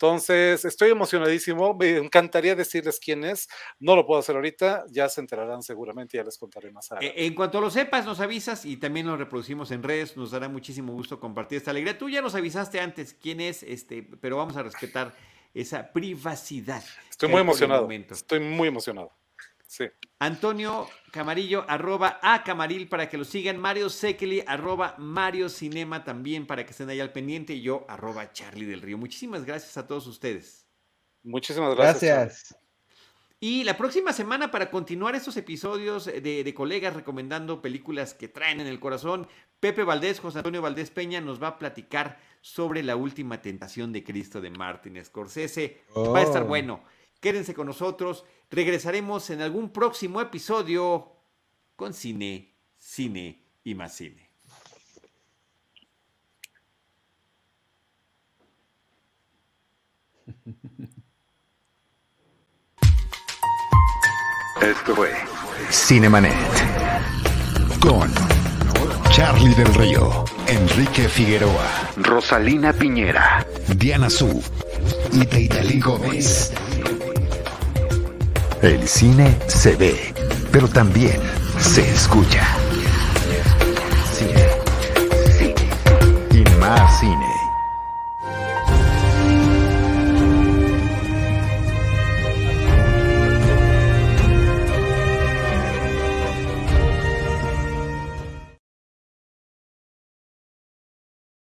[0.01, 1.73] Entonces, estoy emocionadísimo.
[1.73, 3.49] Me encantaría decirles quién es.
[3.79, 7.25] No lo puedo hacer ahorita, ya se enterarán seguramente, ya les contaré más adelante.
[7.25, 10.15] En cuanto lo sepas, nos avisas y también lo reproducimos en redes.
[10.15, 11.97] Nos dará muchísimo gusto compartir esta alegría.
[11.97, 15.13] Tú ya nos avisaste antes quién es, este, pero vamos a respetar
[15.53, 16.83] esa privacidad.
[17.09, 17.89] Estoy muy emocionado.
[17.91, 19.11] Estoy muy emocionado.
[20.19, 23.57] Antonio Camarillo, arroba a Camaril para que lo sigan.
[23.57, 27.53] Mario Sekeli, arroba Mario Cinema también para que estén ahí al pendiente.
[27.53, 28.97] Y yo, arroba Charlie del Río.
[28.97, 30.67] Muchísimas gracias a todos ustedes.
[31.23, 32.11] Muchísimas gracias.
[32.11, 32.55] Gracias.
[33.41, 38.59] Y la próxima semana, para continuar estos episodios de, de, colegas recomendando películas que traen
[38.59, 39.29] en el corazón,
[39.61, 44.03] Pepe Valdés, José Antonio Valdés Peña nos va a platicar sobre la última tentación de
[44.03, 45.83] Cristo de Martin Scorsese.
[45.95, 46.47] Va a estar oh.
[46.47, 46.83] bueno.
[47.19, 48.25] Quédense con nosotros.
[48.49, 51.11] Regresaremos en algún próximo episodio
[51.75, 54.29] con cine, cine y más cine.
[64.61, 65.13] Esto fue
[65.71, 66.33] Cinemanet
[67.79, 68.11] con
[69.11, 74.43] Charlie del Río, Enrique Figueroa, Rosalina Piñera, Diana Su
[75.13, 76.53] y Teitali Gómez.
[78.61, 80.13] El cine se ve,
[80.51, 81.21] pero también
[81.61, 82.45] se escucha.
[84.13, 84.33] Cine.
[85.37, 85.55] Cine.
[86.31, 87.28] Y más cine.